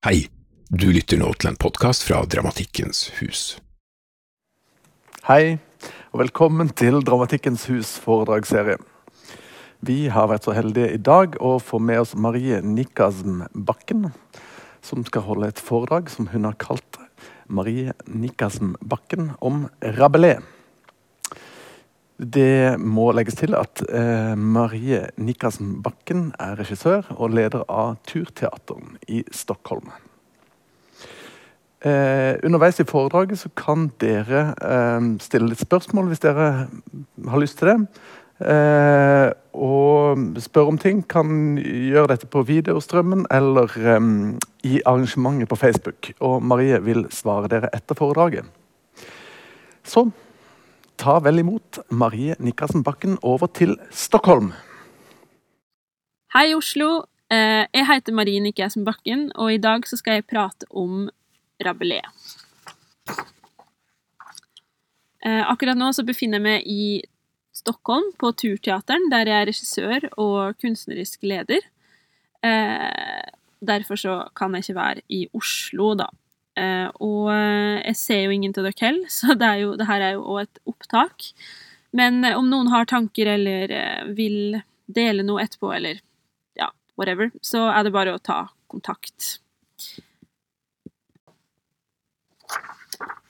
Hei, 0.00 0.30
du 0.72 0.86
lytter 0.96 1.18
nå 1.20 1.26
til 1.36 1.50
en 1.50 1.58
podkast 1.60 2.06
fra 2.06 2.22
Dramatikkens 2.24 3.02
hus. 3.18 3.40
Hei, 5.26 5.58
og 6.14 6.22
velkommen 6.22 6.70
til 6.72 7.02
Dramatikkens 7.04 7.66
hus 7.68 7.90
foredragsserie. 8.00 8.78
Vi 9.84 9.98
har 10.08 10.30
vært 10.30 10.48
så 10.48 10.54
heldige 10.56 10.94
i 10.94 11.02
dag 11.04 11.36
å 11.36 11.58
få 11.60 11.82
med 11.84 12.00
oss 12.00 12.14
Marie 12.16 12.62
Nikasm 12.64 13.42
Bakken, 13.52 14.08
som 14.80 15.04
skal 15.04 15.26
holde 15.28 15.52
et 15.52 15.60
foredrag 15.60 16.08
som 16.08 16.30
hun 16.32 16.48
har 16.48 16.56
kalt 16.56 16.96
Marie 17.52 17.92
Nikasm 18.08 18.78
Bakken 18.80 19.34
om 19.44 19.66
Rabelais. 20.00 20.40
Det 22.20 22.76
må 22.76 23.06
legges 23.16 23.38
til 23.40 23.54
at 23.56 23.80
eh, 23.88 24.36
Marie 24.36 25.06
Nikkassen 25.16 25.78
Bakken 25.80 26.34
er 26.36 26.58
regissør 26.60 27.08
og 27.16 27.32
leder 27.32 27.64
av 27.64 27.94
Turteateren 28.04 28.98
i 29.08 29.22
Stockholm. 29.32 29.88
Eh, 31.80 32.36
underveis 32.44 32.76
i 32.82 32.84
foredraget 32.84 33.46
kan 33.56 33.88
dere 34.04 34.50
eh, 34.52 35.08
stille 35.24 35.48
litt 35.48 35.64
spørsmål 35.64 36.10
hvis 36.10 36.20
dere 36.26 36.50
har 36.68 37.40
lyst 37.40 37.62
til 37.62 37.72
det. 37.72 37.78
Eh, 38.40 39.32
og 39.56 40.40
spørre 40.44 40.76
om 40.76 40.80
ting. 40.80 41.00
Kan 41.08 41.56
gjøre 41.56 42.12
dette 42.12 42.28
på 42.28 42.44
videostrømmen 42.44 43.30
eller 43.32 43.72
eh, 43.80 44.00
i 44.68 44.80
arrangementet 44.84 45.48
på 45.48 45.56
Facebook. 45.56 46.12
Og 46.20 46.42
Marie 46.44 46.84
vil 46.84 47.06
svare 47.08 47.48
dere 47.48 47.72
etter 47.72 47.96
foredraget. 47.96 48.44
Så 49.88 50.10
ta 51.00 51.16
vel 51.24 51.40
imot 51.40 51.80
Marie 51.88 52.36
Nikkersen 52.38 52.84
Bakken 52.84 53.16
over 53.24 53.48
til 53.56 53.76
Stockholm. 53.90 54.52
Hei, 56.34 56.52
Oslo. 56.54 57.06
Eh, 57.32 57.64
jeg 57.72 57.86
heter 57.88 58.14
Marie 58.16 58.42
Nikkersen 58.44 58.84
Bakken, 58.84 59.30
og 59.34 59.54
i 59.54 59.60
dag 59.62 59.86
skal 59.88 60.18
jeg 60.18 60.28
prate 60.28 60.68
om 60.70 61.08
Rabelais. 61.64 62.36
Eh, 65.24 65.44
akkurat 65.44 65.78
nå 65.78 65.90
befinner 66.04 66.40
jeg 66.40 66.46
meg 66.46 66.68
i 66.68 66.84
Stockholm, 67.56 68.12
på 68.20 68.32
Turteateren, 68.32 69.10
der 69.12 69.28
jeg 69.28 69.40
er 69.40 69.50
regissør 69.50 70.08
og 70.20 70.56
kunstnerisk 70.60 71.24
leder. 71.24 71.64
Eh, 72.44 73.28
derfor 73.60 74.28
kan 74.36 74.54
jeg 74.54 74.68
ikke 74.68 74.80
være 74.80 75.02
i 75.08 75.26
Oslo, 75.32 75.94
da. 75.94 76.08
Uh, 76.58 76.90
og 76.98 77.28
eh, 77.30 77.78
jeg 77.92 77.96
ser 77.96 78.24
jo 78.24 78.32
ingen 78.34 78.52
til 78.52 78.66
dere 78.66 78.82
heller, 78.82 79.10
så 79.18 79.36
det, 79.38 79.50
jo, 79.62 79.74
det 79.78 79.86
her 79.88 80.02
er 80.04 80.16
jo 80.16 80.26
òg 80.34 80.44
et 80.44 80.62
opptak. 80.70 81.30
Men 81.96 82.24
uh, 82.26 82.36
om 82.38 82.50
noen 82.50 82.70
har 82.72 82.88
tanker 82.90 83.30
eller 83.36 83.74
vil 84.16 84.58
dele 84.90 85.24
noe 85.26 85.44
etterpå, 85.44 85.70
eller 85.76 86.02
ja, 86.58 86.70
whatever, 86.98 87.30
så 87.42 87.68
er 87.70 87.86
det 87.86 87.94
bare 87.94 88.16
å 88.16 88.22
ta 88.22 88.42
kontakt. 88.70 89.36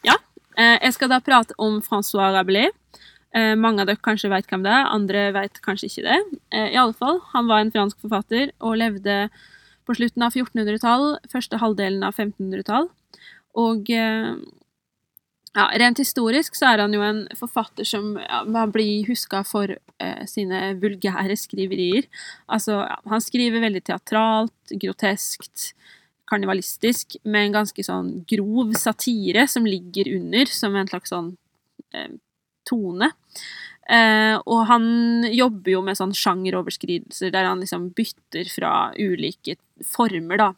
Ja, 0.05 0.17
jeg 0.57 0.93
skal 0.93 1.09
da 1.13 1.21
prate 1.25 1.57
om 1.61 1.79
Francois 1.85 2.35
Rabelais. 2.35 2.73
mange 3.57 3.81
av 3.81 3.89
dere 3.89 4.03
kanskje 4.03 4.29
vet 4.33 4.49
hvem 4.51 4.65
det 4.65 4.73
er, 4.73 4.89
andre 4.93 5.23
vet 5.33 5.61
kanskje 5.65 5.89
ikke 5.89 6.05
det. 6.09 6.19
I 6.73 6.77
alle 6.81 6.97
fall, 6.97 7.21
han 7.33 7.49
var 7.49 7.63
en 7.63 7.73
fransk 7.73 8.01
forfatter 8.03 8.53
og 8.59 8.77
levde 8.81 9.17
på 9.89 9.97
slutten 9.97 10.25
av 10.27 10.37
1400-tall, 10.37 11.07
første 11.33 11.61
halvdelen 11.63 12.05
av 12.05 12.17
1500-tall. 12.17 12.91
Og 13.59 13.91
eh, 13.91 14.35
ja, 15.57 15.67
rent 15.83 15.99
historisk 15.99 16.55
så 16.55 16.69
er 16.71 16.85
han 16.85 16.95
jo 16.95 17.03
en 17.03 17.25
forfatter 17.39 17.87
som 17.89 18.13
ja, 18.21 18.67
blir 18.71 19.09
huska 19.09 19.43
for 19.47 19.73
eh, 19.73 20.23
sine 20.31 20.77
vulgære 20.79 21.35
skriverier. 21.39 22.07
Altså, 22.47 22.79
ja, 22.85 23.01
han 23.11 23.25
skriver 23.25 23.65
veldig 23.65 23.83
teatralt, 23.89 24.75
groteskt, 24.79 25.73
karnivalistisk, 26.31 27.19
med 27.27 27.49
en 27.49 27.59
ganske 27.59 27.83
sånn 27.83 28.13
grov 28.31 28.77
satire 28.79 29.49
som 29.51 29.67
ligger 29.67 30.13
under, 30.21 30.47
som 30.55 30.79
en 30.79 30.93
slags 30.93 31.11
sånn 31.11 31.35
eh, 31.99 32.15
tone. 32.71 33.11
Eh, 33.91 34.37
og 34.47 34.63
han 34.71 34.87
jobber 35.35 35.75
jo 35.75 35.83
med 35.83 35.99
sånn 35.99 36.15
sjangeroverskridelser 36.15 37.35
der 37.35 37.51
han 37.51 37.65
liksom 37.65 37.91
bytter 37.99 38.47
fra 38.55 38.75
ulike 38.95 39.59
former, 39.83 40.39
da 40.39 40.53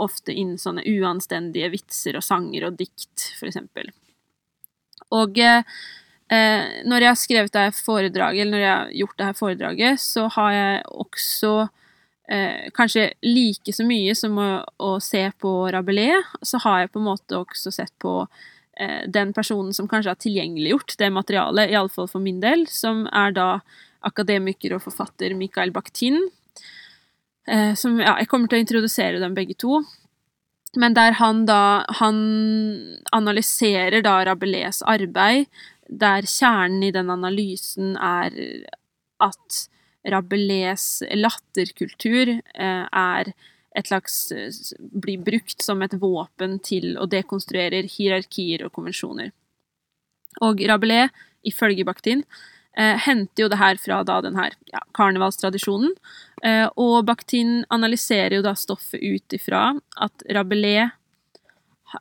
ofte 0.00 0.34
inn 0.34 0.56
sånne 0.58 0.84
uanstendige 0.88 1.70
vitser 1.72 2.18
og 2.18 2.24
sanger 2.24 2.68
og 2.68 2.78
dikt, 2.78 3.30
for 3.38 3.50
eksempel. 3.50 3.90
Og 5.16 5.40
eh, 5.42 5.64
når 6.86 7.04
jeg 7.04 7.10
har 7.10 7.18
skrevet 7.18 7.52
det 7.54 7.66
her 7.66 7.76
foredraget, 7.76 8.44
eller 8.44 8.56
når 8.56 8.64
jeg 8.64 8.72
har 8.76 8.94
gjort 9.02 9.18
det 9.18 9.28
her 9.28 9.38
foredraget, 9.40 10.02
så 10.04 10.26
har 10.36 10.54
jeg 10.54 10.80
også 11.04 11.52
eh, 12.30 12.70
kanskje 12.76 13.10
like 13.26 13.74
så 13.74 13.86
mye 13.86 14.14
som 14.18 14.38
å, 14.38 14.48
å, 14.78 14.94
se 15.02 15.26
på 15.42 15.54
Rabelais, 15.74 16.32
så 16.42 16.62
har 16.66 16.84
jeg 16.84 16.94
på 16.94 17.02
en 17.02 17.10
måte 17.10 17.38
også 17.42 17.74
sett 17.74 17.94
på 18.02 18.16
eh, 18.78 19.06
den 19.10 19.34
personen 19.36 19.74
som 19.76 19.90
kanskje 19.90 20.14
har 20.14 20.22
tilgjengeliggjort 20.22 20.98
det 21.02 21.12
materialet, 21.14 21.74
iallfall 21.74 22.10
for 22.10 22.22
min 22.22 22.42
del, 22.42 22.68
som 22.70 23.06
er 23.10 23.34
da 23.36 23.52
akademiker 24.06 24.78
og 24.78 24.86
forfatter 24.86 25.34
Mikael 25.36 25.74
Bakhtin, 25.74 26.22
Eh, 26.22 26.39
som 27.74 27.96
Ja, 28.00 28.16
jeg 28.20 28.28
kommer 28.28 28.50
til 28.50 28.60
å 28.60 28.64
introdusere 28.64 29.20
dem 29.22 29.34
begge 29.34 29.56
to. 29.58 29.80
Men 30.76 30.94
der 30.94 31.16
han 31.18 31.46
da 31.46 31.84
Han 31.98 32.18
analyserer 33.12 34.02
da 34.02 34.20
Rabelais 34.24 34.82
arbeid, 34.86 35.46
der 35.88 36.22
kjernen 36.22 36.84
i 36.86 36.92
den 36.94 37.10
analysen 37.10 37.96
er 37.96 38.30
at 39.20 39.64
Rabelais 40.06 41.02
latterkultur 41.12 42.30
eh, 42.38 42.84
er 42.86 43.32
et 43.76 43.90
slags 43.90 44.32
blir 44.78 45.20
brukt 45.22 45.62
som 45.62 45.82
et 45.82 45.94
våpen 46.00 46.58
til 46.64 46.96
å 46.98 47.08
dekonstruere 47.10 47.82
hierarkier 47.90 48.64
og 48.66 48.72
konvensjoner. 48.78 49.30
Og 50.46 50.62
Rabelais, 50.70 51.10
ifølge 51.46 51.84
Bakhtin, 51.84 52.22
eh, 52.22 52.59
henter 52.78 53.42
jo 53.42 53.48
det 53.50 53.58
her 53.58 53.76
fra 53.82 54.02
da 54.06 54.20
den 54.22 54.36
her 54.38 54.54
ja, 54.70 54.80
karnevalstradisjonen. 54.96 55.92
Eh, 56.44 56.68
og 56.80 57.04
Bakhtin 57.04 57.64
analyserer 57.68 58.38
jo 58.38 58.46
da 58.46 58.54
stoffet 58.56 59.02
ut 59.02 59.36
ifra 59.36 59.74
at 60.00 60.24
Rabelais 60.32 60.88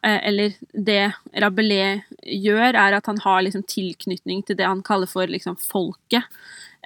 eh, 0.03 0.19
eller 0.29 0.55
det 0.71 1.11
Rabelais 1.33 2.05
gjør, 2.23 2.77
er 2.77 2.97
at 2.99 3.09
han 3.09 3.19
har 3.25 3.43
liksom 3.43 3.65
tilknytning 3.67 4.45
til 4.47 4.59
det 4.59 4.67
han 4.69 4.85
kaller 4.85 5.09
for 5.11 5.27
liksom 5.27 5.57
folket. 5.59 6.29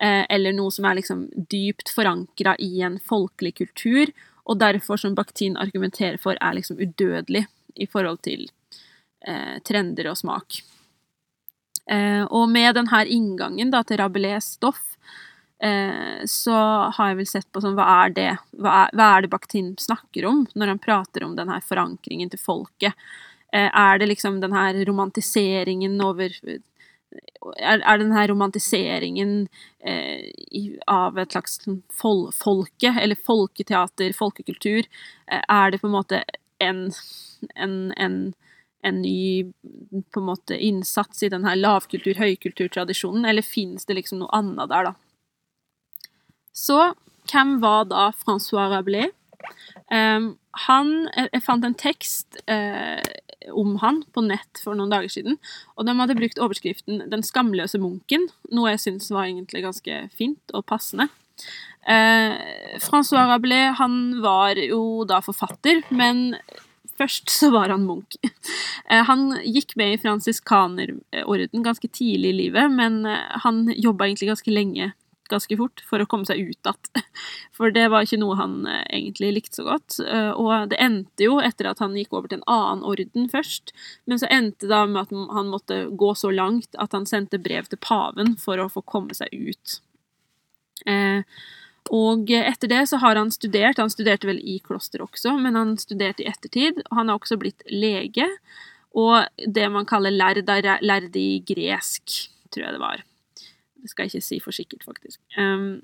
Eh, 0.01 0.23
eller 0.29 0.55
noe 0.55 0.73
som 0.73 0.88
er 0.89 0.97
liksom 0.97 1.27
dypt 1.51 1.93
forankra 1.93 2.55
i 2.59 2.81
en 2.81 2.97
folkelig 2.99 3.57
kultur, 3.61 4.09
og 4.43 4.59
derfor, 4.59 4.97
som 4.99 5.16
Bakhtin 5.16 5.55
argumenterer 5.57 6.17
for, 6.19 6.35
er 6.41 6.57
liksom 6.57 6.81
udødelig 6.81 7.45
i 7.75 7.88
forhold 7.88 8.19
til 8.25 8.47
eh, 9.27 9.59
trender 9.63 10.09
og 10.11 10.17
smak. 10.19 10.63
Eh, 11.91 12.23
og 12.23 12.47
med 12.49 12.75
denne 12.77 13.03
inngangen 13.11 13.71
da, 13.73 13.83
til 13.83 13.99
Rabelais 13.99 14.53
stoff, 14.55 14.95
eh, 15.63 16.23
så 16.29 16.57
har 16.95 17.11
jeg 17.11 17.19
vel 17.19 17.29
sett 17.29 17.49
på 17.51 17.63
sånn, 17.63 17.75
hva 17.77 17.88
er 18.03 18.16
det 18.16 18.29
hva 18.55 18.83
er, 18.83 18.94
hva 18.95 19.09
er 19.16 19.25
det 19.25 19.31
Bakhtin 19.33 19.73
snakker 19.79 20.27
om 20.29 20.45
når 20.55 20.75
han 20.75 20.83
prater 20.83 21.25
om 21.27 21.35
denne 21.39 21.59
forankringen 21.66 22.31
til 22.31 22.41
folket? 22.41 22.95
Eh, 23.51 23.69
er 23.69 23.99
det 23.99 24.11
liksom 24.11 24.39
denne 24.43 24.69
romantiseringen 24.88 25.99
over 26.01 26.31
er, 27.59 27.83
er 27.83 27.99
denne 27.99 28.23
romantiseringen 28.31 29.33
eh, 29.85 30.79
av 30.89 31.19
et 31.22 31.35
slags 31.35 31.59
sånn 31.61 31.83
fol 31.93 32.29
folke, 32.33 32.95
eller 32.95 33.19
folketeater, 33.19 34.16
folkekultur, 34.17 34.88
er 35.29 35.73
det 35.73 35.81
på 35.81 35.89
en 35.89 35.93
måte 35.93 36.23
en, 36.63 36.88
en, 37.53 37.75
en 37.97 38.17
en 38.83 39.01
ny 39.01 39.53
på 40.13 40.21
en 40.21 40.27
måte 40.27 40.57
innsats 40.57 41.23
i 41.23 41.31
den 41.31 41.45
her 41.47 41.57
lavkultur-høykulturtradisjonen, 41.59 43.25
eller 43.29 43.45
finnes 43.45 43.88
det 43.88 43.97
liksom 43.99 44.21
noe 44.21 44.33
annet 44.35 44.71
der, 44.71 44.91
da? 44.91 44.94
Så 46.53 46.79
hvem 47.31 47.57
var 47.63 47.88
da 47.89 48.11
Francois 48.16 48.72
Rabelais? 48.73 49.13
Um, 49.91 50.35
han, 50.67 50.91
jeg 51.17 51.43
fant 51.43 51.66
en 51.66 51.75
tekst 51.78 52.37
uh, 52.47 53.02
om 53.52 53.75
han 53.81 54.02
på 54.16 54.23
nett 54.23 54.61
for 54.63 54.78
noen 54.78 54.91
dager 54.93 55.11
siden, 55.11 55.40
og 55.75 55.87
de 55.87 55.96
hadde 55.97 56.17
brukt 56.17 56.40
overskriften 56.40 57.03
'Den 57.11 57.25
skamløse 57.25 57.81
munken', 57.81 58.29
noe 58.52 58.73
jeg 58.73 58.84
syns 58.85 59.11
var 59.11 59.28
egentlig 59.28 59.66
ganske 59.66 59.99
fint 60.16 60.53
og 60.53 60.66
passende. 60.69 61.09
Uh, 61.84 62.79
Francois 62.79 63.28
Rabelais 63.28 63.75
han 63.81 64.22
var 64.23 64.55
jo 64.61 65.03
da 65.09 65.19
forfatter, 65.25 65.84
men 65.91 66.37
Først 66.99 67.31
så 67.34 67.49
var 67.53 67.73
han 67.73 67.85
munk. 67.87 68.17
Eh, 68.90 69.03
han 69.07 69.31
gikk 69.41 69.78
med 69.79 69.95
i 69.95 70.01
fransiskanerorden 70.01 71.63
ganske 71.66 71.87
tidlig 71.90 72.34
i 72.34 72.40
livet, 72.43 72.69
men 72.72 73.05
eh, 73.09 73.40
han 73.45 73.66
jobba 73.72 74.05
egentlig 74.05 74.29
ganske 74.29 74.53
lenge, 74.53 74.91
ganske 75.31 75.57
fort, 75.57 75.81
for 75.87 76.03
å 76.03 76.07
komme 76.09 76.28
seg 76.29 76.43
ut 76.43 76.59
igjen. 76.59 77.03
For 77.57 77.73
det 77.73 77.85
var 77.93 78.05
ikke 78.05 78.19
noe 78.22 78.37
han 78.37 78.67
eh, 78.69 78.84
egentlig 78.99 79.31
likte 79.37 79.61
så 79.61 79.66
godt. 79.67 79.97
Og 80.35 80.69
det 80.69 80.79
endte 80.81 81.25
jo 81.25 81.40
etter 81.41 81.72
at 81.72 81.81
han 81.81 81.97
gikk 81.97 82.13
over 82.13 82.29
til 82.29 82.41
en 82.41 82.47
annen 82.51 82.85
orden 82.85 83.28
først, 83.31 83.73
men 84.09 84.22
så 84.22 84.29
endte 84.29 84.69
det 84.69 84.84
med 84.91 85.05
at 85.05 85.17
han 85.37 85.51
måtte 85.53 85.79
gå 85.97 86.13
så 86.19 86.34
langt 86.34 86.78
at 86.81 86.93
han 86.97 87.09
sendte 87.09 87.41
brev 87.41 87.69
til 87.69 87.81
paven 87.81 88.35
for 88.41 88.61
å 88.61 88.69
få 88.73 88.85
komme 88.85 89.17
seg 89.17 89.34
ut. 89.34 89.79
Og 91.91 92.30
etter 92.32 92.70
det 92.72 92.84
så 92.90 92.97
har 93.02 93.18
han 93.20 93.32
studert, 93.34 93.82
han 93.82 93.91
studerte 93.91 94.30
vel 94.30 94.40
i 94.40 94.59
kloster 94.64 95.03
også, 95.03 95.35
men 95.41 95.58
han 95.59 95.74
studerte 95.82 96.24
i 96.24 96.30
ettertid. 96.32 96.80
Han 96.96 97.09
har 97.09 97.20
også 97.20 97.38
blitt 97.41 97.66
lege, 97.68 98.28
og 98.96 99.26
det 99.44 99.68
man 99.74 99.88
kaller 99.90 100.14
lærd, 100.14 100.46
lærd 100.47 101.18
i 101.20 101.44
gresk, 101.44 102.30
tror 102.53 102.66
jeg 102.66 102.78
det 102.78 102.84
var. 102.84 103.03
Det 103.84 103.91
skal 103.91 104.06
jeg 104.06 104.14
ikke 104.14 104.30
si 104.30 104.40
for 104.40 104.56
sikkert, 104.56 104.85
faktisk. 104.88 105.20
Um, 105.35 105.82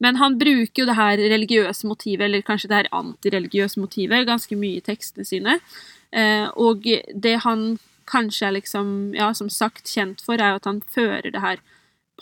men 0.00 0.16
han 0.20 0.38
bruker 0.38 0.82
jo 0.82 0.88
det 0.88 0.96
her 0.96 1.20
religiøse 1.20 1.88
motivet, 1.88 2.24
eller 2.24 2.44
kanskje 2.46 2.70
det 2.70 2.80
her 2.80 2.92
antireligiøse 2.96 3.80
motivet, 3.80 4.28
ganske 4.28 4.56
mye 4.56 4.80
i 4.80 4.84
tekstene 4.84 5.28
sine. 5.28 5.58
Uh, 6.16 6.48
og 6.56 6.86
det 7.12 7.36
han 7.44 7.76
kanskje 8.08 8.48
er 8.48 8.56
liksom, 8.56 9.14
ja, 9.16 9.32
som 9.34 9.50
sagt 9.50 9.90
kjent 9.90 10.22
for, 10.24 10.40
er 10.40 10.54
jo 10.54 10.60
at 10.62 10.68
han 10.70 10.82
fører 10.94 11.28
det 11.32 11.42
her 11.42 11.60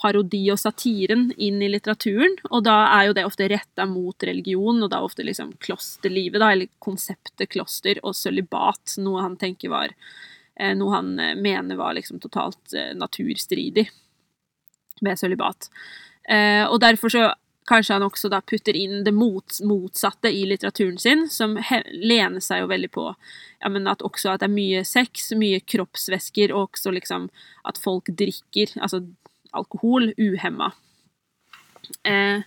parodi 0.01 0.43
og 0.51 0.59
satiren 0.59 1.29
inn 1.37 1.61
i 1.63 1.69
litteraturen, 1.71 2.35
og 2.49 2.65
da 2.67 2.75
er 2.97 3.07
jo 3.07 3.15
det 3.15 3.25
ofte 3.27 3.47
retta 3.51 3.85
mot 3.87 4.23
religion, 4.27 4.83
og 4.83 4.91
da 4.91 5.01
ofte 5.05 5.23
liksom 5.23 5.53
klosterlivet, 5.63 6.39
da, 6.41 6.51
eller 6.51 6.71
konseptet 6.83 7.51
kloster 7.53 8.01
og 8.03 8.15
sølibat, 8.17 8.97
noe 9.03 9.23
han 9.23 9.37
tenker 9.39 9.71
var 9.71 9.93
eh, 9.93 10.75
Noe 10.75 10.97
han 10.97 11.15
eh, 11.19 11.35
mener 11.39 11.79
var 11.79 11.95
liksom 11.95 12.19
totalt 12.23 12.75
eh, 12.75 12.91
naturstridig 12.95 13.87
med 15.03 15.19
sølibat. 15.19 15.69
Og 16.71 16.79
derfor 16.81 17.11
så 17.11 17.23
kanskje 17.69 17.93
han 17.93 18.05
også 18.05 18.31
da 18.33 18.39
putter 18.41 18.73
inn 18.73 19.03
det 19.05 19.11
motsatte 19.13 20.31
i 20.33 20.39
litteraturen 20.49 20.95
sin, 20.97 21.27
som 21.29 21.53
lener 21.91 22.41
seg 22.41 22.63
jo 22.63 22.69
veldig 22.71 22.89
på 22.95 23.03
ja, 23.11 23.69
men 23.69 23.85
at 23.91 24.01
også 24.05 24.31
at 24.31 24.41
det 24.41 24.47
er 24.47 24.55
mye 24.55 24.81
sex, 24.87 25.27
mye 25.37 25.59
kroppsvæsker, 25.61 26.53
og 26.55 26.71
også 26.71 26.95
liksom 26.95 27.27
at 27.67 27.77
folk 27.81 28.09
drikker. 28.17 28.73
Altså 28.79 29.03
alkohol 29.55 30.11
uhemma. 30.17 30.71
Eh, 32.03 32.43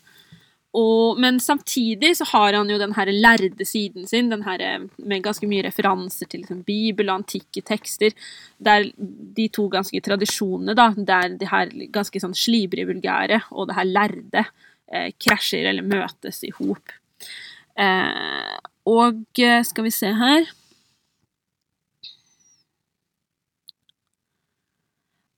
men 1.19 1.41
samtidig 1.41 2.17
så 2.17 2.27
har 2.29 2.53
han 2.53 2.69
jo 2.71 2.79
den 2.79 2.93
her 2.95 3.11
lærde 3.13 3.65
siden 3.67 4.07
sin, 4.07 4.29
den 4.31 4.43
her, 4.45 4.61
eh, 4.61 4.85
med 4.99 5.25
ganske 5.25 5.47
mye 5.49 5.65
referanser 5.65 6.29
til 6.29 6.41
liksom, 6.41 6.63
Bibel 6.63 7.09
og 7.09 7.23
antikke 7.23 7.63
tekster. 7.63 8.13
Der 8.59 8.91
de 9.37 9.49
to 9.49 9.69
ganske 9.69 10.01
tradisjonene, 10.01 10.77
da, 10.77 10.93
der 10.97 11.39
de 11.41 11.49
her 11.49 11.73
ganske 11.91 12.21
sånn 12.21 12.37
slibrige 12.37 12.87
vulgære 12.93 13.43
og 13.51 13.69
det 13.69 13.79
her 13.79 13.89
lærde 13.89 14.45
eh, 14.93 15.11
krasjer 15.19 15.71
eller 15.71 15.83
møtes 15.83 16.45
i 16.45 16.53
hop. 16.61 16.95
Eh, 17.79 18.57
og 18.89 19.41
eh, 19.41 19.63
skal 19.65 19.87
vi 19.87 19.95
se 19.95 20.13
her 20.13 20.47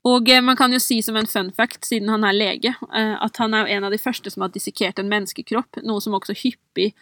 Og 0.09 0.31
eh, 0.33 0.41
man 0.45 0.57
kan 0.57 0.73
jo 0.73 0.81
si 0.81 1.01
som 1.05 1.19
en 1.21 1.29
fun 1.29 1.51
fact, 1.53 1.85
siden 1.89 2.09
han 2.09 2.25
er 2.25 2.37
lege, 2.37 2.73
eh, 2.89 3.15
at 3.21 3.41
han 3.43 3.55
er 3.57 3.69
en 3.69 3.85
av 3.85 3.93
de 3.93 4.01
første 4.01 4.33
som 4.33 4.47
har 4.47 4.53
dissekert 4.55 5.01
en 5.01 5.11
menneskekropp, 5.13 5.83
noe 5.85 6.01
som 6.01 6.17
også 6.17 6.37
hyppig 6.41 6.95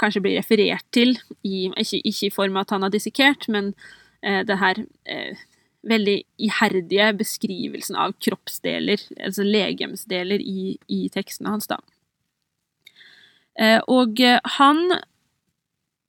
kanskje 0.00 0.20
blir 0.20 0.36
referert 0.36 0.84
til, 0.92 1.14
ikke, 1.40 2.02
i 2.04 2.32
form 2.34 2.58
av 2.58 2.66
at 2.66 2.74
han 2.76 2.84
har 2.84 2.92
dissekert, 2.92 3.48
men 3.48 3.72
eh, 4.20 4.42
det 4.44 4.58
her 4.60 4.82
veldig 5.86 6.16
iherdige 6.42 7.06
beskrivelsen 7.16 7.96
av 7.96 8.12
kroppsdeler, 8.20 9.00
altså 9.22 9.46
legemsdeler, 9.46 10.42
i, 10.42 10.74
i 10.92 11.06
tekstene 11.14 11.54
hans, 11.54 11.70
da. 11.70 11.78
Og 13.88 14.18
han 14.58 14.82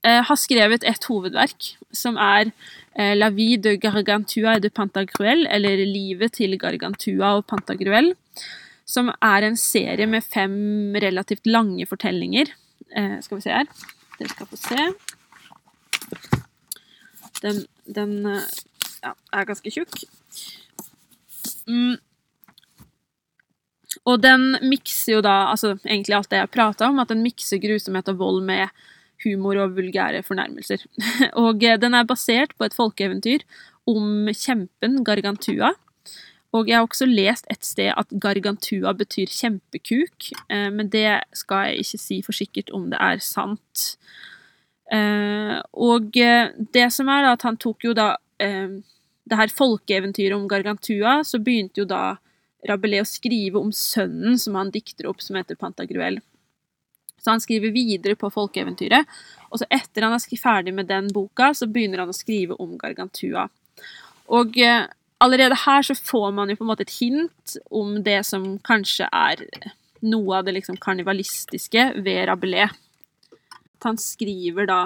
har 0.06 0.38
skrevet 0.40 0.86
et 0.88 1.04
hovedverk, 1.10 1.72
som 1.92 2.16
er 2.22 2.52
Eh, 2.98 3.14
La 3.14 3.30
vie 3.30 3.60
de 3.62 3.76
Gargantua 3.78 4.56
et 4.58 4.64
de 4.64 4.72
Pantagruel, 4.74 5.46
eller 5.54 5.84
Livet 5.86 6.34
til 6.34 6.58
Gargantua 6.58 7.36
og 7.38 7.46
Pantagruel, 7.46 8.16
som 8.90 9.12
er 9.22 9.46
en 9.46 9.58
serie 9.60 10.08
med 10.10 10.26
fem 10.26 10.96
relativt 10.98 11.46
lange 11.46 11.86
fortellinger. 11.86 12.50
Eh, 12.90 13.20
skal 13.22 13.38
vi 13.38 13.46
se 13.46 13.54
her. 13.54 13.70
Dere 14.18 14.34
skal 14.34 14.50
få 14.50 14.58
se. 14.58 14.88
Den, 17.44 17.62
den 17.86 18.18
eh, 18.26 18.50
ja, 19.04 19.14
er 19.14 19.46
ganske 19.46 19.76
tjukk. 19.76 20.02
Mm. 21.70 22.00
Og 24.10 24.24
den 24.24 24.56
mikser 24.66 25.20
jo 25.20 25.22
da 25.22 25.52
altså 25.52 25.76
egentlig 25.84 26.18
alt 26.18 26.32
det 26.34 26.42
jeg 26.42 26.56
prata 26.56 26.90
om, 26.90 26.98
at 27.04 27.14
den 27.14 27.22
mikser 27.22 27.62
grusomhet 27.62 28.10
og 28.10 28.24
vold 28.24 28.46
med 28.48 28.74
humor 29.24 29.60
og 29.62 29.75
vulgære 29.78 30.24
fornærmelser. 30.25 30.86
Og 31.46 31.64
eh, 31.64 31.80
den 31.80 31.98
er 31.98 32.08
basert 32.08 32.56
på 32.58 32.68
et 32.68 32.78
folkeeventyr 32.78 33.46
om 33.88 34.30
kjempen 34.34 35.04
Gargantua. 35.08 35.74
Og 36.56 36.69
jeg 36.69 36.78
har 36.78 36.86
også 36.86 37.06
lest 37.10 37.48
et 37.52 37.66
sted 37.66 37.92
at 37.92 38.14
Gargantua 38.24 38.94
betyr 38.98 39.31
kjempekuk, 39.31 40.31
eh, 40.50 40.69
men 40.74 40.92
det 40.94 41.22
skal 41.36 41.72
jeg 41.72 41.84
ikke 41.84 42.04
si 42.04 42.22
for 42.25 42.38
sikkert 42.38 42.72
om 42.75 42.88
det 42.92 43.02
er 43.02 43.24
sant. 43.24 43.98
Eh, 44.94 45.58
og 45.74 46.14
det 46.14 46.88
som 46.96 47.12
er 47.12 47.25
da 47.25 47.36
at 47.36 47.44
han 47.48 47.60
tok 47.60 47.90
jo 47.90 47.98
da 47.98 48.14
det 48.38 49.38
her 49.40 49.50
folkeeventyret 49.50 50.36
om 50.36 50.46
Gargantua, 50.48 51.24
så 51.25 51.40
begynte 51.42 51.81
jo 51.81 51.88
da 51.90 52.19
Rabelais 52.69 53.02
å 53.02 53.10
skrive 53.10 53.58
om 53.58 53.72
sønnen 53.74 54.38
som 54.40 54.56
han 54.60 54.69
dikter 54.74 55.10
opp, 55.10 55.24
som 55.25 55.40
heter 55.40 55.58
Pantagruel. 55.58 56.19
Så 57.28 57.34
han 57.34 57.42
skriver 57.44 57.74
videre 57.76 58.16
på 58.16 58.30
folkeeventyret. 58.32 59.04
Og 59.52 59.60
så 59.60 59.66
etter 59.68 60.06
han 60.06 60.14
er 60.16 60.40
ferdig 60.40 60.72
med 60.72 60.88
den 60.88 61.10
boka, 61.12 61.50
så 61.52 61.68
begynner 61.68 62.06
han 62.06 62.14
å 62.14 62.16
skrive 62.16 62.56
om 62.56 62.78
Gargantua. 62.80 63.50
Og 64.32 64.56
eh, 64.64 64.86
allerede 65.20 65.58
her 65.60 65.84
så 65.84 65.96
får 65.96 66.32
man 66.38 66.48
jo 66.48 66.56
på 66.56 66.64
en 66.64 66.70
måte 66.70 66.86
et 66.88 66.94
hint 67.02 67.58
om 67.68 67.98
det 68.06 68.22
som 68.30 68.54
kanskje 68.64 69.10
er 69.12 69.44
noe 70.08 70.38
av 70.40 70.48
det 70.48 70.54
liksom 70.56 70.78
karnivalistiske 70.80 71.84
ved 72.00 72.30
Rabelais. 72.32 72.72
Han 73.84 74.00
skriver 74.00 74.72
da 74.72 74.80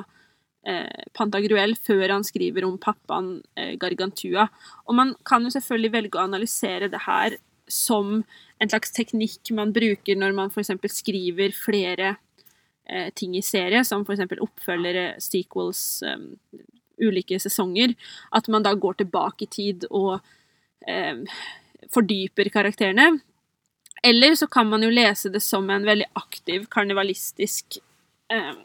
eh, 0.66 1.06
Pantagruel 1.14 1.76
før 1.78 2.16
han 2.16 2.26
skriver 2.26 2.66
om 2.66 2.82
pappaen 2.82 3.36
eh, 3.54 3.76
Gargantua. 3.78 4.48
Og 4.90 4.98
man 4.98 5.14
kan 5.30 5.46
jo 5.46 5.54
selvfølgelig 5.54 5.94
velge 5.94 6.18
å 6.18 6.26
analysere 6.26 6.90
det 6.90 7.06
her 7.06 7.38
som 7.70 8.24
en 8.62 8.70
slags 8.74 8.98
teknikk 8.98 9.54
man 9.54 9.78
bruker 9.78 10.18
når 10.18 10.34
man 10.38 10.50
f.eks. 10.50 10.74
skriver 10.90 11.54
flere 11.54 12.16
ting 13.16 13.38
i 13.38 13.44
serie, 13.46 13.84
som 13.88 14.06
f.eks. 14.06 14.26
oppfølgere, 14.42 15.16
sequels, 15.24 16.04
um, 16.08 16.32
ulike 17.02 17.40
sesonger, 17.42 17.96
at 18.36 18.50
man 18.52 18.66
da 18.66 18.76
går 18.78 19.02
tilbake 19.02 19.48
i 19.48 19.52
tid 19.52 19.88
og 19.90 20.20
um, 20.88 21.24
fordyper 21.94 22.52
karakterene. 22.54 23.14
Eller 24.04 24.36
så 24.36 24.48
kan 24.50 24.70
man 24.70 24.84
jo 24.84 24.90
lese 24.94 25.30
det 25.34 25.44
som 25.46 25.70
en 25.70 25.86
veldig 25.86 26.10
aktiv 26.18 26.66
karnevalistisk 26.74 27.80
um, 28.34 28.62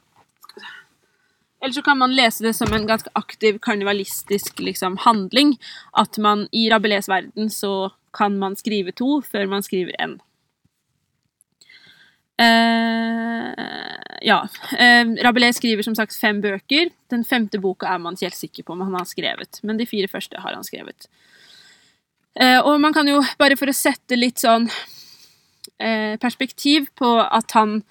eller 1.62 1.72
så 1.72 1.82
kan 1.82 1.98
man 1.98 2.14
lese 2.14 2.44
det 2.44 2.54
som 2.54 2.72
en 2.72 2.86
ganske 2.86 3.10
aktiv 3.18 3.58
karnevalistisk 3.58 4.60
liksom, 4.60 4.96
handling. 5.02 5.56
At 5.92 6.18
man 6.18 6.48
i 6.52 6.68
Rabelais 6.70 7.08
verden 7.08 7.50
så 7.50 7.90
kan 8.14 8.38
man 8.38 8.56
skrive 8.56 8.92
to 8.92 9.22
før 9.22 9.48
man 9.50 9.64
skriver 9.66 9.96
én. 9.98 10.18
Uh, 12.36 13.96
ja. 14.20 14.48
Eh, 14.78 15.06
Rabelais 15.24 15.56
skriver 15.56 15.82
som 15.82 15.94
sagt 15.96 16.16
fem 16.20 16.40
bøker. 16.44 16.90
Den 17.10 17.24
femte 17.24 17.60
boka 17.62 17.88
er 17.88 18.02
man 18.02 18.16
ikke 18.16 18.28
helt 18.28 18.40
sikker 18.40 18.66
på 18.66 18.74
om 18.74 18.84
han 18.84 18.98
har 18.98 19.08
skrevet, 19.08 19.60
men 19.64 19.80
de 19.80 19.88
fire 19.88 20.10
første 20.12 20.40
har 20.42 20.56
han 20.56 20.66
skrevet. 20.66 21.08
Eh, 22.36 22.58
og 22.60 22.80
man 22.82 22.92
kan 22.92 23.08
jo, 23.08 23.22
bare 23.40 23.56
for 23.56 23.72
å 23.72 23.76
sette 23.76 24.18
litt 24.18 24.42
sånn 24.44 24.68
perspektiv 25.76 26.86
på 26.96 27.08
at 27.20 27.52
han, 27.52 27.82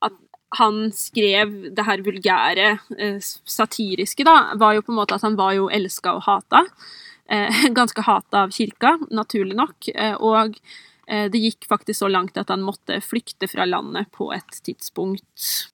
at 0.00 0.14
han 0.56 0.86
skrev 0.96 1.50
det 1.76 1.84
her 1.84 2.00
vulgære, 2.00 2.70
satiriske, 3.44 4.24
da, 4.24 4.54
var 4.56 4.72
jo 4.72 4.84
på 4.86 4.94
en 4.94 4.96
måte 5.02 5.18
at 5.18 5.26
han 5.26 5.36
var 5.36 5.52
jo 5.52 5.66
elska 5.68 6.14
og 6.16 6.24
hata. 6.24 6.62
Ganske 7.76 8.06
hata 8.06 8.46
av 8.46 8.54
kirka, 8.56 8.94
naturlig 9.12 9.58
nok. 9.58 9.90
Og 10.24 10.56
det 11.06 11.38
gikk 11.38 11.68
faktisk 11.70 12.00
så 12.00 12.08
langt 12.10 12.38
at 12.40 12.48
han 12.50 12.64
måtte 12.66 12.96
flykte 12.98 13.46
fra 13.46 13.62
landet 13.68 14.08
på 14.10 14.32
et 14.34 14.56
tidspunkt. 14.66 15.70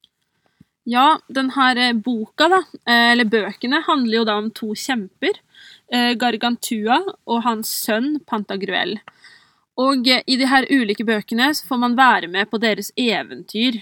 Ja, 0.84 1.20
denne 1.30 1.68
eh, 1.78 1.94
boka, 1.94 2.48
da, 2.50 2.62
eh, 2.90 3.12
eller 3.12 3.28
bøkene, 3.30 3.82
handler 3.86 4.18
jo 4.18 4.26
da 4.26 4.38
om 4.40 4.50
to 4.50 4.74
kjemper. 4.74 5.40
Gargantua 5.92 6.96
og 7.28 7.42
hans 7.44 7.68
sønn 7.68 8.14
Pantagruel. 8.24 8.94
Og 9.76 10.06
i 10.08 10.36
de 10.40 10.46
her 10.48 10.64
ulike 10.72 11.04
bøkene 11.04 11.50
så 11.52 11.66
får 11.68 11.80
man 11.82 11.96
være 11.98 12.30
med 12.32 12.48
på 12.48 12.56
deres 12.62 12.88
eventyr. 12.96 13.76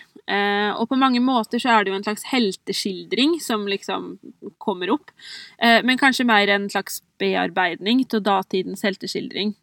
og 0.75 0.89
på 0.89 0.99
mange 0.99 1.21
måter 1.23 1.63
så 1.63 1.71
er 1.71 1.85
det 1.85 1.93
jo 1.93 1.99
en 2.01 2.07
slags 2.09 2.27
helteskildring 2.33 3.39
som 3.39 3.69
liksom 3.71 4.19
kommer 4.59 4.91
opp. 4.91 5.15
men 5.61 5.99
kanskje 5.99 6.27
mer 6.27 6.49
en 6.49 6.69
slags 6.69 7.01
bearbeidning 7.19 8.03
til 8.09 8.27
datidens 8.27 8.83
helteskildring. 8.83 9.55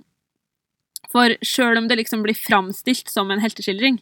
For 1.12 1.38
sjøl 1.46 1.80
om 1.80 1.88
det 1.88 2.00
liksom 2.02 2.24
blir 2.26 2.38
framstilt 2.38 3.10
som 3.12 3.32
en 3.32 3.44
helteskildring, 3.44 4.02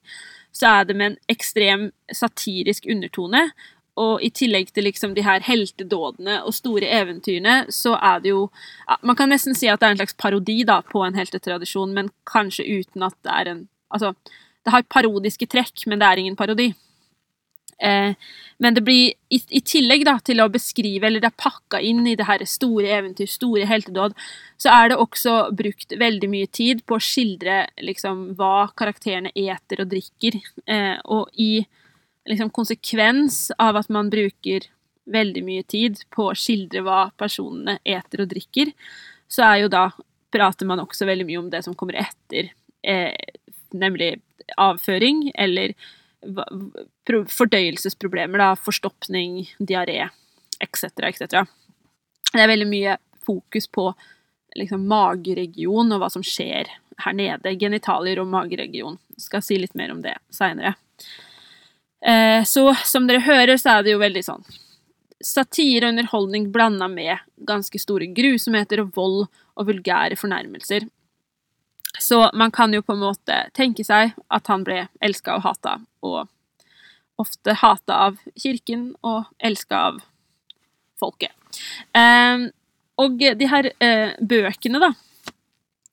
så 0.56 0.80
er 0.80 0.86
det 0.90 0.96
med 0.98 1.12
en 1.12 1.18
ekstrem 1.32 1.90
satirisk 2.14 2.88
undertone. 2.90 3.50
Og 4.00 4.24
i 4.24 4.32
tillegg 4.36 4.74
til 4.76 4.88
liksom 4.90 5.14
de 5.16 5.24
her 5.24 5.44
heltedådene 5.44 6.42
og 6.44 6.56
store 6.56 6.90
eventyrene, 6.98 7.72
så 7.72 7.96
er 7.96 8.24
det 8.24 8.34
jo 8.34 8.50
Man 9.02 9.16
kan 9.16 9.30
nesten 9.30 9.56
si 9.56 9.70
at 9.72 9.80
det 9.80 9.88
er 9.88 9.96
en 9.96 10.02
slags 10.02 10.18
parodi 10.20 10.64
da, 10.68 10.82
på 10.82 11.04
en 11.06 11.16
heltetradisjon, 11.16 11.94
men 11.94 12.12
kanskje 12.28 12.68
uten 12.68 13.04
at 13.04 13.16
det 13.24 13.32
er 13.32 13.52
en 13.54 13.68
Altså, 13.94 14.16
Det 14.66 14.72
har 14.74 14.82
parodiske 14.90 15.46
trekk, 15.46 15.86
men 15.86 16.00
det 16.00 16.08
er 16.08 16.18
ingen 16.18 16.36
parodi. 16.36 16.74
Eh, 17.82 18.14
men 18.58 18.74
det 18.74 18.82
blir 18.82 19.14
i, 19.30 19.40
i, 19.50 19.62
tillegg 19.62 20.06
da, 20.08 20.16
til 20.24 20.40
å 20.42 20.50
beskrive, 20.52 21.08
eller 21.08 21.24
det 21.24 21.32
er 21.32 21.44
pakka 21.44 21.82
inn 21.84 22.06
i 22.08 22.16
det 22.16 22.28
her 22.28 22.44
store 22.48 22.92
eventyr, 22.98 23.30
store 23.30 23.68
heltedåd, 23.68 24.16
så 24.62 24.72
er 24.72 24.92
det 24.92 25.00
også 25.02 25.36
brukt 25.56 25.96
veldig 26.00 26.30
mye 26.32 26.48
tid 26.48 26.86
på 26.88 26.98
å 26.98 27.04
skildre 27.04 27.66
liksom, 27.84 28.30
hva 28.40 28.70
karakterene 28.78 29.34
eter 29.36 29.84
og 29.84 29.92
drikker. 29.92 30.40
Eh, 30.72 30.96
og 31.12 31.28
i 31.34 31.66
liksom, 32.30 32.54
konsekvens 32.56 33.50
av 33.60 33.82
at 33.82 33.92
man 33.92 34.12
bruker 34.14 34.70
veldig 35.06 35.44
mye 35.46 35.66
tid 35.70 36.00
på 36.14 36.32
å 36.32 36.38
skildre 36.38 36.82
hva 36.86 37.10
personene 37.18 37.78
eter 37.86 38.24
og 38.24 38.32
drikker, 38.32 38.72
så 39.30 39.46
er 39.50 39.66
jo 39.66 39.74
da 39.74 39.90
prater 40.34 40.68
man 40.68 40.82
også 40.84 41.08
veldig 41.08 41.28
mye 41.28 41.42
om 41.44 41.52
det 41.52 41.62
som 41.66 41.76
kommer 41.78 42.00
etter, 42.02 42.50
eh, 42.84 43.14
nemlig 43.76 44.16
avføring 44.62 45.30
eller 45.36 45.76
fordøyelsesproblemer, 47.08 48.42
da, 48.42 48.50
forstopning, 48.60 49.44
diaré 49.60 50.08
etc., 50.64 50.90
etc. 51.10 51.46
Det 52.32 52.42
er 52.42 52.52
veldig 52.52 52.68
mye 52.70 52.98
fokus 53.26 53.68
på 53.68 53.90
liksom, 54.58 54.86
mageregion 54.90 55.94
og 55.94 56.02
hva 56.02 56.12
som 56.14 56.26
skjer 56.26 56.70
her 57.04 57.16
nede. 57.16 57.56
Genitalier 57.60 58.22
og 58.22 58.30
mageregion. 58.32 59.00
Skal 59.20 59.44
si 59.46 59.60
litt 59.60 59.76
mer 59.76 59.94
om 59.94 60.04
det 60.04 60.18
seinere. 60.34 60.76
Eh, 62.06 62.44
så 62.48 62.70
som 62.86 63.08
dere 63.08 63.24
hører, 63.26 63.58
så 63.58 63.78
er 63.78 63.86
det 63.86 63.96
jo 63.96 64.04
veldig 64.04 64.24
sånn 64.26 64.46
satire 65.26 65.88
og 65.88 65.96
underholdning 65.96 66.52
blanda 66.52 66.88
med 66.92 67.18
ganske 67.48 67.80
store 67.82 68.08
grusomheter 68.14 68.84
og 68.84 68.92
vold 68.96 69.22
og 69.56 69.70
vulgære 69.70 70.18
fornærmelser. 70.20 70.88
Så 72.00 72.30
man 72.34 72.52
kan 72.52 72.74
jo 72.74 72.84
på 72.86 72.96
en 72.96 73.04
måte 73.04 73.40
tenke 73.56 73.86
seg 73.88 74.16
at 74.34 74.52
han 74.52 74.66
ble 74.68 74.88
elska 75.04 75.38
og 75.38 75.46
hata, 75.46 75.78
og 76.06 76.26
ofte 77.22 77.56
hata 77.62 78.02
av 78.10 78.20
kirken 78.36 78.90
og 79.06 79.26
elska 79.40 79.82
av 79.92 80.02
folket. 81.00 81.32
Eh, 81.96 82.48
og 83.02 83.20
de 83.20 83.50
her 83.52 83.72
eh, 83.84 84.16
bøkene, 84.20 84.82
da, 84.84 84.92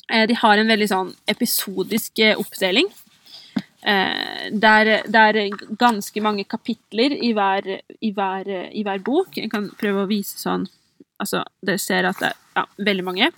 eh, 0.09 0.26
de 0.30 0.37
har 0.38 0.59
en 0.59 0.75
veldig 0.75 0.90
sånn 0.90 1.14
episodisk 1.30 2.23
eh, 2.23 2.38
oppdeling. 2.38 2.90
Eh, 3.82 4.50
det 4.54 4.75
er, 5.18 5.40
ganske 5.78 6.23
mange 6.23 6.47
kapitler 6.47 7.16
i 7.18 7.32
hver, 7.35 7.66
i, 7.99 8.12
hver, 8.14 8.52
i 8.71 8.85
hver, 8.87 9.02
bok. 9.02 9.35
Jeg 9.38 9.50
kan 9.50 9.71
prøve 9.78 10.04
å 10.04 10.11
vise 10.11 10.38
sånn 10.38 10.68
Altså, 11.23 11.44
dere 11.62 11.78
ser 11.78 12.02
at 12.09 12.18
det 12.18 12.32
er 12.32 12.38
ja, 12.56 12.62
veldig 12.82 13.02
mange. 13.06 13.28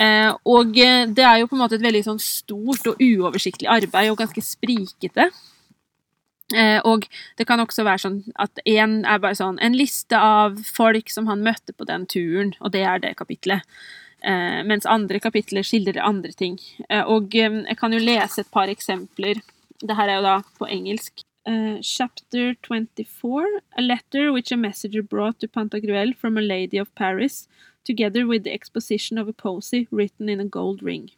Eh, 0.00 0.30
og 0.50 0.74
det 0.74 1.24
er 1.24 1.40
jo 1.40 1.48
på 1.50 1.56
en 1.56 1.64
måte 1.64 1.78
et 1.78 1.84
veldig 1.84 2.04
sånn 2.06 2.22
stort 2.22 2.86
og 2.90 3.02
uoversiktlig 3.02 3.70
arbeid, 3.70 4.10
og 4.10 4.20
ganske 4.22 4.42
sprikete. 4.44 5.28
Eh, 6.52 6.80
og 6.84 7.06
det 7.38 7.46
kan 7.48 7.62
også 7.62 7.86
være 7.86 8.02
sånn 8.02 8.18
at 8.40 8.60
én 8.68 9.00
er 9.08 9.20
bare 9.22 9.38
sånn 9.38 9.56
en 9.64 9.76
liste 9.76 10.18
av 10.18 10.58
folk 10.76 11.08
som 11.10 11.28
han 11.30 11.44
møtte 11.46 11.72
på 11.72 11.86
den 11.88 12.04
turen, 12.10 12.52
og 12.60 12.74
det 12.74 12.84
er 12.84 13.00
det 13.00 13.14
kapitlet. 13.20 13.64
Eh, 14.24 14.60
mens 14.64 14.86
andre 14.88 15.20
kapitler 15.20 15.64
skildrer 15.66 16.04
andre 16.04 16.32
ting. 16.32 16.58
Eh, 16.88 17.04
og 17.04 17.34
eh, 17.36 17.60
jeg 17.68 17.78
kan 17.80 17.92
jo 17.92 18.00
lese 18.00 18.44
et 18.44 18.52
par 18.52 18.72
eksempler. 18.72 19.40
Det 19.84 19.96
her 19.98 20.10
er 20.10 20.20
jo 20.20 20.26
da 20.26 20.36
på 20.58 20.68
engelsk. 20.70 21.24
Uh, 21.44 21.76
chapter 21.82 22.54
24 22.64 23.60
A 23.76 23.82
letter 23.82 24.32
which 24.32 24.50
a 24.50 24.56
messenger 24.56 25.02
brought 25.02 25.38
to 25.40 25.46
Pantagruel 25.46 26.14
from 26.16 26.38
a 26.38 26.40
lady 26.40 26.78
of 26.78 26.88
Paris, 26.94 27.48
together 27.84 28.26
with 28.26 28.44
the 28.44 28.52
exposition 28.52 29.18
of 29.18 29.28
a 29.28 29.32
posy 29.32 29.86
written 29.90 30.28
in 30.28 30.40
a 30.40 30.44
gold 30.44 30.82
ring. 30.82 31.10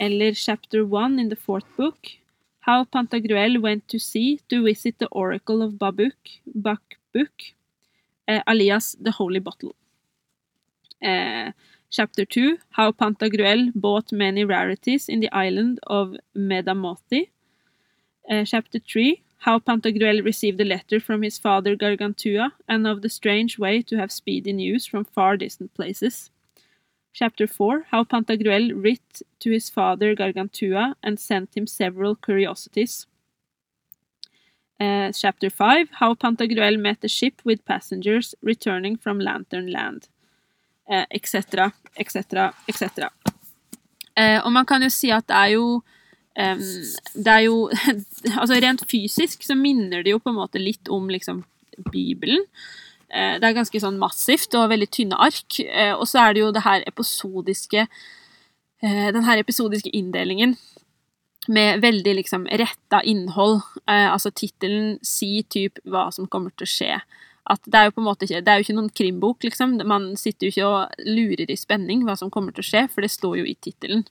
Eller 0.00 0.32
chapter 0.32 0.84
1 0.86 1.18
in 1.18 1.28
the 1.28 1.36
fourth 1.36 1.66
book 1.76 1.98
How 2.60 2.84
Pantagruel 2.84 3.60
went 3.60 3.88
to 3.88 3.98
sea 3.98 4.40
to 4.48 4.64
visit 4.64 4.98
the 4.98 5.08
oracle 5.08 5.62
of 5.62 5.72
Babuk, 5.74 6.40
Bakbuk, 6.46 7.54
eh, 8.28 8.42
alias 8.48 8.96
the 9.00 9.10
Holy 9.10 9.40
Bottle. 9.40 9.74
Eh, 11.02 11.52
chapter 11.90 12.24
2 12.24 12.58
How 12.70 12.92
Pantagruel 12.92 13.72
bought 13.74 14.12
many 14.12 14.44
rarities 14.44 15.08
in 15.08 15.20
the 15.20 15.32
island 15.32 15.80
of 15.86 16.14
Medamoti. 16.36 17.30
Uh, 18.30 18.44
chapter 18.44 18.78
3 18.78 19.22
How 19.38 19.58
Pantagruel 19.60 20.24
received 20.24 20.60
a 20.60 20.64
letter 20.64 21.00
from 21.00 21.22
his 21.22 21.38
father 21.38 21.76
Gargantua, 21.76 22.52
and 22.68 22.86
of 22.86 23.02
the 23.02 23.08
strange 23.08 23.58
way 23.58 23.82
to 23.82 23.96
have 23.96 24.10
speedy 24.10 24.52
news 24.52 24.86
from 24.86 25.04
far 25.04 25.36
distant 25.36 25.74
places. 25.74 26.30
Chapter 27.12 27.46
4 27.46 27.86
How 27.90 28.04
Pantagruel 28.04 28.72
writ 28.74 29.22
to 29.40 29.50
his 29.50 29.70
father 29.70 30.14
Gargantua 30.14 30.96
and 31.02 31.18
sent 31.18 31.56
him 31.56 31.66
several 31.66 32.16
curiosities. 32.16 33.06
Uh, 34.80 35.12
chapter 35.12 35.50
5 35.50 35.88
How 36.00 36.14
Pantagruel 36.14 36.78
met 36.78 37.04
a 37.04 37.08
ship 37.08 37.40
with 37.44 37.64
passengers 37.64 38.34
returning 38.42 38.96
from 38.96 39.18
Lantern 39.18 39.70
Land. 39.70 40.08
Etc., 40.90 41.74
etc., 41.96 42.54
etc. 42.66 43.10
Og 44.44 44.52
man 44.52 44.66
kan 44.66 44.82
jo 44.82 44.88
si 44.88 45.10
at 45.10 45.28
det 45.28 45.36
er 45.36 45.50
jo 45.52 45.82
um, 46.38 46.64
Det 47.14 47.32
er 47.34 47.44
jo 47.46 47.68
Altså 48.40 48.58
rent 48.62 48.84
fysisk 48.90 49.44
så 49.46 49.56
minner 49.58 50.04
det 50.04 50.14
jo 50.14 50.22
på 50.22 50.32
en 50.32 50.38
måte 50.38 50.62
litt 50.62 50.90
om 50.92 51.08
liksom 51.10 51.44
Bibelen. 51.92 52.42
Uh, 53.08 53.38
det 53.40 53.46
er 53.46 53.56
ganske 53.56 53.82
sånn 53.82 54.00
massivt 54.00 54.54
og 54.58 54.70
veldig 54.72 54.88
tynne 54.94 55.20
ark. 55.28 55.60
Uh, 55.64 55.94
og 55.98 56.06
så 56.10 56.24
er 56.24 56.34
det 56.34 56.44
jo 56.44 56.50
det 56.54 56.64
her 56.66 56.84
episodiske 56.88 57.86
uh, 57.86 59.08
Den 59.14 59.24
her 59.28 59.40
episodiske 59.44 59.92
inndelingen 59.94 60.56
med 61.48 61.80
veldig 61.80 62.12
liksom 62.18 62.42
retta 62.60 62.98
innhold. 63.08 63.62
Altså 63.88 64.28
tittelen 64.36 64.98
sier 65.00 65.46
typ 65.48 65.78
hva 65.88 66.10
som 66.12 66.26
kommer 66.28 66.52
til 66.52 66.66
å 66.66 66.68
skje. 66.68 66.98
At 67.48 67.64
det 67.64 67.78
er 67.78 67.88
jo 67.88 67.94
på 67.96 68.02
en 68.02 68.08
måte 68.08 68.26
ikke 68.26 68.42
Det 68.44 68.52
er 68.52 68.60
jo 68.60 68.66
ikke 68.66 68.76
noen 68.76 68.90
krimbok, 69.00 69.46
liksom. 69.46 69.78
Man 69.88 70.10
sitter 70.20 70.44
jo 70.46 70.52
ikke 70.52 70.68
og 70.68 71.06
lurer 71.08 71.48
i 71.48 71.56
spenning 71.56 72.04
hva 72.04 72.18
som 72.20 72.28
kommer 72.32 72.52
til 72.52 72.66
å 72.66 72.68
skje, 72.68 72.82
for 72.92 73.04
det 73.04 73.12
står 73.14 73.38
jo 73.40 73.46
i 73.48 73.56
tittelen. 73.64 74.04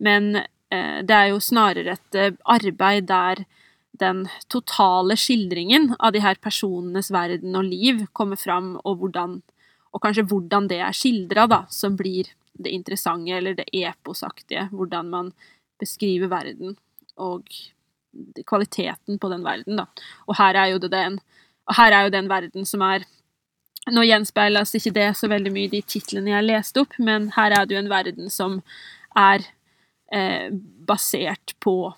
Men 0.00 0.40
det 0.70 1.16
er 1.16 1.32
jo 1.32 1.40
snarere 1.42 1.96
et 1.96 2.38
arbeid 2.46 3.08
der 3.08 3.44
den 4.00 4.22
totale 4.48 5.16
skildringen 5.18 5.96
av 5.98 6.14
de 6.14 6.22
her 6.22 6.38
personenes 6.40 7.10
verden 7.12 7.56
og 7.58 7.66
liv 7.66 8.04
kommer 8.16 8.38
fram, 8.38 8.76
og 8.84 9.02
hvordan 9.02 9.40
og 9.90 10.02
kanskje 10.04 10.26
hvordan 10.30 10.68
det 10.70 10.78
er 10.82 10.94
skildra, 10.94 11.64
som 11.70 11.96
blir 11.98 12.30
det 12.54 12.72
interessante 12.74 13.34
eller 13.34 13.56
det 13.58 13.66
eposaktige. 13.74 14.68
Hvordan 14.70 15.10
man 15.10 15.32
beskriver 15.80 16.30
verden 16.30 16.76
og 17.16 17.48
kvaliteten 18.46 19.18
på 19.18 19.30
den 19.30 19.44
verden, 19.44 19.80
da. 19.80 19.86
Og 20.26 20.36
her 20.38 20.58
er 20.58 20.72
jo 20.72 20.78
det 20.82 20.92
den, 20.94 21.18
her 21.76 21.92
er 21.92 22.06
jo 22.06 22.14
den 22.14 22.30
verden 22.30 22.68
som 22.68 22.86
er 22.86 23.08
Nå 23.90 24.02
gjenspeiles 24.04 24.74
ikke 24.76 24.90
det 24.92 25.06
så 25.16 25.26
veldig 25.26 25.50
mye 25.54 25.64
i 25.64 25.70
de 25.72 25.78
titlene 25.88 26.34
jeg 26.34 26.44
leste 26.44 26.82
opp, 26.82 26.92
men 27.00 27.30
her 27.32 27.54
er 27.56 27.64
det 27.64 27.74
jo 27.74 27.78
en 27.80 27.88
verden 27.88 28.28
som 28.30 28.58
er 29.16 29.46
eh, 30.14 30.50
basert 30.86 31.54
på 31.60 31.92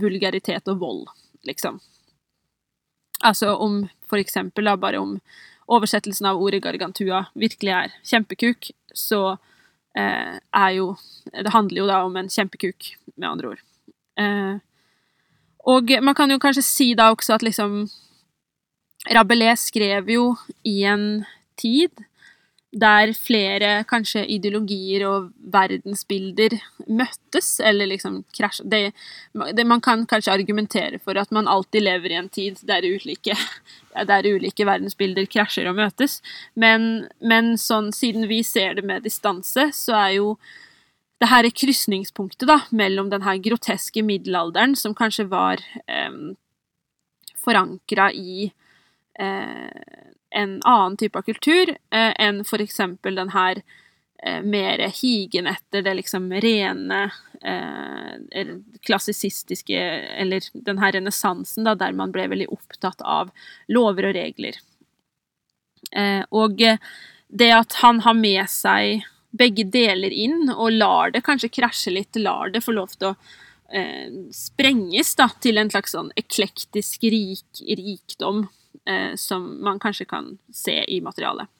vulgaritet 0.00 0.68
og 0.72 0.80
vold 0.80 1.04
liksom. 1.46 1.80
Altså 3.24 3.54
om 3.56 3.84
for 4.08 4.20
eksempel 4.20 4.68
da, 4.68 4.76
bare 4.76 5.00
om 5.02 5.16
oversettelsen 5.72 6.28
av 6.30 6.40
ordet 6.42 6.62
gargantua 6.62 7.24
virkelig 7.34 7.72
er 7.74 7.94
kjempekuk, 8.06 8.70
så 8.94 9.36
eh, 9.98 10.36
er 10.38 10.70
jo 10.76 10.94
Det 11.32 11.50
handler 11.50 11.80
jo 11.80 11.86
da 11.88 12.02
om 12.04 12.16
en 12.16 12.28
kjempekuk, 12.30 12.96
med 13.16 13.28
andre 13.28 13.48
ord. 13.48 13.62
Eh, 14.20 14.58
og 15.66 15.90
man 16.02 16.14
kan 16.14 16.30
jo 16.30 16.38
kanskje 16.38 16.62
si 16.62 16.94
da 16.94 17.10
også 17.10 17.34
at 17.34 17.42
liksom 17.42 17.88
Rabelais 19.10 19.66
skrev 19.68 20.08
jo 20.10 20.36
i 20.64 20.84
en 20.84 21.24
tid 21.58 21.90
der 22.76 23.12
flere 23.16 23.70
kanskje 23.88 24.24
ideologier 24.36 25.06
og 25.08 25.30
verdensbilder 25.52 26.58
møttes, 26.86 27.54
eller 27.64 27.88
liksom 27.88 28.20
krasja 28.36 28.66
det, 28.68 28.92
det, 29.56 29.64
Man 29.66 29.80
kan 29.80 30.04
kanskje 30.08 30.34
argumentere 30.34 31.00
for 31.00 31.16
at 31.16 31.32
man 31.32 31.48
alltid 31.48 31.86
lever 31.86 32.12
i 32.12 32.18
en 32.20 32.28
tid 32.28 32.60
der 32.68 32.84
ulike, 32.84 33.36
der 34.10 34.28
ulike 34.28 34.66
verdensbilder 34.68 35.28
krasjer 35.30 35.70
og 35.70 35.78
møtes, 35.80 36.20
men, 36.54 37.06
men 37.20 37.56
sånn, 37.60 37.92
siden 37.96 38.28
vi 38.28 38.42
ser 38.44 38.76
det 38.76 38.84
med 38.84 39.06
distanse, 39.08 39.70
så 39.72 39.96
er 39.96 40.16
jo 40.18 40.36
det 41.16 41.30
her 41.30 41.46
er 41.48 41.54
krysningspunktet 41.56 42.44
da, 42.48 42.58
mellom 42.76 43.08
den 43.08 43.24
her 43.24 43.38
groteske 43.40 44.04
middelalderen, 44.04 44.76
som 44.76 44.94
kanskje 44.94 45.24
var 45.30 45.62
eh, 45.88 46.18
forankra 47.40 48.10
i 48.12 48.50
eh, 49.16 50.12
en 50.36 50.60
annen 50.64 50.96
type 51.00 51.18
av 51.18 51.26
kultur 51.26 51.70
eh, 51.72 52.12
enn 52.18 52.42
eksempel 52.60 53.16
den 53.16 53.32
her 53.32 53.62
eh, 54.22 54.42
mer 54.42 54.82
higen 55.00 55.46
etter 55.46 55.82
det 55.82 55.94
liksom 56.00 56.28
rene 56.44 57.10
eh, 57.42 58.52
klassisistiske 58.86 59.80
Eller 60.20 60.44
den 60.52 60.78
her 60.78 60.92
renessansen, 60.92 61.64
der 61.64 61.92
man 61.92 62.12
ble 62.12 62.28
veldig 62.28 62.48
opptatt 62.52 63.00
av 63.02 63.32
lover 63.68 64.10
og 64.10 64.16
regler. 64.18 64.60
Eh, 65.92 66.22
og 66.30 66.62
det 67.28 67.52
at 67.52 67.80
han 67.82 68.00
har 68.04 68.14
med 68.14 68.48
seg 68.50 69.06
begge 69.36 69.66
deler 69.68 70.12
inn, 70.12 70.50
og 70.52 70.72
lar 70.76 71.12
det 71.14 71.24
kanskje 71.26 71.52
krasje 71.58 71.92
litt, 71.92 72.16
lar 72.16 72.52
det 72.52 72.64
få 72.64 72.74
lov 72.76 72.94
til 72.96 73.10
å, 73.10 73.14
eh, 73.72 74.08
sprenges 74.32 75.14
da, 75.18 75.28
til 75.40 75.58
en 75.58 75.70
slags 75.70 75.92
sånn 75.96 76.12
eklektisk 76.16 77.02
rik, 77.02 77.60
rikdom 77.60 78.46
som 79.16 79.44
man 79.64 79.78
kanskje 79.82 80.06
kan 80.10 80.28
se 80.52 80.74
i 80.88 81.00
materialet. 81.04 81.50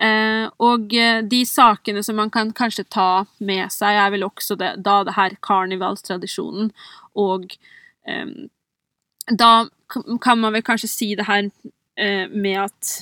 Eh, 0.00 0.46
og 0.64 0.94
eh, 0.96 1.20
de 1.28 1.42
sakene 1.44 2.00
som 2.04 2.16
man 2.16 2.30
kan 2.32 2.54
kanskje 2.56 2.86
ta 2.88 3.26
med 3.44 3.68
seg, 3.72 3.98
er 4.00 4.14
vel 4.14 4.24
også 4.24 4.56
det, 4.56 4.72
da 4.86 5.02
det 5.04 5.16
her 5.18 5.36
karnevalstradisjonen, 5.44 6.70
og 7.20 7.52
eh, 8.08 8.32
da 9.28 9.52
kan 10.24 10.40
man 10.40 10.56
vel 10.56 10.64
kanskje 10.64 10.88
si 10.88 11.12
det 11.18 11.28
her 11.28 11.50
eh, 12.00 12.26
med 12.32 12.64
at 12.64 12.96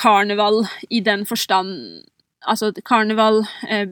karneval 0.00 0.62
i 0.88 1.02
den 1.04 1.26
forstand 1.28 2.04
altså 2.48 2.72
karneval 2.84 3.42
eh, 3.68 3.88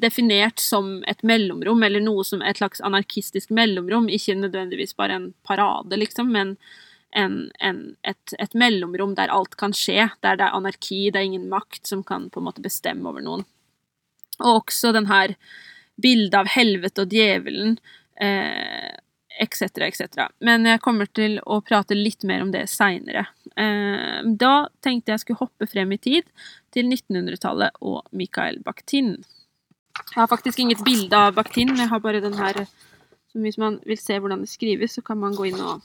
definert 0.00 0.60
som 0.60 0.94
et 1.08 1.22
mellomrom, 1.26 1.82
eller 1.82 2.02
noe 2.04 2.24
som 2.24 2.42
et 2.42 2.60
slags 2.60 2.80
anarkistisk 2.84 3.52
mellomrom, 3.54 4.08
ikke 4.08 4.38
nødvendigvis 4.40 4.96
bare 4.98 5.18
en 5.18 5.28
parade, 5.46 5.96
liksom, 6.00 6.32
men 6.32 6.56
en, 7.12 7.50
en, 7.60 7.80
et, 8.08 8.34
et, 8.38 8.54
mellomrom 8.56 9.14
der 9.18 9.32
alt 9.32 9.56
kan 9.60 9.74
skje, 9.76 10.08
der 10.24 10.38
det 10.40 10.46
er 10.46 10.56
anarki, 10.56 11.10
det 11.10 11.20
er 11.20 11.28
ingen 11.28 11.50
makt 11.52 11.86
som 11.88 12.04
kan 12.06 12.30
på 12.32 12.40
en 12.40 12.48
måte 12.48 12.64
bestemme 12.64 13.08
over 13.08 13.24
noen. 13.24 13.44
Og 14.40 14.62
også 14.62 14.94
den 14.96 15.10
her 15.10 15.36
bildet 16.00 16.38
av 16.38 16.48
helvete 16.54 17.04
og 17.04 17.12
djevelen, 17.12 17.76
eh, 18.16 18.96
etc., 19.40 19.62
etc. 19.88 20.26
Men 20.44 20.66
jeg 20.68 20.82
kommer 20.84 21.08
til 21.08 21.38
å 21.46 21.60
prate 21.64 21.96
litt 21.96 22.24
mer 22.28 22.44
om 22.44 22.52
det 22.52 22.66
seinere. 22.70 23.26
Eh, 23.56 24.20
da 24.38 24.68
tenkte 24.84 25.14
jeg 25.14 25.24
skulle 25.24 25.42
hoppe 25.42 25.68
frem 25.70 25.94
i 25.94 26.00
tid 26.02 26.28
til 26.74 26.88
1900-tallet 26.90 27.80
og 27.80 28.02
Mikael 28.16 28.60
Bakhtin. 28.64 29.16
Jeg 30.02 30.20
har 30.20 30.30
faktisk 30.30 30.60
inget 30.62 30.84
bilde 30.84 31.16
av 31.16 31.36
Bakhtin, 31.36 31.74
jeg 31.76 31.88
har 31.88 32.00
bare 32.00 32.22
den 32.24 32.38
her 32.38 32.64
så 33.32 33.40
Hvis 33.40 33.56
man 33.56 33.78
vil 33.88 33.96
se 33.96 34.18
hvordan 34.20 34.42
det 34.44 34.50
skrives, 34.52 34.92
så 34.92 35.00
kan 35.00 35.16
man 35.16 35.32
gå 35.32 35.46
inn 35.48 35.60
og 35.64 35.80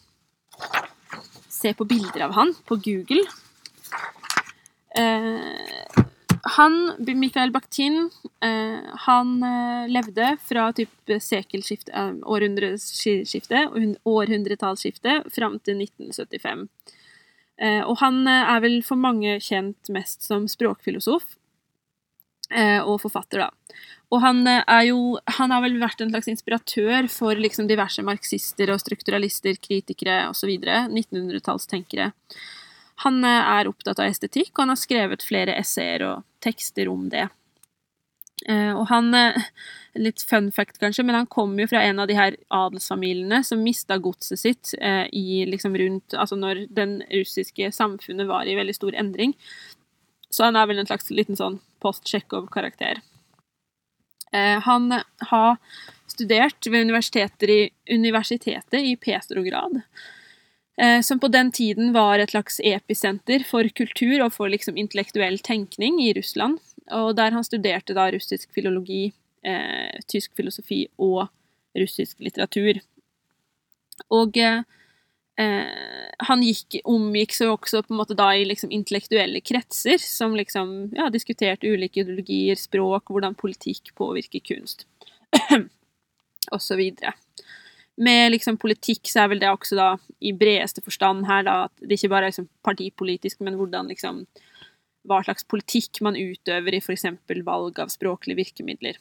se 1.48 1.72
på 1.74 1.86
bilder 1.88 2.26
av 2.26 2.34
han 2.36 2.52
på 2.68 2.76
Google. 2.84 3.24
Eh, 5.00 6.04
han, 6.44 6.96
Mikael 7.00 7.52
Bakhtin, 7.52 8.10
eh, 8.42 8.80
han 9.08 9.44
eh, 9.44 9.90
levde 9.90 10.38
fra 10.44 10.74
typ 10.74 11.14
sekelskiftet, 11.22 11.94
eh, 11.96 12.14
århundreskiftet, 12.24 13.70
århundretallsskiftet, 14.04 15.34
fram 15.36 15.60
til 15.60 15.82
1975. 15.82 16.68
Eh, 17.62 17.82
og 17.82 17.98
han 18.04 18.28
er 18.28 18.62
vel 18.62 18.80
for 18.86 19.00
mange 19.02 19.40
kjent 19.42 19.90
mest 19.94 20.26
som 20.28 20.48
språkfilosof 20.50 21.36
og 22.88 23.02
forfatter, 23.04 23.42
da. 23.42 23.80
Og 24.08 24.22
han 24.24 24.38
er 24.48 24.84
jo 24.88 25.18
Han 25.36 25.52
har 25.52 25.66
vel 25.66 25.74
vært 25.82 26.00
en 26.00 26.14
slags 26.14 26.30
inspiratør 26.32 27.10
for 27.12 27.36
liksom 27.36 27.68
diverse 27.68 28.00
marxister 28.08 28.72
og 28.72 28.80
strukturalister, 28.80 29.58
kritikere 29.60 30.30
osv. 30.30 30.54
1900-tallstenkere. 30.64 32.14
Han 33.04 33.24
eh, 33.24 33.50
er 33.60 33.70
opptatt 33.70 34.00
av 34.02 34.10
estetikk, 34.10 34.54
og 34.56 34.66
han 34.66 34.74
har 34.74 34.80
skrevet 34.82 35.26
flere 35.26 35.58
essayer 35.60 36.06
og 36.08 36.24
tekster 36.44 36.90
om 36.90 37.08
det. 37.14 37.28
Eh, 38.50 38.72
og 38.74 38.88
han 38.92 39.14
eh, 39.18 39.44
Litt 39.98 40.22
fun 40.30 40.52
fact, 40.54 40.78
kanskje, 40.78 41.02
men 41.08 41.16
han 41.18 41.30
kommer 41.32 41.64
jo 41.64 41.72
fra 41.72 41.80
en 41.82 41.98
av 42.04 42.06
de 42.06 42.14
her 42.14 42.36
adelsfamiliene 42.54 43.40
som 43.42 43.64
mista 43.66 43.96
godset 43.98 44.38
sitt 44.38 44.74
i 44.78 45.40
liksom 45.50 45.74
rundt 45.74 46.14
Altså 46.14 46.38
når 46.38 46.68
den 46.70 47.00
russiske 47.10 47.72
samfunnet 47.74 48.30
var 48.30 48.46
i 48.46 48.54
veldig 48.60 48.76
stor 48.78 48.94
endring. 48.94 49.34
Så 50.30 50.46
han 50.46 50.60
er 50.60 50.70
vel 50.70 50.84
en 50.84 50.86
slags 50.86 51.10
liten 51.10 51.40
sånn 51.40 51.58
post-Tsjekhov-karakter. 51.82 53.02
Han 54.70 55.00
har 55.32 55.58
studert 56.14 56.70
ved 56.70 56.86
universitetet 56.86 58.78
i 58.78 58.94
Petrograd. 59.02 59.82
Eh, 60.82 61.02
som 61.02 61.20
på 61.20 61.28
den 61.28 61.52
tiden 61.52 61.94
var 61.94 62.20
et 62.20 62.32
slags 62.32 62.60
episenter 62.64 63.42
for 63.50 63.66
kultur 63.74 64.22
og 64.22 64.34
for 64.36 64.52
liksom 64.54 64.78
intellektuell 64.78 65.40
tenkning 65.42 65.98
i 66.04 66.12
Russland. 66.14 66.60
Og 66.94 67.16
der 67.18 67.34
han 67.34 67.46
studerte 67.46 67.96
da 67.98 68.12
russisk 68.14 68.54
filologi, 68.54 69.12
eh, 69.44 69.98
tysk 70.08 70.36
filosofi 70.38 70.86
og 70.98 71.28
russisk 71.78 72.22
litteratur. 72.22 72.80
Og 74.14 74.38
eh, 74.38 74.62
han 76.30 76.46
gikk, 76.46 76.80
omgikk 76.86 77.34
seg 77.34 77.52
også 77.56 77.82
på 77.86 77.94
en 77.94 78.02
måte 78.02 78.18
da 78.18 78.30
i 78.38 78.46
liksom 78.46 78.72
intellektuelle 78.74 79.42
kretser, 79.42 79.98
som 80.02 80.38
liksom 80.38 80.94
ja, 80.98 81.10
diskuterte 81.14 81.70
ulike 81.70 82.04
ideologier, 82.04 82.58
språk, 82.58 83.10
hvordan 83.10 83.38
politikk 83.38 83.96
påvirker 83.98 84.46
kunst, 84.46 84.86
og 86.54 86.62
så 86.62 86.78
med 87.98 88.32
liksom 88.32 88.60
politikk 88.62 89.10
så 89.10 89.24
er 89.24 89.32
vel 89.32 89.42
det 89.42 89.50
også 89.50 89.78
da 89.78 89.88
i 90.22 90.34
bredeste 90.38 90.84
forstand 90.86 91.26
her 91.30 91.46
da 91.48 91.58
at 91.66 91.74
det 91.82 91.98
ikke 91.98 92.12
bare 92.14 92.28
er 92.28 92.34
liksom 92.34 92.50
partipolitisk, 92.66 93.42
men 93.46 93.58
hvordan 93.58 93.90
liksom 93.92 94.24
hva 95.08 95.22
slags 95.24 95.48
politikk 95.48 96.02
man 96.06 96.18
utøver 96.20 96.76
i 96.76 96.82
f.eks. 96.84 97.08
valg 97.48 97.80
av 97.80 97.92
språklige 97.94 98.38
virkemidler. 98.42 98.98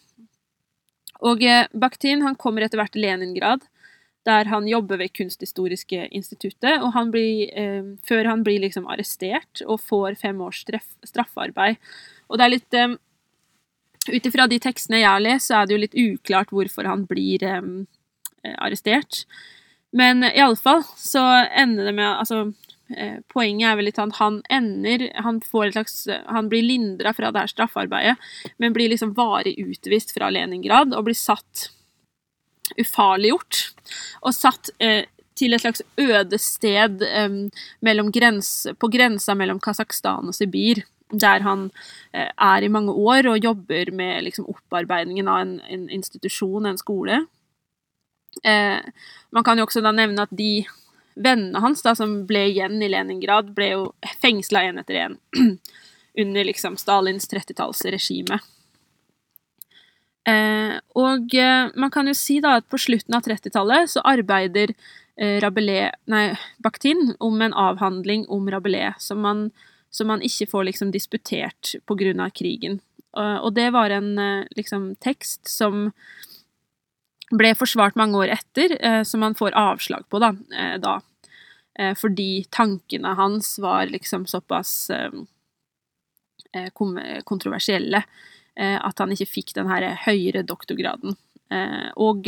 Og 1.26 1.42
eh, 1.42 1.66
Bakhtin 1.72 2.22
han 2.22 2.36
kommer 2.38 2.64
etter 2.64 2.80
hvert 2.80 2.94
til 2.94 3.04
Leningrad, 3.04 3.64
der 4.26 4.48
han 4.50 4.68
jobber 4.68 5.00
ved 5.00 5.14
Kunsthistoriske 5.16 6.08
instituttet, 6.14 6.80
og 6.82 6.92
han 6.96 7.10
blir, 7.14 7.50
eh, 7.56 7.82
før 8.06 8.30
han 8.30 8.44
blir 8.46 8.62
liksom 8.64 8.88
arrestert 8.90 9.64
og 9.66 9.80
får 9.82 10.18
fem 10.22 10.40
års 10.44 10.62
straff, 10.64 10.88
straffarbeid. 11.06 11.80
Og 12.30 12.38
det 12.38 12.46
er 12.46 12.54
litt 12.54 12.78
eh, 12.78 12.96
Ut 14.06 14.22
ifra 14.22 14.44
de 14.46 14.60
tekstene 14.62 15.00
jeg 15.00 15.10
har 15.10 15.18
lest, 15.18 15.48
så 15.48 15.56
er 15.58 15.66
det 15.66 15.74
jo 15.74 15.80
litt 15.82 15.96
uklart 15.98 16.52
hvorfor 16.54 16.86
han 16.86 17.00
blir 17.10 17.42
Eh, 17.42 17.62
arrestert. 18.58 19.24
Men 19.96 20.24
iallfall 20.28 20.82
så 20.98 21.22
ender 21.56 21.88
det 21.88 21.94
med 21.96 22.10
Altså, 22.18 22.40
eh, 22.96 23.20
poenget 23.32 23.70
er 23.70 23.78
vel 23.78 23.88
litt 23.88 24.00
at 24.02 24.18
han 24.18 24.40
ender 24.52 25.06
Han 25.24 25.40
får 25.40 25.68
et 25.68 25.76
slags 25.78 25.94
Han 26.26 26.50
blir 26.52 26.66
lindra 26.66 27.14
fra 27.16 27.30
det 27.32 27.44
her 27.44 27.52
straffarbeidet, 27.54 28.16
men 28.58 28.76
blir 28.76 28.90
liksom 28.92 29.14
varig 29.16 29.56
utvist 29.62 30.12
fra 30.16 30.30
Leningrad 30.30 30.94
og 30.94 31.08
blir 31.08 31.18
satt 31.18 31.70
ufarliggjort. 32.74 33.60
Og 34.26 34.34
satt 34.34 34.72
eh, 34.82 35.06
til 35.36 35.54
et 35.54 35.62
slags 35.62 35.84
ødested 36.00 37.04
eh, 37.06 38.10
grens, 38.12 38.66
på 38.78 38.90
grensa 38.92 39.34
mellom 39.34 39.60
Kasakhstan 39.60 40.28
og 40.28 40.34
Sibir. 40.34 40.82
Der 41.12 41.44
han 41.46 41.70
eh, 42.12 42.32
er 42.34 42.62
i 42.62 42.68
mange 42.72 42.92
år 42.92 43.28
og 43.30 43.44
jobber 43.44 43.92
med 43.92 44.24
liksom, 44.24 44.48
opparbeidingen 44.50 45.28
av 45.28 45.44
en, 45.44 45.60
en 45.60 45.88
institusjon, 45.90 46.66
en 46.66 46.78
skole. 46.78 47.26
Eh, 48.44 48.80
man 49.30 49.44
kan 49.44 49.58
jo 49.58 49.66
også 49.66 49.82
da 49.84 49.92
nevne 49.94 50.26
at 50.26 50.34
de 50.36 50.66
vennene 51.16 51.60
hans 51.64 51.82
da, 51.82 51.94
som 51.96 52.18
ble 52.28 52.46
igjen 52.50 52.82
i 52.82 52.90
Leningrad, 52.92 53.54
ble 53.56 53.70
jo 53.72 53.86
fengsla 54.22 54.66
én 54.68 54.80
etter 54.82 55.00
én 55.06 55.16
under 56.22 56.48
liksom 56.48 56.76
Stalins 56.80 57.28
30-tallsregime. 57.32 58.38
Eh, 60.26 60.74
og 60.98 61.34
eh, 61.38 61.68
man 61.78 61.92
kan 61.94 62.08
jo 62.10 62.14
si 62.18 62.40
da 62.42 62.56
at 62.58 62.66
på 62.68 62.80
slutten 62.82 63.14
av 63.14 63.22
30-tallet 63.28 63.92
så 63.92 64.02
arbeider 64.10 64.72
eh, 64.74 65.38
Rabelais, 65.42 65.94
nei, 66.10 66.32
Bakhtin 66.58 67.14
om 67.22 67.38
en 67.44 67.54
avhandling 67.54 68.26
om 68.32 68.48
Rabelais 68.50 68.98
som 68.98 69.22
man, 69.22 69.50
som 69.90 70.10
man 70.10 70.24
ikke 70.26 70.48
får 70.50 70.66
liksom 70.72 70.90
disputert 70.90 71.76
av 71.86 72.30
krigen. 72.34 72.80
og 73.16 73.54
det 73.54 73.70
var 73.72 73.90
en 73.90 74.18
eh, 74.18 74.46
liksom 74.56 74.96
tekst 75.00 75.48
som 75.48 75.92
ble 77.34 77.52
forsvart 77.58 77.96
mange 77.98 78.18
år 78.20 78.32
etter, 78.36 78.76
eh, 78.80 79.02
som 79.02 79.22
han 79.22 79.34
får 79.34 79.56
avslag 79.58 80.06
på 80.10 80.20
da. 80.22 80.32
Eh, 80.54 80.76
da. 80.78 81.00
Eh, 81.78 81.94
fordi 81.98 82.46
tankene 82.50 83.14
hans 83.18 83.58
var 83.58 83.86
liksom 83.86 84.26
såpass 84.26 84.90
kontroversielle 86.72 88.00
at 88.56 88.98
han 89.02 89.10
ikke 89.12 89.28
fikk 89.28 89.50
den 89.52 89.68
her 89.68 89.84
høyere 90.06 90.40
doktorgraden. 90.46 91.12
Og 92.00 92.22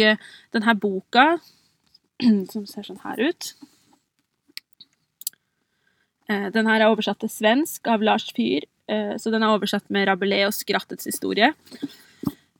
denne 0.53 0.75
boka, 0.77 1.39
som 2.53 2.67
ser 2.69 2.85
sånn 2.85 3.01
her 3.07 3.23
ut 3.31 3.55
Den 6.29 6.69
her 6.69 6.83
er 6.83 6.91
oversatt 6.91 7.23
til 7.23 7.33
svensk 7.33 7.89
av 7.89 8.05
Lars 8.05 8.29
Fyhr, 8.37 8.69
så 9.17 9.33
den 9.33 9.47
er 9.47 9.55
oversatt 9.55 9.89
med 9.89 10.11
Rabelais 10.11 10.51
og 10.51 10.59
Skrattets 10.59 11.09
historie. 11.09 11.55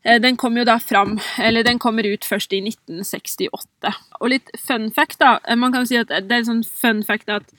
Eh, 0.03 0.21
den 0.21 0.37
kom 0.37 0.57
jo 0.57 0.65
da 0.65 0.79
fram, 0.79 1.19
eller 1.43 1.67
den 1.67 1.79
kommer 1.83 2.07
ut 2.07 2.25
først 2.25 2.53
i 2.55 2.61
1968. 2.63 3.93
Og 4.21 4.31
litt 4.31 4.51
fun 4.59 4.91
fact, 4.95 5.19
da. 5.23 5.39
Eh, 5.45 5.59
man 5.59 5.75
kan 5.75 5.87
si 5.89 5.99
at 5.99 6.11
det 6.13 6.23
er 6.23 6.43
en 6.43 6.51
sånn 6.53 6.65
fun 6.65 7.03
fact 7.07 7.31
at 7.33 7.51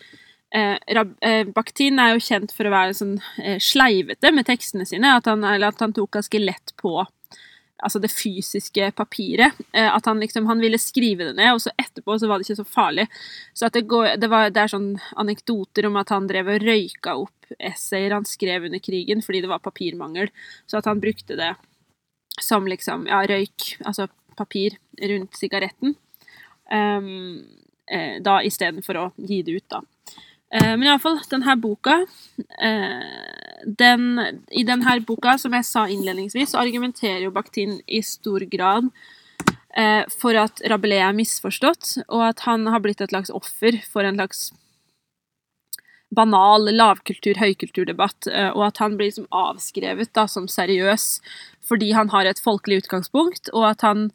eh, 0.55 0.77
eh, 1.21 1.43
Bakhtin 1.55 1.99
er 1.99 2.15
jo 2.15 2.25
kjent 2.25 2.53
for 2.55 2.67
å 2.67 2.73
være 2.73 2.97
sånn 2.97 3.17
eh, 3.43 3.59
sleivete 3.61 4.33
med 4.35 4.47
tekstene 4.49 4.87
sine. 4.87 5.17
At 5.19 5.29
han, 5.29 5.43
eller 5.43 5.73
at 5.73 5.83
han 5.83 5.95
tok 5.95 6.15
ganske 6.17 6.41
lett 6.41 6.75
på 6.79 7.01
altså 7.79 8.01
det 8.03 8.11
fysiske 8.11 8.89
papiret. 8.91 9.55
At 9.71 10.07
han 10.09 10.19
liksom 10.19 10.49
han 10.49 10.59
ville 10.59 10.75
skrive 10.81 11.29
det 11.29 11.37
ned, 11.37 11.53
og 11.55 11.61
så 11.63 11.71
etterpå 11.79 12.17
så 12.19 12.27
var 12.27 12.39
det 12.39 12.49
ikke 12.49 12.57
så 12.59 12.65
farlig. 12.67 13.05
Så 13.55 13.69
at 13.69 13.77
det, 13.77 13.85
går, 13.87 14.17
det, 14.19 14.27
var, 14.27 14.49
det 14.51 14.65
er 14.65 14.73
sånn 14.73 14.89
anekdoter 15.15 15.87
om 15.87 15.95
at 16.01 16.11
han 16.11 16.27
drev 16.27 16.51
og 16.51 16.65
røyka 16.65 17.15
opp 17.21 17.53
essayer 17.55 18.11
han 18.11 18.27
skrev 18.27 18.67
under 18.67 18.83
krigen 18.83 19.23
fordi 19.23 19.45
det 19.45 19.51
var 19.53 19.63
papirmangel. 19.63 20.27
Så 20.67 20.81
at 20.81 20.91
han 20.91 20.99
brukte 20.99 21.39
det 21.39 21.53
som 22.43 22.67
liksom 22.69 23.07
ja, 23.09 23.21
røyk, 23.27 23.75
altså 23.85 24.07
papir, 24.39 24.77
rundt 25.01 25.37
sigaretten. 25.37 25.95
Um, 26.71 27.45
eh, 27.89 28.19
da 28.23 28.39
istedenfor 28.45 28.99
å 28.99 29.05
gi 29.17 29.41
det 29.45 29.57
ut, 29.59 29.67
da. 29.71 29.81
Uh, 30.49 30.73
men 30.79 30.87
iallfall, 30.87 31.19
denne 31.29 31.53
boka 31.61 31.99
uh, 32.01 33.65
den, 33.69 34.05
I 34.49 34.63
denne 34.65 34.95
boka, 35.05 35.35
som 35.37 35.53
jeg 35.53 35.67
sa 35.67 35.83
innledningsvis, 35.85 36.55
så 36.55 36.63
argumenterer 36.63 37.27
jo 37.27 37.33
Bakhtin 37.35 37.75
i 37.85 38.01
stor 38.05 38.41
grad 38.49 38.87
uh, 38.89 40.03
for 40.09 40.39
at 40.41 40.63
Rabelais 40.71 41.05
er 41.05 41.13
misforstått, 41.17 41.99
og 42.07 42.25
at 42.31 42.47
han 42.47 42.65
har 42.65 42.81
blitt 42.81 43.03
et 43.05 43.13
slags 43.13 43.29
offer 43.29 43.77
for 43.91 44.07
en 44.07 44.17
slags 44.17 44.49
banal 46.15 46.69
lavkultur, 46.73 47.37
høykulturdebatt, 47.37 48.27
eh, 48.31 48.49
og 48.49 48.65
at 48.69 48.81
han 48.81 48.97
blir 48.97 49.11
liksom 49.11 49.29
avskrevet 49.35 50.13
da, 50.17 50.25
som 50.27 50.49
seriøs 50.49 51.19
fordi 51.69 51.91
han 51.93 52.09
har 52.09 52.25
et 52.25 52.41
folkelig 52.41 52.83
utgangspunkt, 52.83 53.51
og 53.53 53.67
at 53.75 53.85
han 53.85 54.07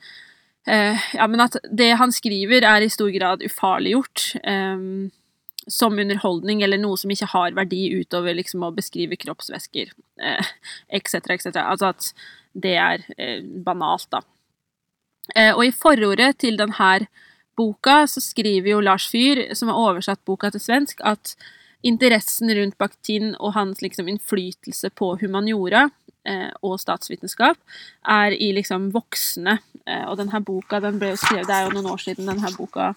eh, 0.67 0.99
Ja, 1.15 1.29
men 1.31 1.45
at 1.45 1.59
det 1.71 1.93
han 2.01 2.13
skriver, 2.13 2.67
er 2.67 2.83
i 2.83 2.91
stor 2.91 3.13
grad 3.15 3.45
ufarliggjort. 3.47 4.33
Eh, 4.43 4.89
som 5.65 5.97
underholdning 5.97 6.61
eller 6.61 6.77
noe 6.77 6.99
som 7.01 7.09
ikke 7.09 7.31
har 7.31 7.55
verdi 7.57 7.87
utover 7.97 8.35
liksom 8.37 8.67
å 8.67 8.75
beskrive 8.77 9.17
kroppsvæsker 9.17 9.95
etc., 10.93 11.15
etc. 11.33 11.47
Altså 11.63 11.87
at 11.89 12.11
det 12.53 12.75
er 12.77 13.07
banalt, 13.65 14.05
da. 14.13 14.21
Og 15.57 15.63
i 15.65 15.73
forordet 15.73 16.35
til 16.45 16.61
denne 16.61 17.07
boka 17.57 18.03
så 18.13 18.21
skriver 18.21 18.75
jo 18.75 18.83
Lars 18.85 19.09
Fyhr, 19.09 19.41
som 19.57 19.73
har 19.73 19.81
oversatt 19.81 20.21
boka 20.29 20.53
til 20.53 20.61
svensk, 20.61 21.01
at 21.01 21.33
interessen 21.85 22.51
rundt 22.57 22.79
Bakhtin 22.81 23.35
og 23.39 23.55
hans 23.59 23.83
liksom 23.85 24.09
innflytelse 24.09 24.91
på 24.97 25.15
humaniora 25.21 25.87
eh, 26.29 26.51
og 26.65 26.79
statsvitenskap 26.81 27.59
er 28.17 28.37
i 28.37 28.51
liksom 28.57 28.91
voksne. 28.95 29.59
Eh, 29.85 30.05
og 30.09 30.19
denne 30.21 30.41
boka 30.45 30.81
den 30.85 31.01
ble 31.01 31.13
jo 31.13 31.21
skrevet, 31.21 31.49
det 31.51 31.57
er 31.57 31.67
jo 31.67 31.75
noen 31.77 31.91
år 31.93 32.05
siden 32.05 32.31
denne 32.31 32.53
boka 32.57 32.93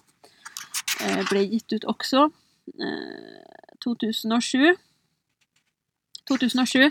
eh, 1.02 1.24
ble 1.30 1.46
gitt 1.52 1.78
ut 1.78 1.90
også. 1.96 2.28
2007. 3.84 4.76
2007. 6.28 6.90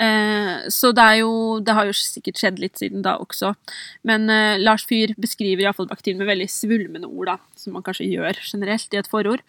Eh, 0.00 0.66
så 0.74 0.90
det 0.90 1.02
er 1.04 1.16
jo 1.20 1.60
Det 1.62 1.74
har 1.76 1.86
jo 1.86 1.92
sikkert 1.94 2.40
skjedd 2.40 2.58
litt 2.62 2.80
siden 2.80 3.04
da 3.04 3.16
også. 3.22 3.54
Men 4.02 4.28
eh, 4.32 4.58
Lars 4.58 4.86
Fyhr 4.88 5.14
beskriver 5.20 5.64
iallfall 5.64 5.90
bakterien 5.90 6.18
med 6.18 6.30
veldig 6.30 6.48
svulmende 6.50 7.10
ord, 7.10 7.32
da, 7.32 7.36
som 7.56 7.76
man 7.76 7.84
kanskje 7.86 8.10
gjør 8.10 8.40
generelt 8.42 8.94
i 8.94 9.00
et 9.00 9.10
forord. 9.10 9.44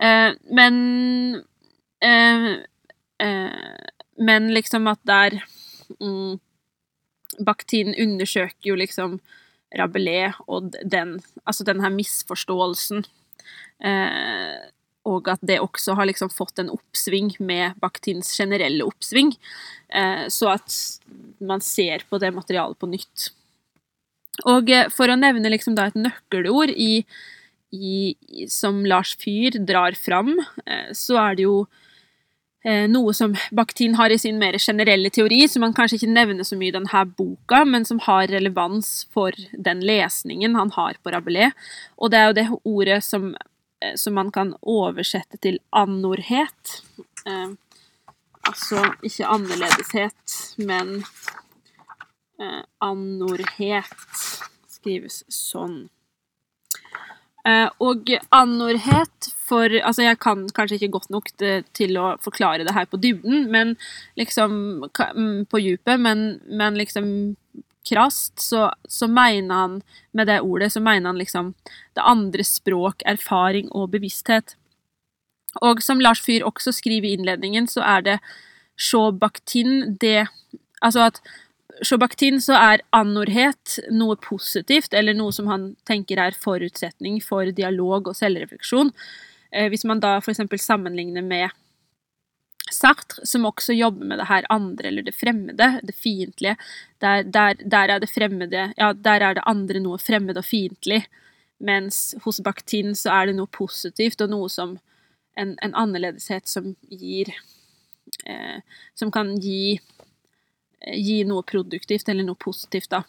Eh, 0.00 0.30
men 0.50 1.42
eh, 2.02 2.50
eh, 3.22 3.74
Men 4.14 4.52
liksom 4.54 4.86
at 4.86 5.00
der 5.02 5.40
mm, 6.00 6.38
Bakhtin 7.44 7.94
undersøker 7.98 8.70
jo 8.70 8.76
liksom 8.78 9.18
Rabelais 9.74 10.34
og 10.46 10.70
den 10.86 11.20
Altså 11.44 11.64
den 11.64 11.80
her 11.82 11.90
misforståelsen 11.90 13.02
Eh, 13.82 14.56
og 15.04 15.28
at 15.32 15.42
det 15.44 15.60
også 15.62 15.96
har 15.98 16.08
liksom 16.08 16.32
fått 16.32 16.60
en 16.62 16.72
oppsving 16.72 17.34
med 17.44 17.76
Bakhtins 17.82 18.32
generelle 18.38 18.86
oppsving. 18.88 19.34
Eh, 19.88 20.26
så 20.32 20.54
at 20.56 20.76
man 21.44 21.62
ser 21.64 22.06
på 22.08 22.20
det 22.22 22.32
materialet 22.34 22.78
på 22.80 22.90
nytt. 22.90 23.28
Og 24.48 24.72
eh, 24.72 24.88
for 24.92 25.12
å 25.12 25.18
nevne 25.20 25.52
liksom 25.52 25.76
et 25.78 25.98
nøkkelord 25.98 26.72
i, 26.72 27.04
i, 27.76 27.96
som 28.48 28.82
Lars 28.88 29.14
Fyhr 29.20 29.60
drar 29.60 29.96
fram, 29.98 30.38
så 30.92 31.20
er 31.28 31.38
det 31.40 31.48
jo 31.48 31.64
noe 32.64 33.12
som 33.12 33.34
Bakhtin 33.52 33.92
har 33.98 34.08
i 34.08 34.16
sin 34.16 34.38
mer 34.40 34.56
generelle 34.56 35.10
teori, 35.12 35.42
som 35.52 35.66
han 35.66 35.74
kanskje 35.76 35.98
ikke 35.98 36.14
nevner 36.14 36.46
så 36.48 36.56
mye 36.56 36.70
i 36.70 36.72
denne 36.72 37.02
boka, 37.18 37.58
men 37.68 37.84
som 37.84 37.98
har 38.06 38.30
relevans 38.32 39.02
for 39.12 39.36
den 39.52 39.82
lesningen 39.84 40.56
han 40.56 40.72
har 40.72 40.96
på 41.04 41.12
Rabelais. 41.12 41.52
Og 42.00 42.14
det 42.14 42.22
er 42.22 42.30
jo 42.30 42.36
det 42.38 42.46
ordet 42.72 43.02
som 43.04 43.34
Eh, 43.36 43.53
som 44.00 44.16
man 44.18 44.32
kan 44.34 44.54
oversette 44.60 45.40
til 45.44 45.60
annorhet. 45.74 46.78
Eh, 47.26 47.52
altså 48.44 48.84
ikke 49.04 49.28
annerledeshet, 49.30 50.38
men 50.60 50.96
eh, 52.40 52.62
annorhet 52.84 54.22
skrives 54.72 55.22
sånn. 55.32 55.84
Eh, 57.44 57.68
og 57.84 58.08
annorhet 58.32 59.30
for 59.44 59.68
Altså, 59.68 60.06
jeg 60.06 60.16
kan 60.16 60.46
kanskje 60.56 60.78
ikke 60.78 60.94
godt 60.94 61.10
nok 61.12 61.26
til 61.76 61.98
å 62.00 62.14
forklare 62.24 62.64
det 62.64 62.72
her 62.72 62.86
på 62.88 62.96
dybden, 62.96 63.50
men 63.52 63.74
liksom 64.16 64.86
mm, 64.88 65.44
På 65.52 65.60
djupet, 65.60 66.00
men, 66.00 66.40
men 66.48 66.78
liksom 66.80 67.36
krast, 67.88 68.40
så, 68.40 68.68
så 68.88 69.08
mener 69.10 69.54
han 69.54 69.78
med 70.12 70.28
det 70.30 70.40
ordet 70.40 70.72
så 70.72 70.80
mener 70.80 71.12
han 71.12 71.20
liksom 71.20 71.52
det 71.96 72.04
andre 72.04 72.44
språk, 72.44 73.04
erfaring 73.06 73.70
og 73.72 73.90
bevissthet. 73.94 74.56
Og 75.62 75.82
som 75.84 76.00
Lars 76.02 76.22
Fyhr 76.24 76.46
også 76.46 76.72
skriver 76.74 77.08
i 77.08 77.16
innledningen, 77.18 77.68
så 77.70 77.84
er 77.86 78.06
det 78.06 78.18
Sjåbaktin 78.80 79.98
det 80.02 80.26
Altså 80.84 81.06
at 81.06 81.20
Sjåbaktin 81.82 82.40
så 82.44 82.58
er 82.58 82.82
anorhet 82.92 83.78
noe 83.94 84.18
positivt, 84.20 84.92
eller 84.94 85.16
noe 85.16 85.32
som 85.32 85.48
han 85.48 85.70
tenker 85.88 86.20
er 86.20 86.36
forutsetning 86.38 87.22
for 87.24 87.48
dialog 87.56 88.10
og 88.10 88.18
selvrefleksjon. 88.18 88.92
Eh, 89.50 89.70
hvis 89.72 89.86
man 89.88 90.02
da 90.02 90.18
eksempel 90.20 90.60
sammenligner 90.60 91.24
med 91.24 91.48
Sartre, 92.74 93.24
som 93.26 93.46
også 93.48 93.74
jobber 93.76 94.08
med 94.10 94.20
det 94.20 94.28
her 94.28 94.46
andre 94.52 94.90
eller 94.90 95.06
det 95.06 95.14
fremmede, 95.16 95.68
det 95.86 95.94
fiendtlige. 95.94 96.56
Der, 97.00 97.22
der, 97.22 97.54
der, 97.62 97.94
er 97.94 98.02
det 98.02 98.10
fremmede 98.10 98.72
Ja, 98.76 98.92
der 98.92 99.22
er 99.22 99.38
det 99.38 99.46
andre 99.46 99.80
noe 99.80 99.98
fremmed 100.02 100.38
og 100.40 100.46
fiendtlig. 100.46 101.04
Mens 101.64 102.14
hos 102.24 102.40
Bakhtin 102.44 102.94
så 102.98 103.12
er 103.14 103.30
det 103.30 103.36
noe 103.38 103.50
positivt 103.50 104.20
og 104.24 104.34
noe 104.34 104.50
som 104.52 104.78
En, 105.34 105.56
en 105.66 105.72
annerledeshet 105.74 106.46
som 106.46 106.76
gir 106.86 107.26
eh, 108.22 108.60
Som 108.94 109.10
kan 109.10 109.32
gi 109.42 109.80
Gi 110.84 111.24
noe 111.26 111.42
produktivt 111.42 112.08
eller 112.12 112.22
noe 112.22 112.38
positivt, 112.38 112.90
da. 112.92 113.00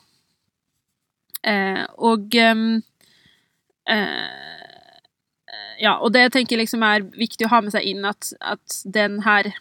Eh, 1.46 1.84
og 2.02 2.34
eh, 2.40 2.56
ja, 5.82 5.98
og 6.00 6.14
det 6.14 6.26
jeg 6.26 6.34
tenker 6.38 6.60
liksom 6.62 6.84
er 6.88 7.06
viktig 7.16 7.48
å 7.48 7.52
ha 7.52 7.62
med 7.66 7.74
seg 7.76 7.88
inn, 7.90 8.06
at, 8.08 8.34
at 8.42 8.82
den 8.86 9.22
her 9.26 9.54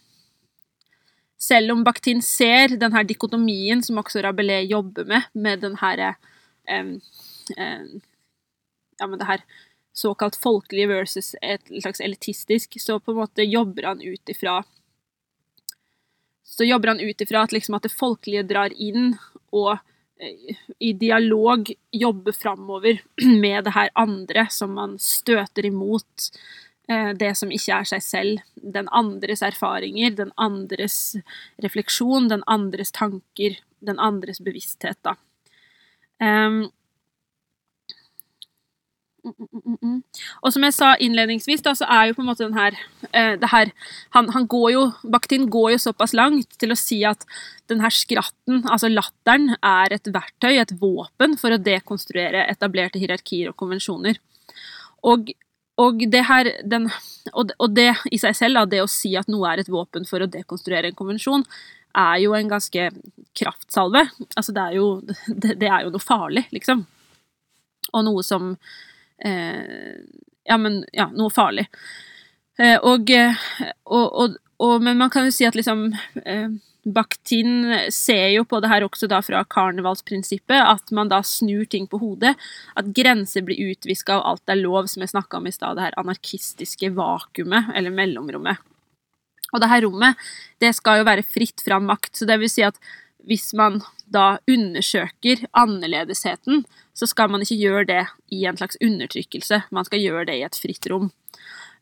Selv 1.45 1.75
om 1.75 1.83
Bakhtin 1.85 2.23
ser 2.25 2.77
den 2.81 2.95
her 2.95 3.05
dikotomien 3.05 3.83
som 3.85 3.99
også 4.01 4.23
Rabelais 4.25 4.71
jobber 4.71 5.05
med, 5.05 5.27
med 5.35 5.61
den 5.61 5.75
her 5.81 6.15
um, 6.71 6.95
um, 7.59 7.89
Ja, 9.01 9.07
med 9.07 9.19
det 9.19 9.29
her 9.29 9.43
såkalt 9.95 10.37
folkelige 10.41 10.91
versus 10.91 11.35
et 11.43 11.69
slags 11.83 12.01
elitistisk, 12.03 12.81
så 12.83 12.99
på 12.99 13.13
en 13.13 13.21
måte 13.21 13.47
jobber 13.47 13.91
han 13.93 14.03
ut 14.03 14.31
ifra 14.31 14.63
Så 16.43 16.67
jobber 16.67 16.95
han 16.95 17.03
ut 17.03 17.21
ifra 17.21 17.45
at 17.45 17.53
liksom 17.53 17.77
at 17.77 17.87
det 17.87 17.95
folkelige 17.95 18.47
drar 18.47 18.75
inn 18.75 19.15
og 19.55 19.79
i 20.79 20.93
dialog 20.93 21.71
jobbe 21.91 22.33
framover 22.33 23.01
med 23.41 23.65
det 23.65 23.75
her 23.75 23.91
andre 23.95 24.47
som 24.51 24.75
man 24.79 24.99
støter 24.99 25.67
imot. 25.67 26.31
Eh, 26.89 27.11
det 27.17 27.33
som 27.39 27.53
ikke 27.53 27.81
er 27.81 27.89
seg 27.89 28.05
selv. 28.05 28.45
Den 28.55 28.89
andres 28.93 29.43
erfaringer, 29.43 30.15
den 30.15 30.33
andres 30.37 31.17
refleksjon, 31.65 32.29
den 32.33 32.45
andres 32.47 32.93
tanker, 32.95 33.59
den 33.85 34.01
andres 34.01 34.41
bevissthet, 34.45 35.01
da. 35.05 35.17
Og 39.25 40.53
som 40.53 40.65
jeg 40.67 40.75
sa 40.77 40.91
innledningsvis, 41.01 41.63
da, 41.65 41.73
så 41.77 41.87
er 41.89 42.09
jo 42.09 42.17
på 42.19 42.25
en 42.25 42.29
måte 42.29 42.45
den 42.45 42.57
her, 42.57 42.77
eh, 43.11 43.35
det 43.41 43.49
her 43.53 43.71
han, 44.17 44.29
han, 44.35 44.47
går 44.51 44.67
jo, 44.75 44.83
Bakhtin 45.15 45.47
går 45.53 45.75
jo 45.75 45.83
såpass 45.87 46.13
langt 46.17 46.59
til 46.61 46.75
å 46.75 46.79
si 46.79 47.01
at 47.09 47.25
den 47.73 47.81
her 47.85 47.95
skratten, 47.95 48.63
altså 48.69 48.91
latteren, 48.93 49.55
er 49.65 49.97
et 49.97 50.11
verktøy, 50.13 50.59
et 50.59 50.75
våpen, 50.81 51.39
for 51.41 51.55
å 51.55 51.61
dekonstruere 51.61 52.45
etablerte 52.53 53.01
hierarkier 53.01 53.53
og 53.53 53.59
konvensjoner. 53.61 54.21
Og, 55.09 55.33
og 55.81 56.05
det 56.13 56.25
her, 56.29 56.53
den, 56.69 56.91
og, 57.33 57.55
og 57.59 57.77
det 57.77 57.91
i 58.13 58.21
seg 58.21 58.37
selv, 58.37 58.61
da, 58.61 58.69
det 58.77 58.85
å 58.85 58.91
si 58.91 59.15
at 59.17 59.31
noe 59.33 59.49
er 59.53 59.65
et 59.65 59.73
våpen 59.73 60.05
for 60.09 60.25
å 60.25 60.31
dekonstruere 60.31 60.93
en 60.93 60.99
konvensjon, 60.99 61.47
er 61.95 62.17
jo 62.25 62.35
en 62.35 62.51
ganske 62.51 62.89
kraftsalve. 63.39 64.09
Altså, 64.35 64.53
det 64.53 64.65
er 64.69 64.81
jo, 64.81 64.89
det, 65.43 65.57
det 65.63 65.71
er 65.71 65.87
jo 65.87 65.95
noe 65.95 66.03
farlig, 66.03 66.45
liksom. 66.55 66.85
Og 67.95 68.05
noe 68.05 68.25
som 68.27 68.57
Ja, 69.25 70.59
men 70.61 70.83
ja, 70.93 71.09
noe 71.17 71.33
farlig. 71.33 71.65
Eh, 72.61 72.77
og, 72.77 73.11
og, 73.85 74.21
og, 74.21 74.37
og, 74.63 74.75
Men 74.85 75.01
man 75.01 75.11
kan 75.11 75.27
jo 75.27 75.35
si 75.35 75.47
at 75.49 75.57
liksom 75.59 75.89
eh, 76.23 76.53
Bakhtin 76.85 77.65
ser 77.91 78.29
jo 78.35 78.45
på 78.47 78.61
det 78.61 78.69
her 78.71 78.85
også 78.85 79.09
da 79.11 79.23
fra 79.25 79.41
karnevalsprinsippet, 79.49 80.59
at 80.61 80.93
man 80.95 81.09
da 81.09 81.23
snur 81.25 81.65
ting 81.71 81.89
på 81.89 81.99
hodet. 82.03 82.35
At 82.77 82.93
grenser 82.97 83.47
blir 83.47 83.73
utviska, 83.73 84.19
og 84.19 84.35
alt 84.35 84.53
er 84.53 84.61
lov, 84.61 84.91
som 84.93 85.03
jeg 85.03 85.15
snakka 85.15 85.41
om 85.41 85.49
i 85.49 85.55
stad. 85.55 85.79
Det 85.79 85.87
her 85.87 85.99
anarkistiske 86.03 86.93
vakuumet, 86.95 87.73
eller 87.75 87.95
mellomrommet. 87.95 88.61
Og 89.55 89.63
det 89.63 89.71
her 89.71 89.87
rommet, 89.87 90.21
det 90.61 90.75
skal 90.77 91.01
jo 91.01 91.09
være 91.09 91.25
fritt 91.25 91.65
fra 91.65 91.81
makt. 91.81 92.13
Så 92.19 92.29
det 92.29 92.37
vil 92.43 92.53
si 92.53 92.67
at 92.67 92.77
hvis 93.25 93.55
man 93.57 93.81
da 94.15 94.39
undersøker 94.51 95.45
annerledesheten, 95.53 96.65
så 96.95 97.09
skal 97.11 97.33
man 97.33 97.43
ikke 97.43 97.59
gjøre 97.59 97.85
det 97.91 98.03
i 98.33 98.45
en 98.47 98.59
slags 98.59 98.79
undertrykkelse. 98.83 99.65
Man 99.75 99.87
skal 99.89 100.03
gjøre 100.03 100.29
det 100.31 100.39
i 100.39 100.45
et 100.47 100.59
fritt 100.59 100.87
rom. 100.91 101.11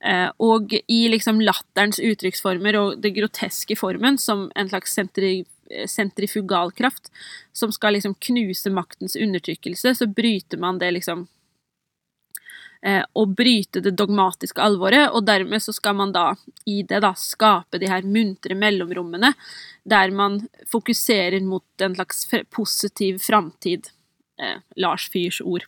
Eh, 0.02 0.28
og 0.42 0.72
i 0.74 1.00
liksom 1.12 1.40
latterens 1.44 2.00
uttrykksformer 2.02 2.78
og 2.80 3.02
det 3.04 3.14
groteske 3.14 3.76
formen, 3.78 4.18
som 4.18 4.48
en 4.58 4.70
slags 4.72 4.96
sentri, 4.96 5.44
sentrifugalkraft 5.86 7.12
som 7.56 7.72
skal 7.72 7.96
liksom 7.96 8.16
knuse 8.18 8.72
maktens 8.74 9.16
undertrykkelse, 9.16 9.94
så 9.94 10.08
bryter 10.10 10.60
man 10.60 10.80
det 10.82 10.90
liksom 10.98 11.26
eh, 11.26 11.31
Å 12.82 13.22
bryte 13.30 13.78
det 13.78 13.92
dogmatiske 13.94 14.58
alvoret, 14.58 15.12
og 15.14 15.22
dermed 15.28 15.62
så 15.62 15.70
skal 15.70 15.94
man 15.94 16.10
da 16.10 16.32
i 16.66 16.80
det 16.82 16.98
da 17.04 17.12
skape 17.14 17.78
de 17.78 17.86
her 17.86 18.02
muntre 18.02 18.56
mellomrommene, 18.58 19.30
der 19.86 20.10
man 20.10 20.40
fokuserer 20.66 21.38
mot 21.46 21.84
en 21.86 21.94
slags 21.94 22.26
positiv 22.50 23.20
framtid. 23.22 23.86
Eh, 24.42 24.58
Lars 24.76 25.08
Fyrs 25.12 25.40
ord. 25.40 25.64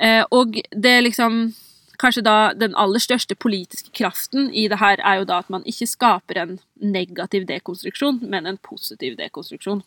Eh, 0.00 0.24
og 0.30 0.58
det 0.70 0.90
er 0.90 1.04
liksom 1.04 1.54
kanskje 2.00 2.24
da 2.24 2.52
den 2.56 2.74
aller 2.80 3.02
største 3.02 3.36
politiske 3.36 3.92
kraften 3.96 4.48
i 4.56 4.66
det 4.72 4.80
her 4.80 5.00
er 5.04 5.20
jo 5.20 5.28
da 5.28 5.40
at 5.42 5.50
man 5.52 5.64
ikke 5.68 5.88
skaper 5.88 6.40
en 6.40 6.54
negativ 6.80 7.46
dekonstruksjon, 7.48 8.22
men 8.22 8.48
en 8.48 8.60
positiv 8.64 9.18
dekonstruksjon. 9.20 9.82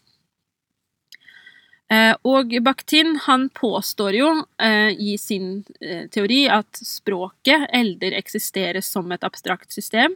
Eh, 1.93 2.15
og 2.25 2.53
Bakhtin 2.63 3.17
han 3.25 3.49
påstår 3.53 4.17
jo 4.17 4.29
eh, 4.57 4.91
i 4.97 5.17
sin 5.19 5.63
eh, 5.81 6.07
teori 6.09 6.45
at 6.49 6.79
språket 6.79 7.67
elder 7.75 8.15
eksisterer 8.17 8.81
som 8.81 9.11
et 9.11 9.25
abstrakt 9.27 9.73
system, 9.75 10.15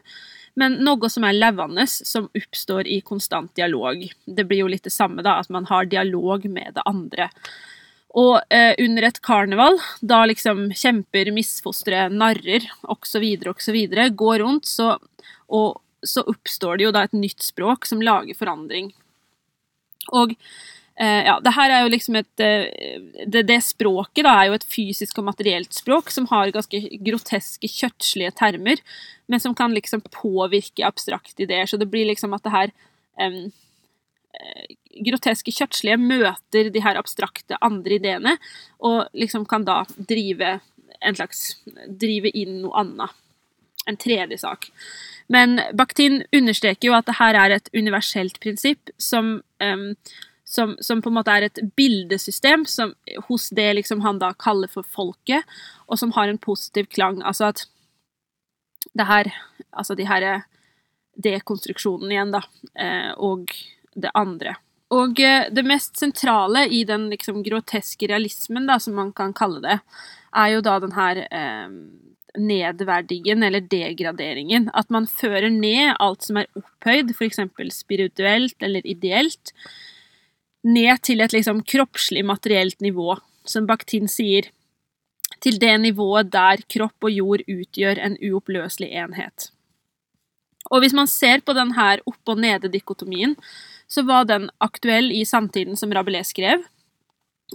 men 0.57 0.79
noe 0.81 1.09
som 1.13 1.27
er 1.27 1.37
levende, 1.37 1.85
som 1.87 2.29
oppstår 2.33 2.87
i 2.89 3.01
konstant 3.05 3.51
dialog. 3.59 4.07
Det 4.25 4.45
blir 4.47 4.63
jo 4.63 4.69
litt 4.71 4.87
det 4.87 4.95
samme, 4.95 5.21
da, 5.25 5.37
at 5.41 5.51
man 5.53 5.67
har 5.69 5.89
dialog 5.89 6.47
med 6.49 6.79
det 6.79 6.85
andre. 6.89 7.29
Og 8.17 8.39
eh, 8.49 8.73
under 8.81 9.05
et 9.05 9.19
karneval, 9.21 9.77
da 10.01 10.23
liksom 10.25 10.71
kjemper, 10.73 11.29
misfostre, 11.35 12.07
narrer 12.09 12.65
osv. 12.89 13.27
osv. 13.51 13.77
går 14.23 14.39
rundt, 14.41 14.65
så, 14.65 14.95
og 15.53 15.77
så 16.01 16.23
oppstår 16.25 16.79
det 16.79 16.87
jo 16.87 16.95
da 16.95 17.05
et 17.05 17.13
nytt 17.13 17.45
språk 17.45 17.85
som 17.85 18.01
lager 18.01 18.37
forandring. 18.39 18.89
Og 20.15 20.33
ja, 20.97 21.35
det 21.43 21.53
her 21.53 21.69
er 21.69 21.83
jo 21.83 21.91
liksom 21.93 22.15
et 22.17 22.41
eh, 22.41 22.97
det, 23.29 23.43
det, 23.45 23.59
språket 23.61 24.25
da 24.25 24.33
er 24.33 24.49
jo 24.49 24.55
et 24.57 24.65
fysisk 24.65 25.19
og 25.21 25.27
materielt 25.27 25.75
språk 25.75 26.09
som 26.13 26.25
har 26.31 26.53
ganske 26.55 26.81
groteske, 27.05 27.69
kjøttslige 27.69 28.33
termer, 28.39 28.81
men 29.29 29.43
som 29.43 29.53
kan 29.57 29.75
liksom 29.77 30.01
påvirke 30.09 30.87
abstrakte 30.87 31.45
ideer. 31.45 31.69
Så 31.69 31.77
det 31.77 31.89
blir 31.91 32.09
liksom 32.09 32.33
at 32.33 32.45
det 32.47 32.55
her 32.55 32.73
um, 33.21 33.51
groteske 35.05 35.53
kjøttslige 35.53 35.99
møter 36.01 36.71
de 36.73 36.81
her 36.83 36.97
abstrakte 36.99 37.59
andre 37.61 37.99
ideene, 37.99 38.37
og 38.81 39.05
liksom 39.13 39.45
kan 39.49 39.67
da 39.67 39.83
drive 39.97 40.57
en 40.97 41.17
slags 41.17 41.59
drive 41.87 42.31
inn 42.33 42.61
noe 42.63 42.73
annet. 42.81 43.13
En 43.87 43.99
tredje 43.99 44.39
sak. 44.41 44.71
Men 45.31 45.59
Bakhtin 45.77 46.23
understreker 46.35 46.89
jo 46.89 46.95
at 46.97 47.07
det 47.07 47.19
her 47.19 47.37
er 47.39 47.55
et 47.55 47.69
universelt 47.75 48.39
prinsipp 48.43 48.91
som, 48.99 49.37
um, 49.63 49.91
som, 50.47 50.77
som, 50.79 51.01
på 51.03 51.11
en 51.11 51.17
måte 51.17 51.33
er 51.33 51.47
et 51.47 51.59
bildesystem 51.75 52.63
som, 52.69 52.93
hos 53.27 53.49
det 53.55 53.67
liksom 53.81 54.01
han 54.05 54.19
da 54.21 54.31
kaller 54.39 54.71
for 54.71 54.87
folket, 54.87 55.43
og 55.91 55.99
som 55.99 56.13
har 56.15 56.31
en 56.31 56.39
positiv 56.39 56.87
klang. 56.93 57.19
Altså 57.23 57.51
at 57.51 57.65
det 58.97 59.07
her 59.07 59.33
Altså 59.77 59.93
de 59.93 60.07
her 60.09 60.23
dekonstruksjonen 61.21 62.11
igjen, 62.11 62.31
da, 62.33 62.39
eh, 62.81 63.11
og 63.13 63.51
det 63.93 64.09
andre. 64.17 64.55
Og 64.93 65.19
eh, 65.21 65.49
det 65.53 65.65
mest 65.67 65.99
sentrale 65.99 66.63
i 66.73 66.83
den 66.87 67.07
liksom 67.11 67.43
groteske 67.45 68.09
realismen, 68.09 68.65
da, 68.69 68.79
som 68.81 68.95
man 68.97 69.11
kan 69.13 69.35
kalle 69.37 69.61
det, 69.61 69.79
er 70.37 70.53
jo 70.53 70.63
da 70.65 70.77
den 70.81 70.95
her 70.97 71.23
eh, 71.27 71.75
nedverdigen, 72.37 73.43
eller 73.43 73.65
degraderingen. 73.65 74.69
At 74.73 74.89
man 74.93 75.09
fører 75.09 75.49
ned 75.53 75.95
alt 75.99 76.25
som 76.25 76.41
er 76.41 76.49
opphøyd, 76.57 77.13
f.eks. 77.13 77.41
spirituelt 77.75 78.57
eller 78.63 78.85
ideelt, 78.87 79.53
ned 80.67 81.01
til 81.07 81.23
et 81.23 81.33
liksom 81.35 81.63
kroppslig, 81.63 82.25
materielt 82.27 82.81
nivå, 82.83 83.15
som 83.47 83.67
Bakhtin 83.69 84.09
sier, 84.11 84.49
til 85.43 85.59
det 85.61 85.75
nivået 85.83 86.31
der 86.33 86.63
kropp 86.71 87.07
og 87.07 87.13
jord 87.13 87.43
utgjør 87.47 87.99
en 88.03 88.17
uoppløselig 88.29 88.89
enhet. 89.03 89.51
Og 90.71 90.83
hvis 90.83 90.95
man 90.97 91.07
ser 91.07 91.43
på 91.45 91.55
denne 91.55 91.91
opp- 92.09 92.33
og 92.33 92.41
nede-dikotomien, 92.43 93.35
så 93.87 94.03
var 94.03 94.25
den 94.27 94.49
aktuell 94.59 95.11
i 95.15 95.23
samtiden 95.25 95.77
som 95.79 95.93
Rabelais 95.95 96.33
skrev. 96.33 96.65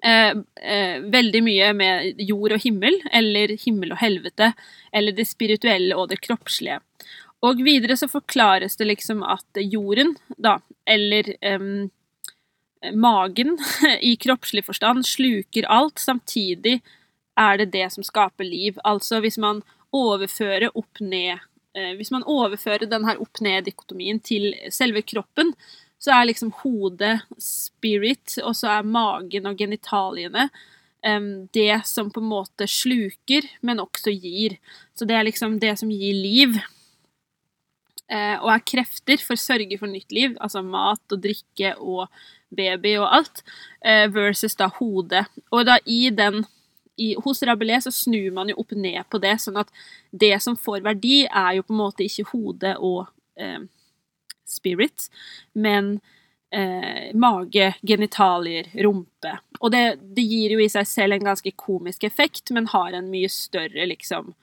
Eh, 0.03 0.33
eh, 0.63 1.03
veldig 1.13 1.43
mye 1.45 1.73
med 1.77 2.23
jord 2.25 2.55
og 2.57 2.63
himmel, 2.65 2.97
eller 3.13 3.53
himmel 3.61 3.93
og 3.93 4.01
helvete, 4.01 4.53
eller 4.93 5.13
det 5.13 5.29
spirituelle 5.29 5.97
og 5.99 6.09
det 6.09 6.23
kroppslige. 6.25 6.81
Og 7.45 7.61
videre 7.67 7.99
så 7.99 8.09
forklares 8.09 8.79
det 8.79 8.89
liksom 8.89 9.21
at 9.27 9.61
jorden, 9.61 10.15
da, 10.39 10.57
eller 10.89 11.35
eh, 11.43 11.69
magen 12.95 13.57
i 14.01 14.17
kroppslig 14.17 14.65
forstand, 14.67 15.07
sluker 15.07 15.69
alt. 15.71 15.99
Samtidig 15.99 16.81
er 17.39 17.63
det 17.63 17.71
det 17.73 17.89
som 17.95 18.05
skaper 18.05 18.45
liv. 18.49 18.81
Altså 18.85 19.23
hvis 19.25 19.39
man 19.39 19.63
overfører 19.93 20.71
opp-ned 20.73 21.39
eh, 21.77 21.93
Hvis 21.99 22.11
man 22.11 22.25
overfører 22.25 22.89
denne 22.89 23.17
opp-ned-dikotomien 23.21 24.21
til 24.25 24.53
selve 24.73 25.03
kroppen, 25.03 25.53
så 26.03 26.17
er 26.17 26.31
liksom 26.31 26.51
hodet 26.65 27.21
spirit, 27.39 28.39
og 28.43 28.57
så 28.59 28.79
er 28.79 28.89
magen 28.89 29.47
og 29.47 29.59
genitaliene 29.59 30.49
det 31.53 31.81
som 31.87 32.11
på 32.15 32.21
en 32.21 32.29
måte 32.31 32.67
sluker, 32.71 33.43
men 33.61 33.81
også 33.83 34.13
gir. 34.15 34.55
Så 34.95 35.05
det 35.05 35.17
er 35.19 35.27
liksom 35.27 35.59
det 35.59 35.75
som 35.81 35.91
gir 35.91 36.15
liv. 36.15 36.59
Uh, 38.13 38.37
og 38.45 38.53
er 38.53 38.67
krefter 38.67 39.23
for 39.25 39.35
å 39.35 39.41
sørge 39.41 39.79
for 39.81 39.91
nytt 39.91 40.13
liv, 40.13 40.37
altså 40.39 40.63
mat 40.63 41.15
og 41.15 41.23
drikke 41.25 41.75
og 41.81 42.07
baby 42.57 42.97
og 43.01 43.09
alt, 43.21 43.45
uh, 43.87 44.07
versus 44.15 44.57
da 44.59 44.71
hodet. 44.79 45.27
Og 45.51 45.67
da 45.69 45.79
i 45.87 46.05
den 46.15 46.45
i, 46.97 47.15
hos 47.25 47.43
Rabelais 47.43 47.85
så 47.85 47.91
snur 47.91 48.31
man 48.37 48.51
jo 48.53 48.59
opp 48.61 48.75
ned 48.77 49.03
på 49.11 49.21
det, 49.23 49.37
sånn 49.43 49.61
at 49.63 49.71
det 50.11 50.35
som 50.45 50.59
får 50.59 50.83
verdi, 50.85 51.23
er 51.27 51.59
jo 51.59 51.67
på 51.67 51.75
en 51.75 51.81
måte 51.81 52.05
ikke 52.07 52.29
hodet 52.33 52.75
og 52.79 53.07
eh, 53.41 53.63
spirit, 54.49 55.09
men 55.53 55.95
eh, 56.53 57.15
mage, 57.15 57.73
genitalier, 57.81 58.69
rumpe. 58.85 59.35
Og 59.61 59.73
det, 59.73 59.85
det, 60.03 60.27
gir 60.29 60.57
jo 60.57 60.63
i 60.63 60.71
seg 60.73 60.89
selv 60.89 61.17
en 61.17 61.33
ganske 61.33 61.55
komisk 61.57 62.05
effekt, 62.09 62.53
men 62.53 62.71
har 62.75 62.93
en 62.93 63.11
mye 63.13 63.31
større 63.33 63.89
liksom 63.89 64.35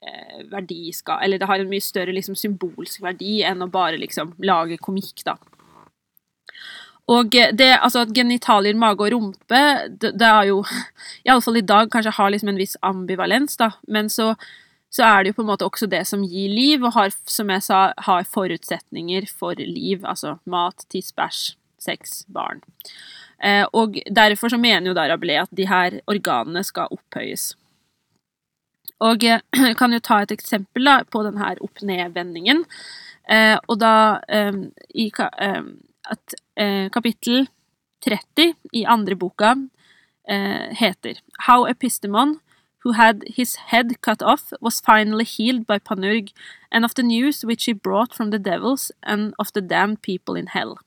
eh, 0.00 0.40
verdi 0.48 0.90
Eller 1.20 1.38
det 1.38 1.50
har 1.50 1.60
en 1.60 1.70
mye 1.70 1.84
større 1.84 2.14
liksom 2.16 2.38
symbolsk 2.38 3.02
verdi 3.04 3.42
enn 3.44 3.62
å 3.62 3.70
bare 3.72 4.00
liksom 4.00 4.34
lage 4.38 4.80
komikk, 4.80 5.26
da. 5.28 5.36
Og 7.08 7.32
det, 7.32 7.70
altså 7.80 8.02
at 8.04 8.12
genitalier, 8.12 8.76
mage 8.76 9.06
og 9.06 9.12
rumpe, 9.14 9.60
det, 9.88 10.12
det 10.20 10.28
er 10.28 10.50
jo 10.50 10.62
Iallfall 11.26 11.60
i 11.62 11.64
dag 11.64 11.90
kanskje 11.92 12.16
har 12.18 12.32
liksom 12.32 12.52
en 12.52 12.60
viss 12.60 12.76
ambivalens, 12.84 13.56
da, 13.56 13.72
men 13.88 14.10
så 14.12 14.34
så 14.90 15.04
er 15.04 15.22
det 15.22 15.32
jo 15.32 15.38
på 15.38 15.44
en 15.44 15.50
måte 15.50 15.66
også 15.68 15.86
det 15.90 16.00
som 16.08 16.24
gir 16.24 16.48
liv, 16.52 16.84
og 16.84 16.94
har, 16.96 17.12
som 17.28 17.50
jeg 17.52 17.64
sa, 17.66 17.80
har 18.06 18.28
forutsetninger 18.28 19.28
for 19.28 19.58
liv. 19.60 20.04
Altså 20.08 20.38
mat, 20.48 20.86
tiss, 20.88 21.12
bæsj, 21.12 21.42
sex, 21.82 22.22
barn. 22.32 22.62
Eh, 23.44 23.66
og 23.76 23.98
derfor 24.08 24.48
så 24.48 24.58
mener 24.58 24.90
jo 24.90 24.96
da 24.96 25.04
Rabelais 25.10 25.44
at 25.44 25.52
de 25.54 25.68
her 25.68 26.00
organene 26.08 26.64
skal 26.64 26.88
opphøyes. 26.94 27.52
Og 29.04 29.22
jeg 29.22 29.42
eh, 29.52 29.74
kan 29.80 29.92
jo 29.92 30.00
ta 30.00 30.22
et 30.24 30.32
eksempel 30.34 30.88
da, 30.88 31.02
på 31.04 31.22
denne 31.26 31.52
opp-ned-vendingen. 31.60 32.64
Eh, 33.28 33.58
og 33.68 33.76
da 33.82 33.94
eh, 34.32 34.64
i 34.96 35.10
eh, 35.12 35.62
at 36.10 36.34
eh, 36.56 36.88
kapittel 36.90 37.46
30 38.06 38.54
i 38.72 38.84
andre 38.86 39.16
boka 39.18 39.54
heter 40.28 41.16
How 41.46 41.64
Epistemon 41.64 42.34
who 42.84 42.92
had 42.92 43.24
his 43.26 43.56
head 43.56 44.00
cut 44.00 44.22
off, 44.22 44.52
was 44.60 44.80
finally 44.80 45.24
healed 45.24 45.66
by 45.66 45.78
Panurg, 45.78 46.32
and 46.70 46.84
of 46.84 46.94
the 46.94 47.02
news 47.02 47.44
which 47.44 47.64
he 47.64 47.72
brought 47.72 48.14
from 48.14 48.30
the 48.30 48.38
devils 48.38 48.92
and 49.02 49.34
of 49.38 49.52
the 49.52 49.60
damned 49.60 50.02
people 50.02 50.36
in 50.36 50.46
hell. 50.46 50.78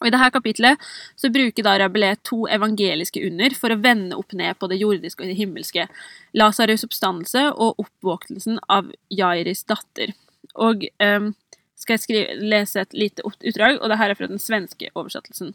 Og 0.00 0.08
I 0.08 0.12
dette 0.14 0.30
kapitlet 0.32 0.80
så 1.20 1.28
bruker 1.28 1.62
da 1.62 1.74
Rabelais 1.76 2.22
to 2.24 2.46
evangeliske 2.48 3.20
under 3.26 3.52
for 3.52 3.68
å 3.68 3.76
vende 3.84 4.16
opp 4.16 4.32
ned 4.32 4.56
på 4.56 4.70
det 4.72 4.78
jordiske 4.80 5.20
og 5.20 5.28
det 5.28 5.36
himmelske, 5.36 5.84
Lasarus' 6.32 6.86
oppstandelse 6.86 7.50
og 7.52 7.82
oppvåknelsen 7.84 8.62
av 8.72 8.88
Jairis 9.12 9.66
datter. 9.68 10.14
Og 10.56 10.86
um, 11.04 11.34
skal 11.80 11.96
jeg 11.96 12.04
skrive, 12.04 12.38
lese 12.52 12.84
et 12.84 12.94
lite 12.96 13.24
utdrag, 13.24 13.80
og 13.80 13.90
det 13.90 13.98
her 14.00 14.12
er 14.12 14.18
fra 14.18 14.28
den 14.30 14.42
svenske 14.42 14.92
oversettelsen. 14.94 15.54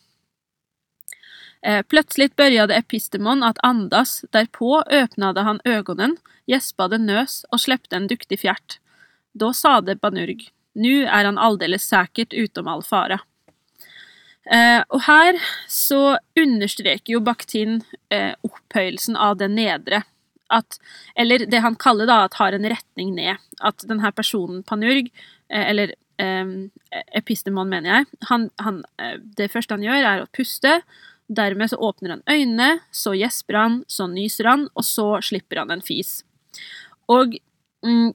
Eh, 1.65 1.81
plötsligt 1.81 2.35
började 2.35 2.75
epistemon 2.75 3.43
att 3.43 3.57
andas, 3.63 4.25
därpå 4.31 4.81
öppnade 4.81 5.41
han 5.41 5.61
ögonen, 5.63 6.17
gäspade 6.45 6.97
nös 6.97 7.45
och 7.49 7.61
släppte 7.61 7.95
en 7.95 8.07
duktig 8.07 8.39
fjärt. 8.39 8.79
Då 9.33 9.53
sade 9.53 9.95
Banurg, 9.95 10.49
nu 10.73 11.05
är 11.05 11.25
han 11.25 11.37
alldeles 11.37 11.87
säkert 11.87 12.33
utom 12.33 12.67
all 12.67 12.83
fara. 12.83 13.19
Eh, 14.45 14.83
og 14.93 15.01
her 15.07 15.39
så 15.67 16.17
understreker 16.37 17.15
jo 17.15 17.21
Bakhtin 17.25 17.79
eh, 18.13 18.35
opphøyelsen 18.45 19.17
av 19.17 19.39
det 19.39 19.49
nedre. 19.49 20.03
At, 20.53 20.77
eller 21.17 21.47
det 21.49 21.63
han 21.63 21.77
kaller 21.81 22.05
da 22.05 22.19
at 22.27 22.37
har 22.37 22.53
en 22.53 22.67
retning 22.69 23.15
ned. 23.17 23.41
At 23.57 23.87
denne 23.89 24.11
personen, 24.13 24.61
Panurg, 24.63 25.09
eh, 25.49 25.69
eller 25.71 25.95
epistemon, 26.17 27.69
mener 27.69 27.91
jeg, 27.91 28.07
han, 28.29 28.49
han, 28.63 28.83
eh, 29.01 29.17
det 29.37 29.51
første 29.53 29.75
han 29.75 29.85
gjør, 29.85 30.05
er 30.05 30.23
å 30.23 30.31
puste. 30.35 30.79
Dermed 31.25 31.71
så 31.71 31.79
åpner 31.81 32.15
han 32.15 32.25
øynene, 32.29 32.81
så 32.93 33.15
gjesper 33.17 33.57
han, 33.57 33.79
så 33.89 34.07
nyser 34.11 34.51
han, 34.51 34.67
og 34.77 34.85
så 34.85 35.07
slipper 35.25 35.63
han 35.63 35.73
en 35.73 35.83
fis. 35.85 36.19
Og, 37.11 37.35
mm, 37.85 38.11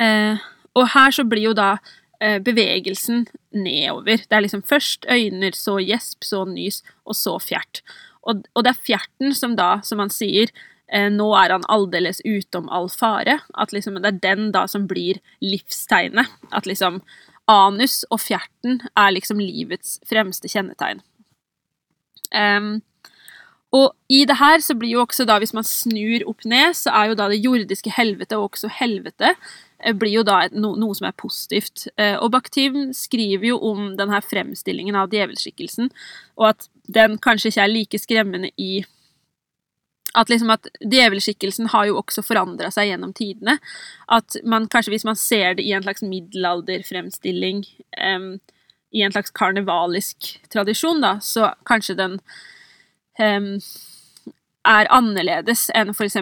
eh, 0.00 0.46
og 0.74 0.88
her 0.94 1.14
så 1.14 1.26
blir 1.28 1.50
jo 1.50 1.54
da 1.56 1.76
eh, 2.20 2.40
bevegelsen 2.42 3.26
nedover. 3.54 4.24
Det 4.24 4.32
er 4.32 4.46
liksom 4.46 4.64
først 4.66 5.06
øyne, 5.10 5.52
så 5.54 5.78
gjesp, 5.82 6.24
så 6.24 6.44
nys, 6.48 6.82
og 7.04 7.18
så 7.20 7.36
fjert. 7.42 7.84
Og, 8.24 8.46
og, 8.54 8.64
det 8.64 8.72
er 8.72 8.84
fjerten 8.88 9.36
som 9.36 9.54
da, 9.58 9.76
som 9.84 10.00
han 10.00 10.12
sier, 10.12 10.50
nå 10.92 11.26
er 11.38 11.52
han 11.54 11.64
aldeles 11.72 12.20
utom 12.28 12.68
all 12.68 12.90
fare. 12.92 13.38
At 13.56 13.72
liksom 13.72 13.96
det 14.02 14.10
er 14.10 14.22
den 14.22 14.50
da 14.52 14.66
som 14.70 14.84
blir 14.90 15.20
livstegnet. 15.40 16.28
At 16.52 16.68
liksom 16.68 17.00
anus 17.50 18.02
og 18.12 18.20
fjerten 18.24 18.80
er 18.96 19.14
liksom 19.16 19.40
livets 19.40 19.98
fremste 20.08 20.48
kjennetegn. 20.48 21.02
Um, 22.34 22.82
og 23.74 23.90
i 24.12 24.22
det 24.28 24.36
her 24.38 24.62
så 24.62 24.76
blir 24.78 24.94
jo 24.94 25.02
også 25.02 25.26
da, 25.26 25.40
hvis 25.42 25.54
man 25.56 25.66
snur 25.66 26.22
opp 26.30 26.44
ned, 26.46 26.76
så 26.78 26.92
er 26.94 27.10
jo 27.10 27.18
da 27.18 27.26
det 27.30 27.40
jordiske 27.42 27.90
helvete 27.96 28.38
og 28.38 28.52
også 28.52 28.70
helvete 28.76 29.32
eh, 29.32 29.94
blir 29.98 30.20
jo 30.20 30.22
da 30.26 30.44
no, 30.54 30.76
noe 30.78 30.94
som 30.94 31.08
er 31.08 31.16
positivt. 31.18 31.88
Eh, 31.98 32.14
og 32.14 32.30
Bakhtin 32.36 32.92
skriver 32.94 33.48
jo 33.50 33.58
om 33.72 33.96
denne 33.98 34.20
fremstillingen 34.22 34.98
av 34.98 35.10
djevelskikkelsen, 35.14 35.90
og 36.38 36.52
at 36.52 36.68
den 36.86 37.18
kanskje 37.18 37.50
ikke 37.50 37.64
er 37.64 37.72
like 37.72 38.02
skremmende 38.02 38.52
i 38.54 38.84
at 40.14 40.30
liksom 40.30 40.52
at 40.54 40.68
djevelskikkelsen 40.80 41.70
har 41.72 41.88
jo 41.88 41.98
også 41.98 42.22
forandra 42.22 42.70
seg 42.74 42.92
gjennom 42.92 43.14
tidene. 43.16 43.58
At 44.06 44.36
man 44.46 44.68
kanskje, 44.70 44.94
hvis 44.94 45.06
man 45.08 45.18
ser 45.18 45.56
det 45.58 45.66
i 45.66 45.72
en 45.74 45.82
slags 45.82 46.04
middelalderfremstilling, 46.06 47.64
um, 48.14 48.28
i 48.94 49.02
en 49.02 49.14
slags 49.14 49.34
karnevalisk 49.34 50.36
tradisjon, 50.54 51.02
da, 51.02 51.16
så 51.18 51.50
kanskje 51.66 51.98
den 51.98 52.18
um, 53.18 53.56
er 54.64 54.90
annerledes 54.94 55.66
enn 55.74 55.90
f.eks. 55.92 56.20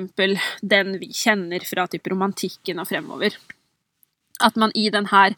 den 0.62 0.96
vi 0.98 1.12
kjenner 1.14 1.64
fra 1.68 1.86
typ 1.90 2.08
romantikken 2.10 2.80
og 2.82 2.88
fremover. 2.90 3.36
At 4.42 4.56
man 4.56 4.72
i 4.74 4.88
denne 4.90 5.28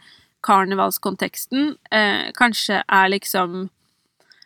karnevalskonteksten 0.44 1.74
eh, 1.90 2.30
kanskje 2.36 2.82
er 2.86 3.10
liksom 3.10 3.68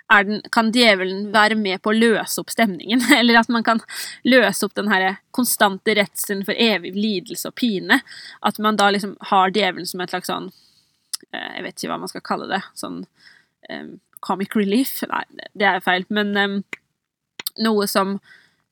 den, 0.09 0.43
Kan 0.53 0.73
djevelen 0.73 1.29
være 1.33 1.57
med 1.59 1.83
på 1.83 1.93
å 1.93 1.97
løse 1.97 2.41
opp 2.41 2.53
stemningen? 2.53 3.03
Eller 3.19 3.41
at 3.41 3.51
man 3.53 3.65
kan 3.67 3.83
løse 4.25 4.67
opp 4.67 4.75
den 4.79 4.91
her 4.93 5.21
konstante 5.37 5.95
redselen 5.99 6.45
for 6.49 6.57
evig 6.57 6.95
lidelse 6.97 7.51
og 7.51 7.57
pine? 7.61 8.01
At 8.41 8.59
man 8.59 8.79
da 8.81 8.91
liksom 8.95 9.17
har 9.33 9.53
djevelen 9.55 9.89
som 9.89 10.01
et 10.01 10.15
slags 10.15 10.31
sånn 10.31 10.51
eh, 11.33 11.55
Jeg 11.59 11.65
vet 11.67 11.79
ikke 11.79 11.93
hva 11.93 12.01
man 12.05 12.13
skal 12.13 12.27
kalle 12.27 12.51
det. 12.51 12.63
Sånn 12.79 13.03
um, 13.05 13.95
comic 14.25 14.57
relief? 14.57 14.99
Nei, 15.11 15.25
det 15.55 15.69
er 15.69 15.85
feil. 15.85 16.07
Men 16.15 16.35
um, 16.37 16.59
noe 17.65 17.87
som, 17.91 18.17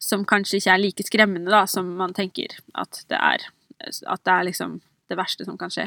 som, 0.03 0.25
kanskje 0.29 0.61
ikke 0.61 0.75
er 0.75 0.83
like 0.83 1.07
skremmende 1.07 1.53
da, 1.53 1.65
som 1.71 1.97
man 2.01 2.17
tenker 2.17 2.59
at 2.75 3.05
det 3.11 3.21
er. 3.21 3.49
At 4.09 4.25
det 4.25 4.33
er 4.33 4.49
liksom 4.49 4.81
det 5.11 5.19
verste 5.19 5.47
som 5.47 5.59
kan 5.59 5.73
skje. 5.73 5.87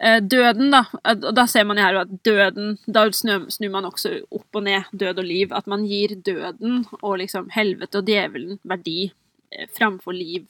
Eh, 0.00 0.18
døden, 0.22 0.70
da. 0.72 0.84
Og 1.12 1.32
da 1.36 1.46
ser 1.50 1.66
man 1.68 1.78
jo 1.78 1.84
her 1.84 1.98
at 2.02 2.12
døden 2.24 2.78
Da 2.86 3.04
snur 3.12 3.70
man 3.70 3.88
også 3.88 4.20
opp 4.32 4.56
og 4.56 4.64
ned 4.64 4.88
død 4.92 5.20
og 5.20 5.26
liv. 5.28 5.52
At 5.52 5.68
man 5.70 5.86
gir 5.88 6.16
døden 6.16 6.84
og 7.02 7.18
liksom 7.20 7.50
helvete 7.54 8.00
og 8.00 8.08
djevelen 8.08 8.60
verdi 8.64 9.10
eh, 9.52 9.68
framfor 9.76 10.16
liv. 10.16 10.48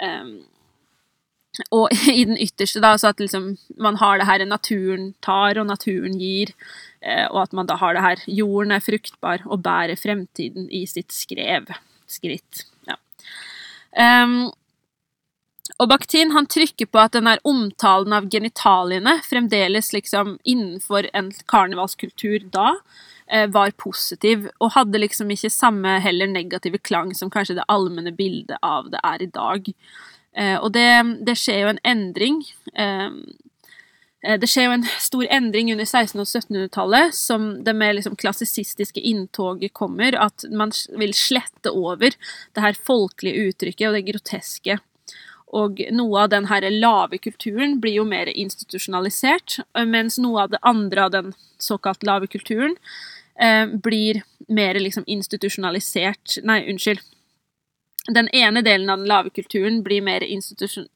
Um, 0.00 0.40
og 1.74 1.90
i 2.20 2.24
den 2.24 2.38
ytterste, 2.40 2.82
da, 2.82 2.94
så 2.98 3.10
at 3.12 3.20
liksom 3.20 3.52
man 3.78 3.98
har 4.00 4.18
det 4.18 4.28
her 4.28 4.44
naturen 4.48 5.12
tar 5.22 5.60
og 5.60 5.68
naturen 5.68 6.18
gir. 6.20 6.54
Eh, 7.00 7.26
og 7.30 7.44
at 7.44 7.56
man 7.56 7.68
da 7.70 7.78
har 7.80 7.94
det 7.96 8.04
her 8.04 8.24
Jorden 8.26 8.74
er 8.74 8.84
fruktbar 8.84 9.46
og 9.46 9.62
bærer 9.64 9.98
fremtiden 10.00 10.70
i 10.70 10.86
sitt 10.90 11.14
skrev. 11.14 11.70
Skritt. 12.10 12.64
Ja. 12.88 12.98
Um, 13.94 14.50
og 15.80 15.88
Bakhtin 15.88 16.34
han 16.34 16.48
trykker 16.50 16.90
på 16.92 17.00
at 17.00 17.14
den 17.16 17.28
der 17.28 17.40
omtalen 17.48 18.12
av 18.12 18.28
genitaliene 18.32 19.16
fremdeles 19.24 19.94
liksom 19.96 20.34
innenfor 20.44 21.08
en 21.16 21.30
karnevalskultur 21.48 22.44
da 22.52 22.74
eh, 23.30 23.46
var 23.48 23.72
positiv, 23.80 24.50
og 24.60 24.74
hadde 24.76 25.00
liksom 25.00 25.32
ikke 25.32 25.52
samme 25.54 25.96
heller 26.04 26.28
negative 26.28 26.82
klang 26.84 27.14
som 27.16 27.32
kanskje 27.32 27.56
det 27.62 27.68
allmenne 27.72 28.12
bildet 28.12 28.60
av 28.60 28.90
det 28.92 29.00
er 29.12 29.24
i 29.24 29.30
dag. 29.32 29.70
Eh, 30.36 30.56
og 30.60 30.74
det, 30.76 30.90
det 31.24 31.38
skjer 31.40 31.62
jo 31.64 31.72
en 31.72 31.84
endring. 31.94 32.42
Eh, 32.76 33.08
det 34.20 34.50
skjer 34.52 34.66
jo 34.66 34.74
en 34.76 34.84
stor 35.00 35.24
endring 35.32 35.70
under 35.72 35.88
1600- 35.88 36.20
og 36.20 36.28
1700-tallet, 36.28 37.16
som 37.16 37.48
det 37.64 37.72
med 37.72 37.96
liksom 37.96 38.20
klassisistiske 38.20 39.00
inntoget 39.00 39.72
kommer, 39.72 40.12
at 40.12 40.44
man 40.52 40.76
vil 41.00 41.16
slette 41.16 41.72
over 41.72 42.12
det 42.12 42.66
her 42.66 42.76
folkelige 42.76 43.48
uttrykket 43.48 43.88
og 43.88 43.96
det 43.96 44.04
groteske. 44.10 44.76
Og 45.50 45.80
noe 45.90 46.24
av 46.24 46.30
den 46.30 46.46
her 46.46 46.66
lave 46.70 47.18
kulturen 47.18 47.80
blir 47.82 47.98
jo 47.98 48.04
mer 48.06 48.30
institusjonalisert, 48.30 49.58
mens 49.86 50.18
noe 50.22 50.44
av 50.44 50.52
det 50.52 50.60
andre 50.62 51.06
av 51.06 51.14
den 51.16 51.32
såkalt 51.58 52.06
lave 52.06 52.28
kulturen 52.30 52.76
eh, 53.40 53.66
blir 53.66 54.22
mer 54.48 54.78
liksom 54.80 55.04
institusjonalisert 55.06 56.38
Nei, 56.46 56.62
unnskyld 56.70 57.02
den 58.08 58.28
ene 58.28 58.62
delen 58.62 58.90
av 58.90 58.98
den 58.98 59.08
lave 59.08 59.30
kulturen 59.30 59.82
blir 59.82 60.02
mer 60.02 60.24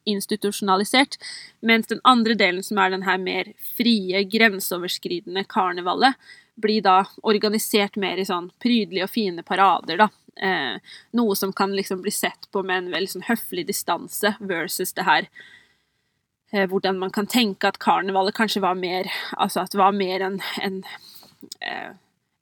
institusjonalisert, 0.05 1.19
mens 1.61 1.87
den 1.87 2.01
andre 2.05 2.35
delen, 2.35 2.63
som 2.63 2.79
er 2.81 2.91
den 2.95 3.05
her 3.05 3.19
mer 3.21 3.53
frie, 3.77 4.25
grenseoverskridende 4.31 5.45
karnevalet, 5.49 6.15
blir 6.57 6.83
da 6.83 7.03
organisert 7.23 7.97
mer 8.01 8.17
i 8.19 8.27
sånn 8.27 8.51
prydelige 8.63 9.05
og 9.05 9.13
fine 9.13 9.43
parader, 9.47 10.05
da. 10.05 10.09
Eh, 10.37 10.77
noe 11.15 11.37
som 11.37 11.53
kan 11.53 11.77
liksom 11.77 12.03
bli 12.03 12.11
sett 12.11 12.49
på 12.51 12.63
med 12.63 12.79
en 12.79 12.91
veldig 12.91 13.13
sånn 13.13 13.27
høflig 13.29 13.69
distanse 13.69 14.33
versus 14.43 14.91
det 14.97 15.05
her 15.07 15.29
eh, 16.51 16.65
hvordan 16.67 16.99
man 16.99 17.13
kan 17.15 17.29
tenke 17.31 17.71
at 17.71 17.79
karnevalet 17.79 18.35
kanskje 18.35 18.65
var 18.65 18.75
mer 18.75 19.07
Altså 19.37 19.63
at 19.63 19.71
det 19.71 19.79
var 19.79 19.95
mer 19.95 20.25
en, 20.27 20.41
en, 20.59 20.81
eh, 21.61 21.93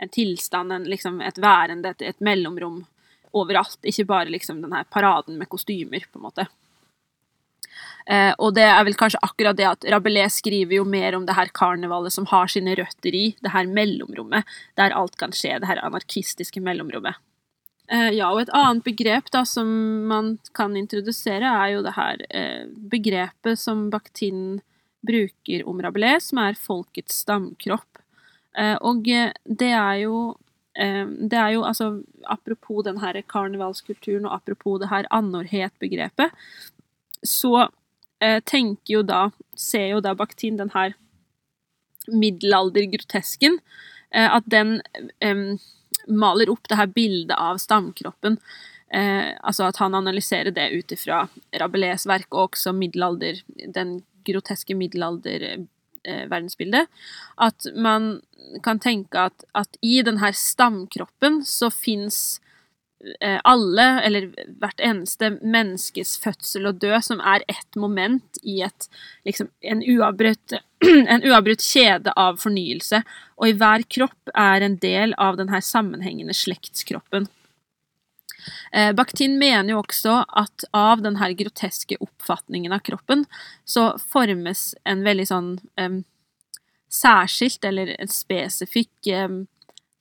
en 0.00 0.08
tilstand, 0.08 0.72
en, 0.72 0.88
liksom 0.88 1.20
et 1.20 1.36
værende, 1.36 1.92
et, 1.92 2.02
et 2.14 2.24
mellomrom 2.24 2.86
overalt. 3.32 3.78
Ikke 3.84 4.08
bare 4.08 4.32
liksom 4.32 4.62
den 4.64 4.72
her 4.72 4.88
paraden 4.88 5.36
med 5.40 5.50
kostymer, 5.52 6.04
på 6.08 6.20
en 6.20 6.26
måte. 6.26 6.46
Eh, 8.06 8.32
og 8.38 8.54
det 8.56 8.64
er 8.66 8.80
vel 8.86 8.96
kanskje 8.98 9.20
akkurat 9.22 9.56
det 9.58 9.66
at 9.68 9.84
Rabelais 9.94 10.40
skriver 10.40 10.80
jo 10.80 10.86
mer 10.88 11.14
om 11.16 11.26
det 11.26 11.36
her 11.36 11.52
karnevalet 11.54 12.14
som 12.14 12.26
har 12.32 12.50
sine 12.50 12.74
røtter 12.78 13.14
i 13.14 13.26
det 13.44 13.52
her 13.54 13.68
mellomrommet, 13.70 14.48
der 14.80 14.96
alt 14.96 15.16
kan 15.20 15.34
skje, 15.36 15.58
det 15.62 15.70
her 15.70 15.82
anarkistiske 15.84 16.62
mellomrommet. 16.64 17.20
Eh, 17.92 18.14
ja, 18.16 18.30
og 18.32 18.40
et 18.40 18.52
annet 18.56 18.84
begrep 18.86 19.28
da 19.34 19.42
som 19.48 19.68
man 20.08 20.36
kan 20.56 20.76
introdusere, 20.80 21.44
er 21.44 21.74
jo 21.74 21.82
det 21.84 21.92
her 21.98 22.22
eh, 22.32 22.62
begrepet 22.92 23.60
som 23.60 23.90
Bakhtin 23.92 24.62
bruker 25.04 25.66
om 25.68 25.82
Rabelais, 25.84 26.30
som 26.30 26.40
er 26.40 26.56
folkets 26.56 27.20
stamkropp. 27.26 28.00
Eh, 28.56 28.76
og 28.80 29.04
det 29.04 29.74
er 29.74 30.04
jo 30.04 30.38
det 30.72 31.36
er 31.36 31.50
jo 31.52 31.66
altså 31.68 31.98
Apropos 32.32 32.80
den 32.86 32.96
her 33.02 33.18
karnevalskulturen 33.28 34.24
og 34.24 34.38
apropos 34.38 34.78
det 34.80 34.88
her 34.88 35.04
annorhet-begrepet, 35.12 36.32
så 37.20 37.66
tenker 38.48 38.94
jo 38.94 39.02
da 39.04 39.26
Ser 39.52 39.90
jo 39.90 40.00
da 40.00 40.14
Bakhtin 40.16 40.56
den 40.56 40.72
her 40.72 40.94
middelaldergrotesken, 42.08 43.60
at 44.16 44.48
den 44.48 44.80
maler 46.08 46.50
opp 46.52 46.68
det 46.68 46.78
her 46.78 46.90
bildet 46.92 47.36
av 47.38 47.60
stamkroppen. 47.62 48.38
Eh, 48.92 49.32
altså 49.40 49.68
at 49.70 49.78
han 49.80 49.94
analyserer 49.96 50.52
det 50.52 50.70
ut 50.74 50.92
ifra 50.92 51.24
Rabelais 51.60 52.04
verk 52.08 52.28
og 52.34 52.50
også 52.50 52.74
middelalder, 52.76 53.40
den 53.72 54.00
groteske 54.26 54.76
middelalder 54.76 55.46
eh. 55.52 55.62
At 57.38 57.66
man 57.78 58.20
kan 58.62 58.80
tenke 58.82 59.28
at, 59.30 59.44
at 59.54 59.78
i 59.86 60.00
denne 60.02 60.32
stamkroppen 60.34 61.44
så 61.46 61.70
fins 61.70 62.40
alle, 63.48 63.86
eller 64.06 64.28
hvert 64.62 64.80
eneste 64.84 65.32
menneskes 65.42 66.14
fødsel 66.22 66.68
og 66.70 66.78
død, 66.82 67.00
som 67.02 67.22
er 67.26 67.42
ett 67.50 67.78
moment 67.78 68.38
i 68.42 68.60
et, 68.62 68.86
liksom, 69.26 69.48
en, 69.60 69.82
uavbrutt, 69.82 70.54
en 70.86 71.26
uavbrutt 71.26 71.64
kjede 71.66 72.14
av 72.14 72.38
fornyelse. 72.42 73.02
Og 73.42 73.50
i 73.50 73.56
hver 73.58 73.86
kropp 73.90 74.34
er 74.38 74.62
en 74.62 74.78
del 74.82 75.16
av 75.18 75.40
denne 75.40 75.62
sammenhengende 75.66 76.36
slektskroppen. 76.36 77.26
Eh, 78.72 78.92
Bakhtin 78.92 79.38
mener 79.38 79.74
jo 79.74 79.82
også 79.82 80.22
at 80.28 80.64
av 80.74 81.02
denne 81.04 81.28
groteske 81.38 81.98
oppfatningen 82.02 82.74
av 82.74 82.82
kroppen, 82.86 83.24
så 83.64 83.92
formes 84.12 84.72
en 84.88 85.04
veldig 85.06 85.26
sånn 85.28 85.52
um, 85.80 86.02
særskilt 86.92 87.64
eller 87.68 87.94
en 87.98 88.10
spesifikk 88.10 89.10
eh, 89.10 89.28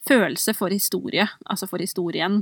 følelse 0.08 0.54
for 0.58 0.74
historie, 0.74 1.28
altså 1.46 1.68
for 1.70 1.82
historien. 1.82 2.42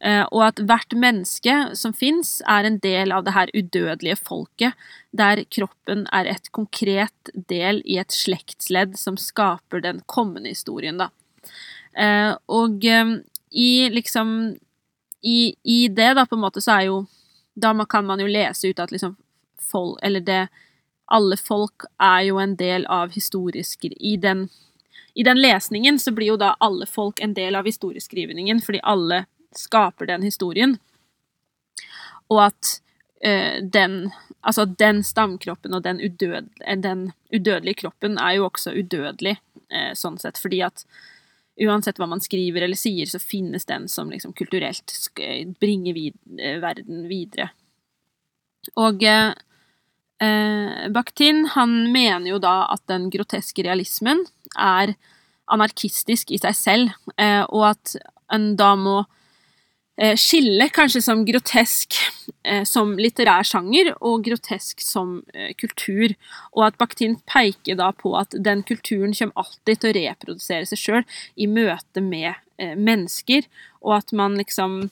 Eh, 0.00 0.24
og 0.32 0.42
at 0.48 0.62
hvert 0.66 0.96
menneske 0.96 1.54
som 1.78 1.94
fins, 1.94 2.40
er 2.48 2.66
en 2.66 2.78
del 2.82 3.14
av 3.14 3.24
det 3.26 3.34
her 3.36 3.52
udødelige 3.54 4.18
folket, 4.18 4.74
der 5.16 5.44
kroppen 5.50 6.06
er 6.12 6.26
et 6.30 6.50
konkret 6.52 7.30
del 7.48 7.82
i 7.84 8.00
et 8.02 8.12
slektsledd 8.12 8.98
som 8.98 9.18
skaper 9.20 9.84
den 9.84 10.02
kommende 10.10 10.50
historien, 10.50 10.98
da. 10.98 11.10
Eh, 11.96 12.34
og 12.52 12.84
eh, 12.84 13.18
i 13.56 13.88
liksom 13.88 14.56
i, 15.26 15.54
i, 15.64 15.88
det, 15.88 16.12
da, 16.14 16.26
på 16.26 16.36
en 16.36 16.44
måte, 16.44 16.60
så 16.60 16.76
er 16.76 16.88
jo 16.90 17.06
Da 17.56 17.72
kan 17.88 18.04
man 18.04 18.20
jo 18.20 18.26
lese 18.28 18.68
ut 18.68 18.78
at 18.78 18.92
liksom 18.92 19.16
folk 19.58 19.98
Eller 20.02 20.20
det 20.20 20.48
Alle 21.10 21.36
folk 21.36 21.86
er 21.98 22.20
jo 22.28 22.38
en 22.38 22.54
del 22.56 22.86
av 22.86 23.14
historisk 23.16 23.88
I 23.90 24.16
den 24.20 24.48
i 25.16 25.22
den 25.22 25.40
lesningen 25.40 25.98
så 25.98 26.12
blir 26.12 26.34
jo 26.34 26.36
da 26.36 26.54
alle 26.60 26.86
folk 26.86 27.20
en 27.24 27.34
del 27.34 27.56
av 27.56 27.64
historieskrivningen, 27.64 28.60
fordi 28.60 28.82
alle 28.84 29.22
skaper 29.56 30.10
den 30.10 30.26
historien. 30.26 30.76
Og 32.28 32.42
at 32.50 32.72
uh, 33.24 33.62
den 33.62 34.12
Altså, 34.46 34.62
den 34.64 35.00
stamkroppen 35.02 35.74
og 35.74 35.80
den, 35.82 35.98
udød, 35.98 36.52
den, 36.78 37.00
udødelige 37.34 37.80
kroppen 37.80 38.14
er 38.22 38.36
jo 38.36 38.44
også 38.46 38.76
udødelig, 38.78 39.32
uh, 39.74 39.90
sånn 39.98 40.20
sett, 40.22 40.38
fordi 40.38 40.60
at 40.62 40.84
uansett 41.66 41.98
hva 41.98 42.06
man 42.06 42.22
skriver 42.22 42.62
eller 42.62 42.78
sier, 42.78 43.10
så 43.10 43.18
finnes 43.18 43.66
den 43.66 43.88
som 43.90 44.12
liksom 44.12 44.36
kulturelt 44.38 44.94
bringer 45.58 45.96
vid 45.96 46.14
verden 46.62 47.08
videre. 47.10 47.48
Og 48.78 49.02
Eh, 50.18 50.90
Bakhtin 50.90 51.44
han 51.46 51.92
mener 51.92 52.30
jo 52.30 52.38
da 52.40 52.70
at 52.72 52.86
den 52.88 53.10
groteske 53.12 53.64
realismen 53.66 54.22
er 54.56 54.96
anarkistisk 55.52 56.32
i 56.34 56.40
seg 56.42 56.56
selv, 56.58 56.96
eh, 57.20 57.44
og 57.48 57.70
at 57.72 57.94
en 58.34 58.48
da 58.58 58.72
må 58.78 58.96
eh, 60.00 60.16
skille 60.18 60.68
kanskje 60.74 61.04
som 61.04 61.22
grotesk 61.28 61.98
eh, 62.42 62.64
som 62.66 62.96
litterær 62.98 63.46
sjanger 63.46 63.92
og 64.00 64.24
grotesk 64.26 64.82
som 64.82 65.20
kultur, 65.60 66.16
og 66.56 66.66
at 66.68 66.80
Bakhtin 66.80 67.18
peker 67.30 67.78
da 67.78 67.92
på 67.94 68.16
at 68.18 68.34
den 68.34 68.64
kulturen 68.66 69.14
kommer 69.14 69.46
alltid 69.46 69.82
til 69.82 69.92
å 69.92 69.98
reprodusere 70.00 70.66
seg 70.72 70.82
sjøl 70.82 71.06
i 71.36 71.48
møte 71.50 72.02
med 72.02 72.34
mennesker, 72.56 73.44
og 73.84 73.98
at 73.98 74.14
man 74.16 74.38
liksom 74.40 74.86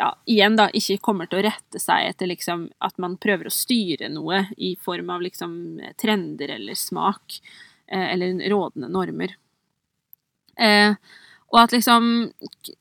ja, 0.00 0.14
igjen 0.24 0.56
da, 0.56 0.70
ikke 0.72 0.96
kommer 1.04 1.28
til 1.28 1.42
å 1.42 1.44
rette 1.44 1.80
seg 1.82 2.06
etter 2.08 2.30
liksom 2.30 2.70
at 2.80 2.96
man 3.02 3.18
prøver 3.20 3.50
å 3.50 3.52
styre 3.52 4.08
noe 4.08 4.46
i 4.56 4.72
form 4.80 5.10
av 5.12 5.20
liksom 5.20 5.52
trender 6.00 6.54
eller 6.56 6.78
smak, 6.78 7.40
eller 7.90 8.48
rådende 8.50 8.90
normer. 8.92 9.34
Eh, 10.60 10.94
og 11.50 11.58
at 11.64 11.74
liksom 11.74 12.30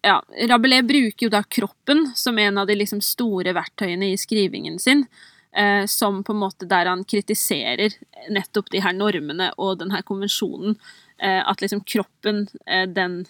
Ja, 0.06 0.20
Rabelais 0.50 0.86
bruker 0.88 1.26
jo 1.26 1.34
da 1.34 1.44
kroppen 1.44 2.12
som 2.16 2.38
en 2.38 2.58
av 2.58 2.68
de 2.68 2.78
liksom 2.78 3.02
store 3.02 3.54
verktøyene 3.58 4.12
i 4.14 4.20
skrivingen 4.20 4.80
sin. 4.80 5.06
Eh, 5.52 5.86
som 5.90 6.24
på 6.24 6.36
en 6.36 6.44
måte 6.44 6.68
der 6.70 6.86
han 6.86 7.04
kritiserer 7.04 7.96
nettopp 8.30 8.70
de 8.70 8.84
her 8.86 8.94
normene 8.94 9.50
og 9.58 9.80
den 9.80 9.92
her 9.92 10.06
konvensjonen. 10.06 10.78
Eh, 11.18 11.42
at 11.42 11.62
liksom 11.62 11.82
kroppen, 11.84 12.48
eh, 12.66 12.86
den 12.86 13.26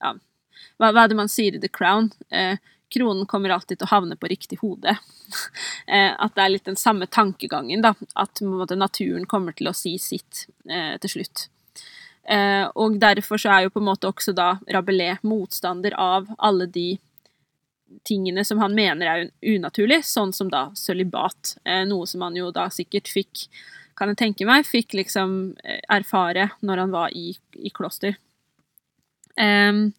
Ja, 0.00 0.12
hva, 0.76 0.90
hva, 0.92 1.04
er 1.04 1.08
det 1.08 1.16
man 1.16 1.30
sier 1.32 1.54
i 1.56 1.60
The 1.60 1.68
Crown? 1.72 2.10
Eh, 2.30 2.58
kronen 2.92 3.26
kommer 3.28 3.52
alltid 3.54 3.78
til 3.78 3.88
å 3.88 3.92
havne 3.92 4.16
på 4.16 4.30
riktig 4.30 4.62
hode. 4.64 4.96
Eh, 5.88 6.12
at 6.12 6.32
det 6.36 6.40
er 6.40 6.50
litt 6.52 6.68
den 6.68 6.76
samme 6.76 7.06
tankegangen, 7.08 7.82
da. 7.84 7.94
At 8.16 8.40
naturen 8.40 9.26
kommer 9.28 9.52
til 9.56 9.68
å 9.68 9.74
si 9.76 9.94
sitt 10.00 10.46
eh, 10.68 10.96
til 11.00 11.12
slutt. 11.12 11.42
Eh, 12.28 12.64
og 12.76 12.98
derfor 13.00 13.40
så 13.40 13.52
er 13.52 13.64
jo 13.64 13.72
på 13.72 13.80
en 13.80 13.88
måte 13.88 14.08
også 14.08 14.34
da 14.36 14.50
Rabelais 14.68 15.22
motstander 15.24 15.96
av 15.96 16.28
alle 16.36 16.66
de 16.68 16.90
tingene 18.04 18.44
som 18.44 18.60
han 18.60 18.76
mener 18.76 19.08
er 19.08 19.54
unaturlig, 19.54 20.02
sånn 20.04 20.34
som 20.36 20.50
da 20.52 20.68
sølibat. 20.76 21.56
Eh, 21.64 21.84
noe 21.88 22.08
som 22.08 22.24
han 22.26 22.36
jo 22.36 22.50
da 22.52 22.68
sikkert 22.72 23.08
fikk, 23.08 23.46
kan 23.98 24.12
jeg 24.12 24.20
tenke 24.20 24.48
meg, 24.48 24.68
fikk 24.68 24.96
liksom 24.98 25.38
eh, 25.64 25.80
erfare 25.88 26.50
når 26.60 26.84
han 26.84 26.92
var 26.94 27.16
i, 27.16 27.32
i 27.56 27.72
kloster. 27.74 28.18
Um, 29.38 29.92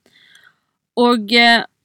og 1.00 1.32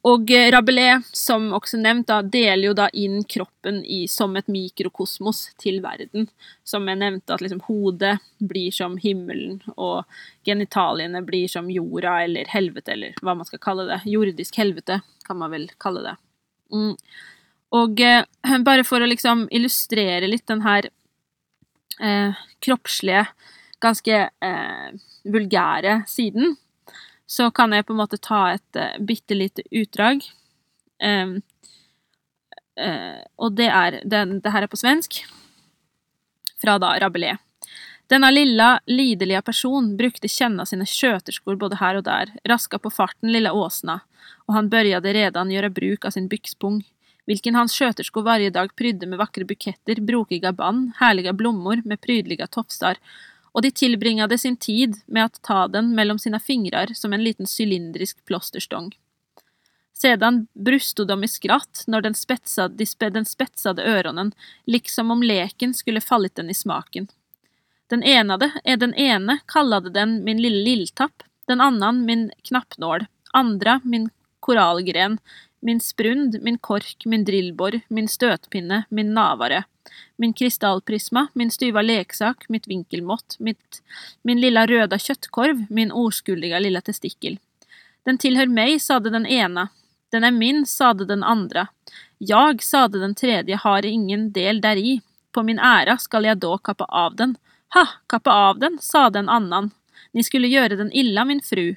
og 0.04 0.30
eh, 0.30 0.50
Rabelais, 0.52 1.06
som 1.16 1.46
også 1.56 1.78
nevnt, 1.80 2.10
da, 2.10 2.18
deler 2.20 2.66
jo 2.66 2.74
da 2.76 2.90
inn 2.92 3.22
kroppen 3.24 3.80
i, 3.88 4.02
som 4.10 4.34
et 4.36 4.50
mikrokosmos 4.52 5.46
til 5.60 5.78
verden. 5.84 6.26
Som 6.64 6.90
jeg 6.90 7.00
nevnte, 7.00 7.32
at 7.32 7.44
liksom 7.44 7.62
hodet 7.64 8.18
blir 8.36 8.74
som 8.74 8.98
himmelen, 9.00 9.62
og 9.80 10.04
genitaliene 10.44 11.22
blir 11.24 11.48
som 11.48 11.70
jorda 11.72 12.18
eller 12.26 12.50
helvete, 12.52 12.92
eller 12.92 13.16
hva 13.24 13.36
man 13.38 13.48
skal 13.48 13.62
kalle 13.64 13.88
det. 13.88 14.02
Jordisk 14.12 14.60
helvete, 14.60 15.00
kan 15.24 15.40
man 15.40 15.54
vel 15.54 15.70
kalle 15.80 16.04
det. 16.04 16.14
Mm. 16.74 16.92
Og 17.80 18.04
eh, 18.04 18.58
bare 18.66 18.84
for 18.84 19.00
å 19.00 19.08
liksom 19.08 19.46
illustrere 19.56 20.28
litt 20.28 20.44
den 20.52 20.66
her 20.66 20.90
eh, 21.96 22.44
kroppslige, 22.60 23.24
ganske 23.80 24.20
eh, 24.28 24.92
vulgære 25.32 26.02
siden, 26.12 26.58
så 27.26 27.50
kan 27.50 27.72
jeg 27.72 27.86
på 27.86 27.94
en 27.94 28.02
måte 28.02 28.20
ta 28.20 28.46
et 28.54 28.78
uh, 28.78 28.96
bitte 29.00 29.36
lite 29.36 29.64
utdrag. 29.70 30.24
Um, 31.02 31.38
uh, 32.80 33.20
og 33.36 33.56
det 33.58 33.70
er 33.70 34.00
den, 34.04 34.38
Det 34.44 34.52
her 34.52 34.66
er 34.66 34.70
på 34.70 34.80
svensk, 34.80 35.22
fra 36.60 36.78
da 36.78 36.94
Rabelais. 37.00 37.40
Denne 38.12 38.28
lilla, 38.30 38.80
lidelige 38.86 39.40
person 39.42 39.94
brukte 39.96 40.28
kjenna 40.28 40.66
sine 40.68 40.84
skjøterskor 40.84 41.56
både 41.56 41.78
her 41.80 41.96
og 41.96 42.04
der, 42.04 42.34
raska 42.44 42.78
på 42.78 42.92
farten 42.92 43.32
lilla 43.32 43.54
åsna, 43.56 44.02
og 44.44 44.54
han 44.54 44.68
började 44.68 45.14
redan 45.16 45.50
gjøre 45.50 45.72
bruk 45.72 46.04
av 46.04 46.12
sin 46.12 46.28
byxpung, 46.28 46.82
hvilken 47.24 47.56
hans 47.56 47.72
skjøterskor 47.72 48.26
varje 48.26 48.52
dag 48.52 48.74
prydde 48.76 49.08
med 49.08 49.18
vakre 49.22 49.48
buketter, 49.48 50.02
brokiga 50.04 50.52
band, 50.52 50.92
herlige 51.00 51.32
blommor 51.32 51.80
med 51.88 52.02
prydliga 52.04 52.46
tofsar 52.46 53.00
og 53.54 53.62
de 53.62 53.70
tilbringade 53.70 54.38
sin 54.38 54.56
tid 54.56 54.98
med 55.06 55.24
å 55.24 55.42
ta 55.46 55.68
den 55.70 55.94
mellom 55.94 56.18
sine 56.18 56.40
fingrar 56.42 56.90
som 56.98 57.12
en 57.12 57.22
liten 57.24 57.46
cylindrisk 57.46 58.24
plåsterstång. 58.26 58.90
Sedan 59.94 60.46
brusto 60.52 61.04
de 61.04 61.24
i 61.24 61.28
skratt 61.30 61.84
når 61.86 62.00
den 62.08 62.14
spetsade, 62.18 62.74
de 62.74 63.10
den 63.10 63.24
spetsade 63.24 63.82
öronen, 63.82 64.32
liksom 64.66 65.10
om 65.10 65.22
leken 65.22 65.74
skulle 65.74 66.00
fallit 66.00 66.34
den 66.34 66.50
i 66.50 66.54
smaken. 66.54 67.06
Den 67.86 68.02
enade 68.02 68.50
er 68.64 68.76
den 68.76 68.94
ene 68.94 69.38
kallade 69.46 69.90
den 69.90 70.24
min 70.24 70.42
lille 70.42 70.64
lilltapp, 70.64 71.22
den 71.46 71.60
annan 71.60 72.04
min 72.04 72.30
knappnål, 72.42 73.06
andra 73.32 73.80
min 73.84 74.10
korallgren, 74.40 75.18
min 75.64 75.80
sprund, 75.80 76.36
min 76.42 76.58
kork, 76.58 77.06
min 77.06 77.24
drillbor, 77.24 77.80
min 77.88 78.08
støtpinne, 78.08 78.82
min 78.88 79.14
navare, 79.14 79.62
min 80.16 80.32
kristallprisma, 80.32 81.26
min 81.32 81.50
styva 81.50 81.82
leksak, 81.82 82.44
mitt 82.48 82.68
vinkelmått, 82.68 83.36
mitt, 83.38 83.82
min 84.22 84.40
lilla 84.40 84.66
röda 84.66 84.98
köttkorv, 84.98 85.64
min 85.70 85.92
oskuldiga 85.92 86.58
lilla 86.58 86.80
testikkel. 86.80 87.38
Den 88.04 88.18
tillhör 88.18 88.46
mig, 88.46 88.80
sade 88.80 89.10
den 89.10 89.26
ena. 89.26 89.68
Den 90.12 90.24
är 90.24 90.30
min, 90.30 90.66
sade 90.66 91.04
den 91.04 91.24
andra. 91.24 91.66
Jag, 92.18 92.62
sade 92.62 92.98
den 92.98 93.14
tredje, 93.14 93.56
har 93.56 93.86
ingen 93.86 94.32
del 94.32 94.60
däri. 94.60 95.00
På 95.32 95.42
min 95.42 95.58
ära 95.58 95.98
skall 95.98 96.24
jag 96.24 96.38
då 96.38 96.58
kappa 96.58 96.84
av 96.84 97.16
den. 97.16 97.36
Ha, 97.74 97.88
kappa 98.06 98.32
av 98.32 98.58
den, 98.58 98.78
sade 98.80 99.18
en 99.18 99.28
annan. 99.28 99.70
Ni 100.12 100.24
skulle 100.24 100.48
gjøre 100.48 100.76
den 100.76 100.92
illa, 100.92 101.24
min 101.24 101.40
fru. 101.42 101.74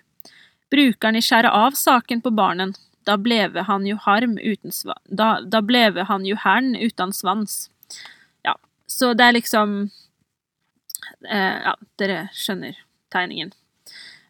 Brukar 0.72 1.12
ni 1.12 1.22
skjære 1.22 1.52
av 1.52 1.72
saken 1.72 2.22
på 2.22 2.32
barnen? 2.32 2.74
Da 3.08 3.16
bleve 3.18 3.64
han 3.70 3.88
jo 3.88 3.95
harm 4.03 4.36
uten 4.38 4.74
svans. 4.76 5.01
Da, 5.08 5.38
da 5.41 5.64
bleve 5.64 6.03
han 6.10 6.26
jo 6.28 6.36
hern 6.43 6.76
uten 6.76 7.16
svans. 7.16 7.68
Så 8.88 9.14
det 9.14 9.28
er 9.28 9.36
liksom 9.36 9.78
eh, 11.28 11.58
Ja, 11.68 11.76
dere 11.99 12.28
skjønner 12.36 12.80
tegningen. 13.14 13.51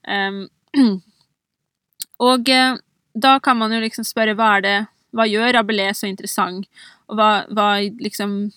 Um, 0.08 0.48
og 2.30 2.50
eh, 2.50 2.78
da 3.14 3.38
kan 3.44 3.58
man 3.60 3.74
jo 3.74 3.82
liksom 3.84 4.08
spørre 4.08 4.36
hva 4.38 4.56
er 4.58 4.66
det 4.66 4.78
Hva 5.18 5.26
gjør 5.30 5.54
Rabelais 5.56 6.02
så 6.02 6.10
interessant, 6.10 6.68
og 7.08 7.18
hva, 7.18 7.30
hva 7.54 7.70
liksom 8.04 8.52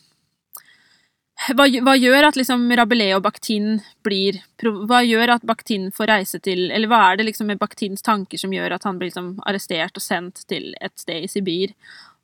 hva, 1.57 1.65
hva, 1.65 1.95
gjør 1.97 2.27
at 2.29 2.37
liksom 2.37 2.67
Rabelais 2.77 3.17
og 3.17 3.25
Bakhtin 3.25 3.81
blir 4.05 4.43
Hva 4.61 5.01
gjør 5.07 5.37
at 5.37 5.47
Bakhtin 5.49 5.89
får 5.95 6.11
reise 6.13 6.41
til 6.45 6.69
Eller 6.69 6.91
hva 6.91 7.01
er 7.09 7.21
det 7.21 7.31
liksom 7.31 7.49
med 7.49 7.61
Bakhtins 7.63 8.05
tanker 8.05 8.41
som 8.41 8.53
gjør 8.53 8.77
at 8.77 8.85
han 8.85 9.01
blir 9.01 9.09
liksom 9.09 9.39
arrestert 9.49 9.97
og 9.97 10.05
sendt 10.05 10.45
til 10.53 10.75
et 10.81 10.97
sted 11.01 11.25
i 11.25 11.31
Sibir? 11.33 11.73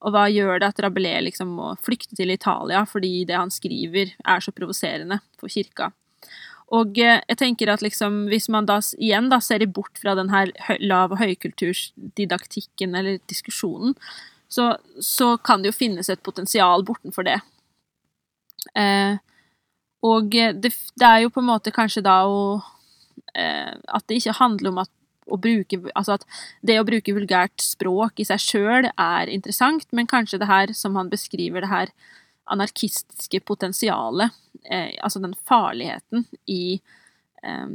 Og 0.05 0.13
hva 0.13 0.27
gjør 0.29 0.61
det 0.61 0.69
at 0.69 0.83
Rabelais 0.85 1.25
liksom 1.25 1.55
må 1.57 1.73
flykte 1.81 2.19
til 2.19 2.35
Italia 2.35 2.85
fordi 2.89 3.25
det 3.29 3.39
han 3.39 3.53
skriver, 3.53 4.13
er 4.21 4.45
så 4.45 4.53
provoserende 4.53 5.23
for 5.41 5.49
kirka? 5.49 5.91
Og 6.75 6.99
eh, 6.99 7.23
jeg 7.31 7.39
tenker 7.41 7.71
at 7.73 7.83
liksom, 7.85 8.27
hvis 8.31 8.49
man 8.53 8.67
da 8.69 8.81
igjen 8.99 9.31
da 9.31 9.39
ser 9.41 9.65
bort 9.71 10.01
fra 10.03 10.17
den 10.19 10.33
her 10.33 10.51
lav- 10.83 11.15
og 11.15 11.21
høykultursdidaktikken 11.23 12.97
eller 12.99 13.21
diskusjonen, 13.31 13.95
så, 14.49 14.75
så, 15.03 15.37
kan 15.39 15.63
det 15.63 15.73
jo 15.73 15.79
finnes 15.79 16.11
et 16.11 16.23
potensial 16.27 16.85
bortenfor 16.87 17.27
det. 17.27 17.41
Eh, 18.75 19.17
og 20.07 20.31
det, 20.33 20.73
det, 20.97 21.07
er 21.07 21.25
jo 21.25 21.33
på 21.35 21.43
en 21.43 21.51
måte 21.51 21.75
kanskje 21.75 22.05
da 22.07 22.21
å 22.29 22.59
eh, 23.35 23.73
at 23.73 24.07
det 24.07 24.21
ikke 24.21 24.39
handler 24.41 24.73
om 24.73 24.83
at 24.85 24.93
å 25.27 25.39
bruke, 25.43 25.81
altså 25.99 26.15
at 26.15 26.27
det 26.63 26.77
å 26.79 26.87
bruke 26.87 27.15
vulgært 27.17 27.59
språk 27.59 28.21
i 28.23 28.27
seg 28.29 28.43
sjøl 28.43 28.87
er 28.87 29.33
interessant, 29.33 29.89
men 29.91 30.07
kanskje 30.07 30.39
det 30.39 30.47
her 30.47 30.71
som 30.77 30.95
han 30.95 31.11
beskriver, 31.11 31.65
det 31.65 31.73
her 31.73 31.91
anarkistiske 32.55 33.41
potensialet, 33.43 34.31
eh, 34.71 34.95
altså 35.03 35.23
den 35.25 35.35
farligheten 35.49 36.29
i 36.47 36.79
eh, 37.43 37.73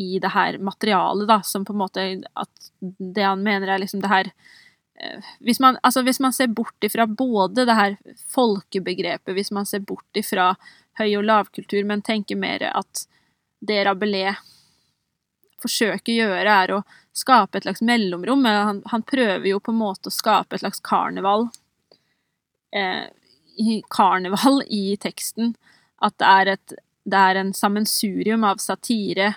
i 0.00 0.18
det 0.22 0.32
her 0.32 0.58
materialet, 0.58 1.28
da, 1.28 1.40
som 1.44 1.64
på 1.66 1.74
en 1.74 1.82
måte 1.82 2.04
At 2.38 2.70
det 2.80 3.26
han 3.26 3.42
mener 3.44 3.68
er 3.68 3.82
liksom 3.82 4.00
det 4.00 4.12
her 4.12 4.30
hvis 5.40 5.60
man, 5.60 5.78
altså 5.82 6.02
hvis 6.04 6.20
man 6.20 6.34
ser 6.36 6.50
bort 6.52 6.84
ifra 6.84 7.06
både 7.06 7.64
det 7.68 7.76
her 7.76 7.96
folkebegrepet, 8.32 9.32
hvis 9.36 9.52
man 9.54 9.68
ser 9.68 9.84
bort 9.86 10.18
ifra 10.18 10.52
høy- 11.00 11.16
og 11.18 11.24
lavkultur, 11.24 11.84
men 11.88 12.02
tenker 12.04 12.36
mer 12.36 12.66
at 12.72 13.06
det 13.60 13.82
Rabelais 13.86 14.36
forsøker 15.60 16.12
å 16.12 16.18
gjøre, 16.24 16.56
er 16.64 16.74
å 16.74 16.82
skape 17.16 17.58
et 17.58 17.66
slags 17.66 17.82
mellomrom. 17.84 18.44
Han, 18.44 18.82
han, 18.92 19.04
prøver 19.04 19.48
jo 19.50 19.60
på 19.60 19.74
en 19.74 19.80
måte 19.80 20.08
å 20.08 20.14
skape 20.14 20.56
et 20.56 20.64
slags 20.64 20.80
karneval. 20.84 21.48
Eh, 22.72 23.08
karneval 23.92 24.62
i 24.68 24.96
teksten. 25.00 25.54
At 26.00 26.16
det 26.20 26.30
er, 26.30 26.52
et, 26.56 26.76
det 27.04 27.24
er 27.30 27.40
en 27.40 27.52
sammensurium 27.56 28.46
av 28.48 28.62
satire, 28.62 29.34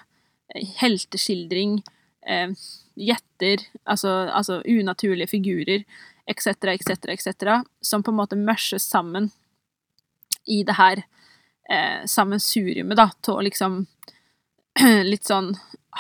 helteskildring, 0.79 1.81
eh, 2.27 2.55
gjetter, 2.95 3.63
altså, 3.85 4.09
altså, 4.33 4.61
unaturlige 4.65 5.27
figurer, 5.27 5.83
etc., 6.27 6.47
etc., 6.75 7.09
etc., 7.13 7.63
som 7.81 8.03
på 8.03 8.11
en 8.11 8.19
måte 8.21 8.39
mushes 8.39 8.85
sammen 8.89 9.31
i 10.47 10.63
det 10.67 10.75
her 10.77 11.03
eh, 11.71 12.03
sammensuriumet, 12.09 12.97
da, 12.99 13.09
til 13.23 13.39
å 13.39 13.45
liksom 13.49 13.83
Litt 15.11 15.27
sånn 15.29 15.51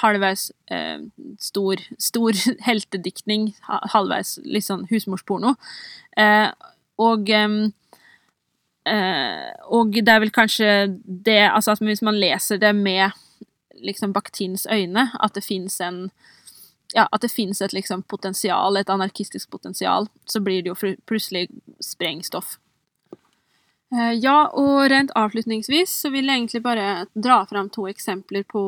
halvveis 0.01 0.47
eh, 0.73 0.99
stor, 1.37 1.81
stor 2.01 2.33
heltediktning, 2.67 3.51
halvveis 3.93 4.39
litt 4.45 4.65
sånn 4.65 4.87
husmorsporno. 4.89 5.53
Eh, 6.17 6.49
og 7.01 7.29
eh, 7.29 7.69
og 8.83 9.93
det 9.95 10.11
er 10.11 10.19
vel 10.19 10.33
kanskje 10.35 10.67
det 10.99 11.39
Altså 11.47 11.71
at 11.71 11.79
hvis 11.79 12.01
man 12.03 12.17
leser 12.19 12.59
det 12.59 12.73
med 12.75 13.15
liksom 13.83 14.11
Bakhtins 14.15 14.65
øyne, 14.67 15.07
at 15.19 15.33
det 15.35 15.45
fins 15.45 15.79
en 15.81 16.09
ja, 16.93 17.07
at 17.11 17.21
det 17.21 17.31
fins 17.33 17.61
et 17.61 17.73
liksom 17.73 18.03
potensial, 18.09 18.77
et 18.77 18.89
anarkistisk 18.89 19.49
potensial, 19.51 20.07
så 20.25 20.41
blir 20.43 20.63
det 20.63 20.73
jo 20.73 20.95
plutselig 21.09 21.47
sprengstoff. 21.81 22.57
Eh, 23.93 24.13
ja, 24.17 24.49
og 24.57 24.89
rent 24.91 25.13
avslutningsvis 25.17 25.93
så 26.05 26.11
vil 26.13 26.29
jeg 26.29 26.41
egentlig 26.41 26.63
bare 26.65 27.05
dra 27.13 27.43
fram 27.49 27.69
to 27.73 27.87
eksempler 27.91 28.45
på 28.49 28.63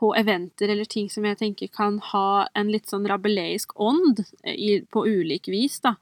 på 0.00 0.14
eventer 0.16 0.70
eller 0.72 0.88
ting 0.88 1.10
som 1.12 1.26
jeg 1.28 1.36
tenker 1.36 1.68
kan 1.68 1.98
ha 2.14 2.46
en 2.56 2.70
litt 2.72 2.88
sånn 2.88 3.04
rabeleisk 3.10 3.74
ånd 3.76 4.22
i, 4.48 4.80
på 4.88 5.02
ulik 5.04 5.50
vis, 5.52 5.76
da. 5.84 5.92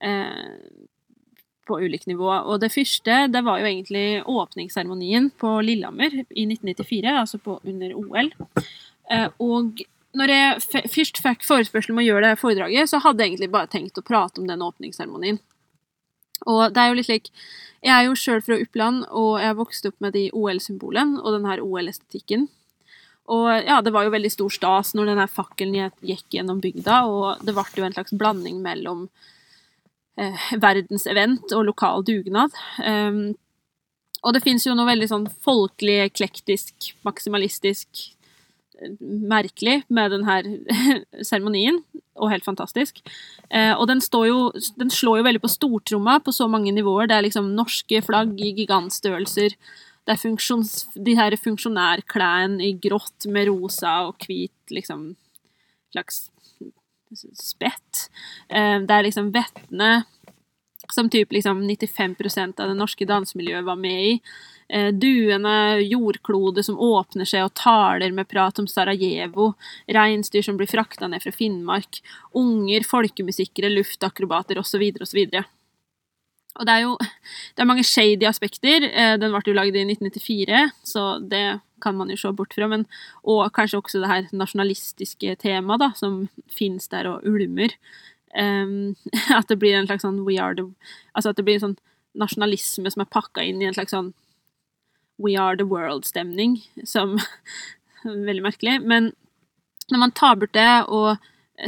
Eh, 0.00 0.54
på 1.68 1.76
ulikt 1.80 2.08
nivå. 2.08 2.30
Og 2.48 2.60
det 2.60 2.72
første, 2.72 3.26
det 3.32 3.42
var 3.44 3.60
jo 3.60 3.68
egentlig 3.68 4.22
åpningsseremonien 4.28 5.30
på 5.40 5.52
Lillehammer 5.64 6.12
i 6.28 6.46
1994, 6.48 7.14
altså 7.20 7.40
på, 7.40 7.58
under 7.64 7.94
OL. 8.00 8.32
Eh, 9.12 9.28
og 9.42 9.82
når 10.14 10.30
jeg 10.30 10.86
først 10.94 11.20
fikk 11.22 11.44
forespørsel 11.46 11.94
om 11.94 12.00
å 12.02 12.06
gjøre 12.06 12.30
det 12.30 12.40
foredraget, 12.40 12.90
så 12.90 13.02
hadde 13.02 13.24
jeg 13.24 13.34
egentlig 13.34 13.52
bare 13.54 13.70
tenkt 13.70 13.98
å 13.98 14.06
prate 14.06 14.40
om 14.40 14.48
den 14.48 14.62
åpningsseremonien. 14.64 15.40
Og 16.50 16.74
det 16.74 16.80
er 16.80 16.90
jo 16.90 16.98
litt 16.98 17.08
slik 17.08 17.30
Jeg 17.84 17.92
er 17.92 18.06
jo 18.06 18.16
sjøl 18.16 18.40
fra 18.44 18.56
Oppland, 18.56 19.04
og 19.12 19.40
jeg 19.42 19.56
vokste 19.58 19.90
opp 19.90 19.98
med 20.00 20.14
de 20.16 20.28
OL-symbolene 20.32 21.20
og 21.20 21.34
den 21.36 21.48
her 21.48 21.60
OL-estetikken. 21.60 22.46
Og 23.34 23.48
ja, 23.64 23.80
det 23.84 23.92
var 23.92 24.06
jo 24.06 24.12
veldig 24.12 24.30
stor 24.32 24.52
stas 24.52 24.94
når 24.96 25.10
denne 25.12 25.26
fakkelen 25.28 25.92
gikk 26.04 26.24
gjennom 26.32 26.62
bygda, 26.64 27.02
og 27.08 27.44
det 27.44 27.54
ble 27.56 27.64
jo 27.76 27.86
en 27.86 27.96
slags 27.96 28.16
blanding 28.16 28.62
mellom 28.64 29.06
eh, 30.16 30.48
verdensevent 30.60 31.52
og 31.56 31.66
lokal 31.68 32.04
dugnad. 32.08 32.56
Um, 32.80 33.34
og 34.24 34.36
det 34.36 34.44
fins 34.44 34.64
jo 34.64 34.76
noe 34.76 34.88
veldig 34.88 35.08
sånn 35.10 35.28
folkelig, 35.44 35.98
eklektisk, 36.06 36.92
maksimalistisk 37.04 38.06
merkelig 39.00 39.82
med 39.92 40.12
denne 40.14 40.36
seremonien, 41.28 41.80
og 42.14 42.30
helt 42.30 42.46
fantastisk. 42.46 43.00
Eh, 43.50 43.72
og 43.74 43.88
den, 43.90 44.02
jo, 44.28 44.50
den, 44.78 44.92
slår 44.92 45.20
jo 45.20 45.26
veldig 45.28 45.42
på 45.42 45.50
stortromma 45.50 46.20
på 46.22 46.34
så 46.34 46.46
mange 46.50 46.72
nivåer. 46.74 47.08
Det 47.10 47.16
er 47.16 47.26
liksom 47.26 47.54
norske 47.56 48.02
flagg 48.06 48.38
i 48.38 48.52
gigantstørrelser. 48.60 49.56
Det 50.04 50.14
er 50.14 50.20
funksjons, 50.20 50.76
de 50.94 51.16
her 51.18 51.34
funksjonærklærne 51.40 52.62
i 52.62 52.74
grått 52.76 53.26
med 53.26 53.48
rosa 53.48 54.02
og 54.08 54.20
hvit 54.28 54.74
liksom 54.74 55.14
slags 55.94 56.26
spett. 57.38 58.08
Eh, 58.48 58.80
det 58.82 58.94
er 58.94 59.06
liksom 59.08 59.32
vettene 59.34 60.04
som 60.92 61.08
typ 61.10 61.32
liksom 61.32 61.62
95% 61.64 62.60
av 62.60 62.70
det 62.70 62.78
norske 62.78 63.06
dansemiljøet 63.08 63.66
var 63.66 63.78
med 63.80 64.10
i. 64.10 64.18
Eh, 64.68 64.92
duende 64.92 65.80
jordklode 65.84 66.62
som 66.64 66.78
åpner 66.80 67.28
seg 67.28 67.44
og 67.44 67.54
taler 67.58 68.14
med 68.16 68.28
prat 68.30 68.58
om 68.58 68.68
Sarajevo. 68.70 69.52
Reinsdyr 69.92 70.44
som 70.46 70.56
blir 70.60 70.70
frakta 70.70 71.08
ned 71.10 71.22
fra 71.22 71.32
Finnmark. 71.34 72.00
Unger, 72.32 72.86
folkemusikere, 72.88 73.72
luftakrobater 73.72 74.60
osv. 74.60 74.86
osv. 75.04 75.20
Og 76.54 76.66
det 76.68 76.72
er 76.72 76.84
jo 76.86 76.96
det 77.54 77.62
er 77.62 77.68
mange 77.68 77.84
shady 77.84 78.26
aspekter. 78.28 78.88
Eh, 78.88 79.18
den 79.20 79.34
ble 79.34 79.44
jo 79.46 79.58
lagd 79.58 79.76
i 79.76 79.84
1994, 79.84 80.64
så 80.86 81.06
det 81.20 81.60
kan 81.84 81.96
man 81.98 82.08
jo 82.08 82.16
se 82.16 82.32
bort 82.32 82.54
fra. 82.56 82.68
Men, 82.70 82.86
og 83.22 83.44
kanskje 83.52 83.82
også 83.82 84.00
det 84.00 84.10
her 84.10 84.32
nasjonalistiske 84.32 85.36
temaet 85.42 85.82
da, 85.82 85.92
som 85.98 86.24
finnes 86.52 86.88
der 86.88 87.10
og 87.10 87.26
ulmer. 87.28 87.76
Um, 88.34 88.96
at 89.38 89.50
det 89.50 89.60
blir 89.60 89.76
en 89.76 89.86
slags 89.86 90.02
sånn 90.02 90.24
we 90.26 90.40
are 90.42 90.56
the 90.58 90.64
Altså 91.14 91.30
at 91.30 91.38
det 91.38 91.44
blir 91.46 91.60
en 91.60 91.68
sånn 91.68 91.76
nasjonalisme 92.18 92.90
som 92.90 93.04
er 93.04 93.10
pakka 93.10 93.44
inn 93.46 93.60
i 93.62 93.68
en 93.68 93.76
slags 93.76 93.94
sånn 93.94 94.08
we 95.16 95.36
are 95.36 95.56
the 95.56 95.66
world-stemning, 95.68 96.58
som 96.84 97.18
Veldig 98.04 98.42
merkelig. 98.44 98.80
Men 98.84 99.12
når 99.88 99.98
man 99.98 100.12
tar 100.12 100.36
bort 100.36 100.52
det 100.52 100.84
og 100.92 101.16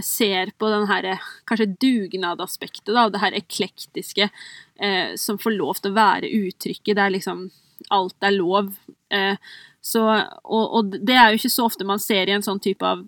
ser 0.05 0.51
på 0.59 0.69
den 0.69 0.87
her 0.91 1.07
kanskje 1.49 1.69
dugnadaspektet, 1.81 2.91
da, 2.95 3.07
det 3.09 3.23
her 3.23 3.37
eklektiske 3.39 4.29
eh, 4.29 5.15
som 5.17 5.39
får 5.39 5.55
lov 5.55 5.81
til 5.81 5.93
å 5.93 5.97
være 5.97 6.33
uttrykket. 6.43 6.97
Det 6.97 7.05
er 7.05 7.17
liksom 7.17 7.49
Alt 7.93 8.25
er 8.25 8.33
lov. 8.33 8.71
Eh, 9.13 9.37
så, 9.85 10.03
og, 10.43 10.63
og, 10.65 10.95
det 11.07 11.15
er 11.15 11.29
jo 11.31 11.39
ikke 11.39 11.53
så 11.53 11.67
ofte 11.69 11.85
man 11.87 12.01
ser 12.03 12.27
i 12.27 12.33
en 12.35 12.43
sånn 12.43 12.61
type 12.65 12.83
av 12.83 13.03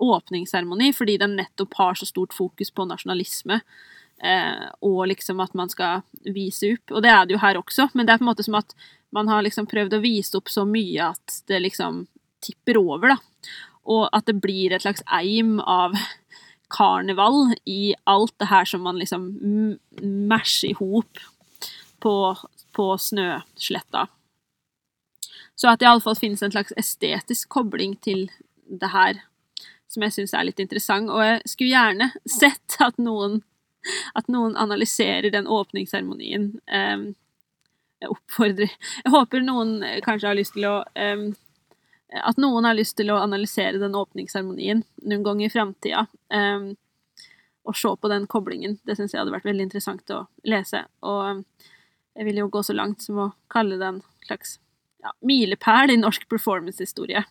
åpningsseremoni, 0.00 0.92
fordi 0.94 1.16
den 1.20 1.34
nettopp 1.36 1.74
har 1.76 1.98
så 1.98 2.06
stort 2.06 2.36
fokus 2.36 2.70
på 2.70 2.86
nasjonalisme. 2.86 3.58
Eh, 4.22 4.66
og 4.80 5.06
liksom 5.10 5.40
at 5.44 5.54
man 5.58 5.68
skal 5.72 6.04
vise 6.24 6.72
opp. 6.74 6.96
Og 6.96 7.04
det 7.04 7.12
er 7.12 7.24
det 7.26 7.36
jo 7.36 7.42
her 7.42 7.60
også, 7.60 7.90
men 7.94 8.06
det 8.06 8.14
er 8.14 8.20
på 8.22 8.26
en 8.26 8.32
måte 8.32 8.46
som 8.46 8.58
at 8.58 8.76
man 9.14 9.28
har 9.28 9.44
liksom 9.44 9.68
prøvd 9.70 9.96
å 9.96 10.02
vise 10.02 10.36
opp 10.38 10.50
så 10.52 10.64
mye 10.68 11.12
at 11.12 11.40
det 11.50 11.62
liksom 11.62 12.06
tipper 12.44 12.80
over, 12.80 13.16
da. 13.16 13.18
Og 13.86 14.08
at 14.16 14.26
det 14.26 14.40
blir 14.42 14.74
et 14.74 14.82
slags 14.82 15.04
eim 15.14 15.60
av 15.60 15.94
karneval 16.72 17.54
i 17.70 17.94
alt 18.10 18.34
det 18.40 18.50
her 18.50 18.66
som 18.66 18.82
man 18.82 18.98
liksom 18.98 19.28
masher 20.02 20.72
i 20.72 20.76
hop 20.80 21.20
på, 22.02 22.16
på 22.74 22.86
snøsletta. 22.98 24.06
Så 25.56 25.70
at 25.70 25.80
det 25.80 25.88
iallfall 25.88 26.18
finnes 26.18 26.42
en 26.44 26.52
slags 26.52 26.74
estetisk 26.76 27.48
kobling 27.54 27.94
til 28.04 28.26
det 28.66 28.90
her, 28.92 29.22
som 29.88 30.04
jeg 30.04 30.16
syns 30.16 30.34
er 30.36 30.48
litt 30.48 30.60
interessant. 30.60 31.08
Og 31.08 31.22
jeg 31.24 31.40
skulle 31.48 31.72
gjerne 31.72 32.10
sett 32.28 32.76
at 32.84 32.98
noen, 33.00 33.40
at 34.18 34.28
noen 34.32 34.56
analyserer 34.56 35.30
den 35.34 35.48
åpningsseremonien. 35.50 36.52
Um, 36.66 37.08
jeg 37.96 38.12
oppfordrer 38.12 38.68
Jeg 38.68 39.12
håper 39.14 39.40
noen 39.40 39.78
kanskje 40.04 40.28
har 40.28 40.36
lyst 40.36 40.52
til 40.52 40.66
å 40.68 40.78
um, 40.84 41.30
at 42.16 42.38
noen 42.38 42.64
har 42.68 42.76
lyst 42.76 42.96
til 42.98 43.10
å 43.10 43.18
analysere 43.18 43.80
den 43.82 43.96
åpningsseremonien 43.98 44.84
noen 45.02 45.24
gang 45.26 45.40
i 45.42 45.50
framtida. 45.50 46.06
Um, 46.30 46.74
og 47.66 47.76
se 47.76 47.90
på 48.00 48.10
den 48.12 48.28
koblingen. 48.30 48.78
Det 48.86 48.94
syns 48.96 49.14
jeg 49.14 49.20
hadde 49.20 49.34
vært 49.34 49.48
veldig 49.48 49.66
interessant 49.66 50.12
å 50.14 50.22
lese. 50.46 50.84
Og 51.02 51.42
jeg 52.16 52.28
vil 52.28 52.38
jo 52.44 52.50
gå 52.52 52.62
så 52.62 52.76
langt 52.76 53.02
som 53.02 53.18
å 53.24 53.32
kalle 53.52 53.78
det 53.80 53.88
en 53.88 54.02
slags 54.28 54.58
ja, 55.02 55.12
milepæl 55.26 55.92
i 55.92 55.98
norsk 55.98 56.28
performancehistorie. 56.30 57.24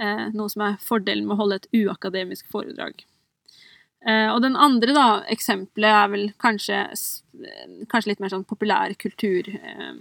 Eh, 0.00 0.24
noe 0.32 0.52
som 0.52 0.64
er 0.66 0.80
fordelen 0.82 1.28
med 1.28 1.36
å 1.36 1.42
holde 1.42 1.60
et 1.60 1.68
uakademisk 1.84 2.48
foredrag. 2.52 3.04
Eh, 4.06 4.28
og 4.30 4.42
den 4.44 4.56
andre 4.58 4.94
da, 4.94 5.06
eksempelet 5.32 5.90
er 5.90 6.12
vel 6.12 6.28
kanskje, 6.42 6.84
kanskje 7.90 8.12
litt 8.12 8.22
mer 8.22 8.32
sånn 8.32 8.46
populærkultur. 8.46 9.50
Eh, 9.56 9.92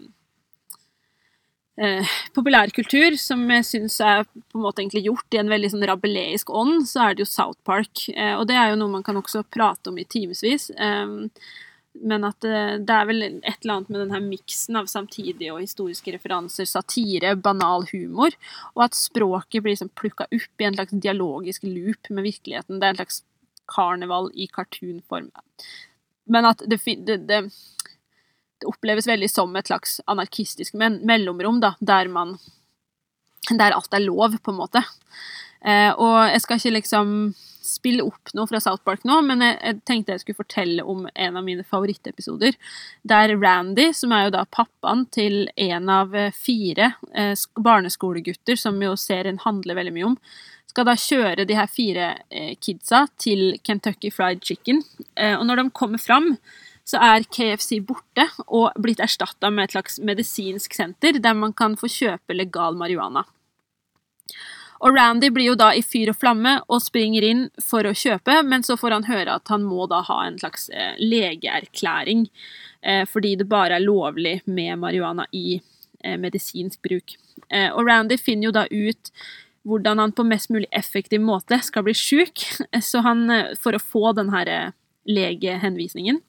eh, 1.82 2.16
populærkultur, 2.38 3.18
som 3.18 3.44
jeg 3.50 3.68
syns 3.72 4.00
er 4.06 4.26
på 4.30 4.60
en 4.60 4.66
måte 4.68 4.84
egentlig 4.84 5.08
gjort 5.08 5.38
i 5.38 5.42
en 5.42 5.52
veldig 5.52 5.74
sånn 5.74 5.88
rabeleisk 5.90 6.54
ånd, 6.54 6.86
så 6.90 7.08
er 7.08 7.16
det 7.16 7.26
jo 7.26 7.34
South 7.34 7.62
Park. 7.66 8.08
Eh, 8.14 8.36
og 8.38 8.46
det 8.52 8.60
er 8.62 8.72
jo 8.72 8.82
noe 8.82 8.98
man 9.00 9.06
kan 9.06 9.18
også 9.18 9.46
prate 9.50 9.90
om 9.90 9.98
i 9.98 10.06
timevis. 10.06 10.70
Eh, 10.70 11.32
men 12.04 12.28
at 12.28 12.42
det, 12.44 12.86
det 12.88 12.96
er 12.96 13.06
vel 13.08 13.24
et 13.26 13.62
eller 13.62 13.78
annet 13.78 13.92
med 13.92 14.02
den 14.04 14.16
her 14.16 14.24
miksen 14.24 14.80
av 14.80 14.90
samtidige 14.92 15.54
og 15.54 15.62
historiske 15.64 16.12
referanser, 16.16 16.68
satire, 16.68 17.36
banal 17.40 17.88
humor, 17.92 18.36
og 18.76 18.88
at 18.88 18.98
språket 18.98 19.64
blir 19.64 19.76
liksom 19.76 19.94
plukka 19.96 20.28
opp 20.28 20.62
i 20.62 20.68
en 20.68 20.76
slags 20.76 20.98
dialogisk 21.06 21.64
loop 21.68 22.12
med 22.12 22.28
virkeligheten. 22.28 22.82
Det 22.82 22.88
er 22.88 22.96
en 22.96 23.00
slags 23.00 23.22
karneval 23.72 24.32
i 24.34 24.48
cartoonform. 24.48 25.32
Men 26.26 26.50
at 26.50 26.64
det, 26.66 26.82
det, 26.86 27.18
det, 27.30 27.42
det 28.60 28.70
oppleves 28.70 29.08
veldig 29.08 29.30
som 29.32 29.56
et 29.56 29.70
slags 29.70 30.00
anarkistisk 30.10 30.78
mellomrom, 30.78 31.62
da, 31.64 31.76
der 31.80 32.12
man 32.12 32.38
Der 33.46 33.76
alt 33.76 33.94
er 33.94 34.02
lov, 34.02 34.34
på 34.42 34.52
en 34.52 34.58
måte. 34.58 34.82
Eh, 35.62 35.92
og 36.02 36.16
jeg 36.32 36.42
skal 36.42 36.58
ikke 36.58 36.78
liksom 36.80 37.12
spille 37.66 38.06
opp 38.06 38.32
noe 38.38 38.48
fra 38.50 38.62
South 38.62 38.84
Park 38.86 39.04
nå, 39.06 39.20
men 39.26 39.42
jeg, 39.42 39.58
jeg, 39.62 39.78
tenkte 39.90 40.16
jeg 40.16 40.24
skulle 40.24 40.40
fortelle 40.40 40.86
om 40.86 41.06
en 41.10 41.38
av 41.38 41.46
mine 41.46 41.66
favorittepisoder. 41.66 42.58
Der 43.06 43.36
Randy, 43.38 43.92
som 43.94 44.14
er 44.14 44.28
jo 44.28 44.36
da 44.38 44.44
pappaen 44.50 45.06
til 45.14 45.48
en 45.62 45.92
av 45.94 46.16
eh, 46.18 46.34
fire 46.34 46.92
eh, 47.14 47.34
barneskolegutter, 47.58 48.58
som 48.58 48.82
jo 48.82 48.96
serien 48.98 49.42
handler 49.46 49.78
veldig 49.78 49.96
mye 49.96 50.10
om, 50.12 50.20
skal 50.76 50.90
da 50.90 50.96
kjøre 51.00 51.46
de 51.48 51.56
her 51.56 51.70
fire 51.72 52.08
eh, 52.28 52.54
kidsa 52.60 53.06
til 53.22 53.56
Kentucky 53.64 54.12
Fried 54.12 54.44
Chicken. 54.44 54.82
Eh, 55.16 55.38
og 55.38 55.46
når 55.48 55.62
de 55.62 55.72
kommer 55.72 56.02
fram, 56.02 56.34
så 56.86 57.00
er 57.02 57.24
KFC 57.32 57.80
borte 57.88 58.28
og 58.46 58.76
blitt 58.84 59.00
erstatta 59.02 59.50
med 59.50 59.70
et 59.70 59.78
slags 59.78 60.02
medisinsk 60.04 60.76
senter 60.76 61.22
der 61.24 61.38
man 61.38 61.56
kan 61.56 61.78
få 61.80 61.88
kjøpe 61.90 62.36
legal 62.36 62.76
marihuana. 62.76 63.24
Og 64.84 64.92
Randy 64.92 65.30
blir 65.32 65.54
jo 65.54 65.56
da 65.58 65.70
i 65.74 65.82
fyr 65.82 66.12
og 66.12 66.20
flamme 66.20 66.58
og 66.68 66.84
springer 66.84 67.24
inn 67.24 67.46
for 67.64 67.88
å 67.88 67.96
kjøpe, 67.96 68.36
men 68.44 68.66
så 68.68 68.76
får 68.78 68.98
han 68.98 69.08
høre 69.08 69.38
at 69.40 69.48
han 69.50 69.64
må 69.64 69.88
da 69.90 70.02
ha 70.04 70.20
en 70.26 70.36
slags 70.42 70.68
eh, 70.70 71.00
legeerklæring, 71.00 72.28
fordi 73.10 73.32
det 73.40 73.48
bare 73.50 73.80
er 73.80 73.82
lovlig 73.82 74.44
med 74.46 74.76
marihuana 74.78 75.24
i 75.34 75.56
medisinsk 76.22 76.84
bruk. 76.86 77.16
Og 77.50 77.80
Randy 77.82 78.20
finner 78.22 78.46
jo 78.46 78.52
da 78.54 78.68
ut 78.70 79.10
hvordan 79.66 80.00
han 80.00 80.14
på 80.16 80.24
mest 80.28 80.52
mulig 80.54 80.70
effektiv 80.72 81.22
måte 81.26 81.60
skal 81.66 81.86
bli 81.88 81.94
sjuk, 81.98 82.46
eh, 82.72 82.86
for 83.60 83.76
å 83.76 83.82
få 83.82 84.14
denne 84.18 84.42
eh, 84.46 84.72
legehenvisningen. 85.06 86.22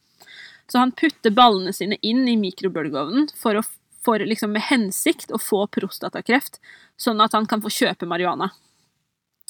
Så 0.66 0.78
han 0.78 0.93
putter 0.93 1.30
ballene 1.30 1.72
sine 1.72 1.99
inn 2.03 2.26
i 2.28 2.37
mikrobølgeovnen 2.41 3.28
for, 3.39 3.61
å, 3.61 3.62
for 4.05 4.18
liksom 4.18 4.57
med 4.57 4.66
hensikt 4.66 5.30
å 5.30 5.39
få 5.39 5.66
prostatakreft 5.70 6.59
sånn 6.99 7.20
at 7.20 7.37
han 7.37 7.47
kan 7.47 7.62
få 7.62 7.70
kjøpe 7.70 8.09
marihuana. 8.09 8.51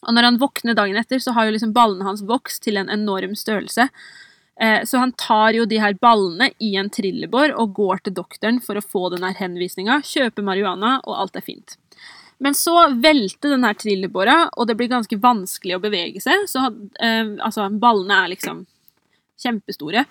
Og 0.05 0.12
når 0.12 0.28
han 0.28 0.39
våkner 0.39 0.76
dagen 0.76 0.99
etter, 1.01 1.22
så 1.22 1.32
har 1.32 1.47
jo 1.47 1.55
liksom 1.55 1.72
ballene 1.72 2.05
hans 2.05 2.22
vokst 2.26 2.62
til 2.66 2.76
en 2.76 2.91
enorm 2.93 3.32
størrelse. 3.39 3.89
Eh, 4.61 4.82
så 4.84 5.01
han 5.01 5.14
tar 5.16 5.57
jo 5.57 5.64
de 5.68 5.80
her 5.80 5.97
ballene 6.01 6.51
i 6.62 6.74
en 6.76 6.91
trillebår 6.93 7.55
og 7.57 7.74
går 7.78 8.05
til 8.05 8.18
doktoren 8.18 8.61
for 8.64 8.76
å 8.76 8.84
få 8.84 9.09
den 9.14 9.24
her 9.24 9.37
henvisninga, 9.39 10.03
kjøper 10.05 10.45
marihuana, 10.45 10.99
og 11.07 11.16
alt 11.22 11.41
er 11.41 11.47
fint. 11.49 11.78
Men 12.39 12.55
så 12.55 12.74
velter 13.01 13.55
den 13.55 13.64
her 13.64 13.76
trillebåra, 13.78 14.51
og 14.57 14.68
det 14.68 14.76
blir 14.76 14.91
ganske 14.93 15.16
vanskelig 15.20 15.76
å 15.76 15.82
bevege 15.82 16.20
seg. 16.20 16.45
Så 16.51 16.64
eh, 17.01 17.37
altså, 17.41 17.68
ballene 17.72 18.18
er 18.24 18.32
liksom 18.34 18.64
kjempestore. 19.41 20.05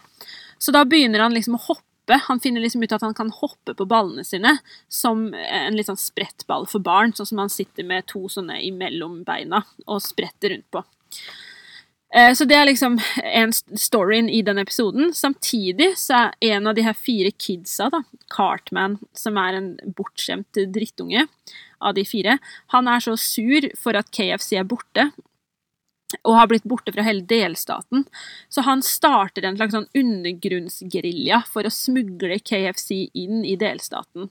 Så 0.58 0.74
da 0.74 0.86
begynner 0.90 1.26
han 1.26 1.36
liksom 1.36 1.58
å 1.58 1.64
hoppe. 1.68 2.20
Han 2.28 2.40
finner 2.42 2.62
liksom 2.62 2.84
ut 2.86 2.94
at 2.94 3.06
han 3.06 3.16
kan 3.18 3.32
hoppe 3.34 3.74
på 3.78 3.88
ballene 3.90 4.26
sine 4.26 4.56
som 4.90 5.28
en 5.34 5.78
litt 5.78 5.90
sånn 5.90 6.02
sprettball 6.02 6.68
for 6.70 6.82
barn, 6.86 7.14
sånn 7.18 7.30
som 7.32 7.42
han 7.42 7.54
sitter 7.54 7.86
med 7.86 8.06
to 8.10 8.28
sånne 8.30 8.60
imellom 8.66 9.24
beina 9.26 9.64
og 9.86 10.04
spretter 10.06 10.54
rundt 10.54 10.70
på. 10.74 10.84
Eh, 12.16 12.34
så 12.34 12.46
det 12.48 12.56
er 12.56 12.68
liksom 12.70 12.96
en 13.24 13.52
storyen 13.54 14.30
i 14.32 14.42
den 14.46 14.62
episoden. 14.62 15.12
Samtidig 15.14 15.92
så 16.00 16.30
er 16.30 16.56
en 16.56 16.68
av 16.70 16.78
de 16.78 16.86
her 16.86 16.96
fire 16.96 17.32
kidsa, 17.32 17.90
da, 17.92 18.04
Cartman, 18.32 18.98
som 19.14 19.40
er 19.42 19.58
en 19.58 19.70
bortskjemt 19.98 20.62
drittunge 20.72 21.26
av 21.84 21.98
de 21.98 22.06
fire, 22.08 22.38
han 22.72 22.88
er 22.88 23.04
så 23.04 23.18
sur 23.20 23.68
for 23.78 24.00
at 24.00 24.12
KFC 24.16 24.56
er 24.62 24.68
borte, 24.70 25.10
og 26.24 26.38
har 26.38 26.48
blitt 26.48 26.68
borte 26.70 26.94
fra 26.96 27.04
hele 27.04 27.26
delstaten. 27.28 28.06
Så 28.48 28.64
han 28.64 28.84
starter 28.86 29.44
en 29.44 29.58
slags 29.60 29.76
sånn 29.76 29.90
undergrunnsgerilja 29.98 31.42
for 31.52 31.68
å 31.68 31.74
smugle 31.74 32.40
KFC 32.40 33.10
inn 33.12 33.44
i 33.44 33.58
delstaten. 33.60 34.30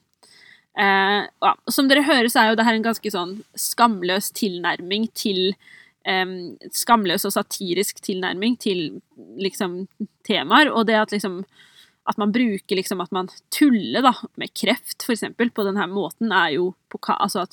Eh, 0.79 1.21
ja. 1.29 1.55
Som 1.71 1.91
dere 1.91 2.07
hører, 2.07 2.31
så 2.33 2.41
er 2.41 2.53
jo 2.53 2.59
det 2.59 2.67
her 2.67 2.79
en 2.79 2.87
ganske 2.87 3.13
sånn 3.13 3.37
skamløs 3.59 4.33
tilnærming 4.39 5.11
til 5.13 5.53
eh, 6.09 6.35
Skamløs 6.73 7.27
og 7.29 7.35
satirisk 7.37 8.03
tilnærming 8.05 8.59
til 8.61 9.01
liksom 9.41 9.85
temaer, 10.27 10.73
og 10.73 10.87
det 10.89 11.01
at 11.01 11.15
liksom 11.17 11.43
at 12.05 12.19
man 12.21 12.33
bruker 12.33 12.77
liksom 12.77 13.01
at 13.01 13.13
man 13.17 13.31
tuller 13.55 14.05
da, 14.05 14.13
med 14.37 14.53
kreft, 14.53 14.99
for 15.01 15.15
eksempel, 15.15 15.49
på 15.51 15.65
denne 15.65 15.87
måten, 15.89 16.35
er 16.37 16.51
jo 16.59 16.75
på, 16.93 17.01
altså 17.15 17.47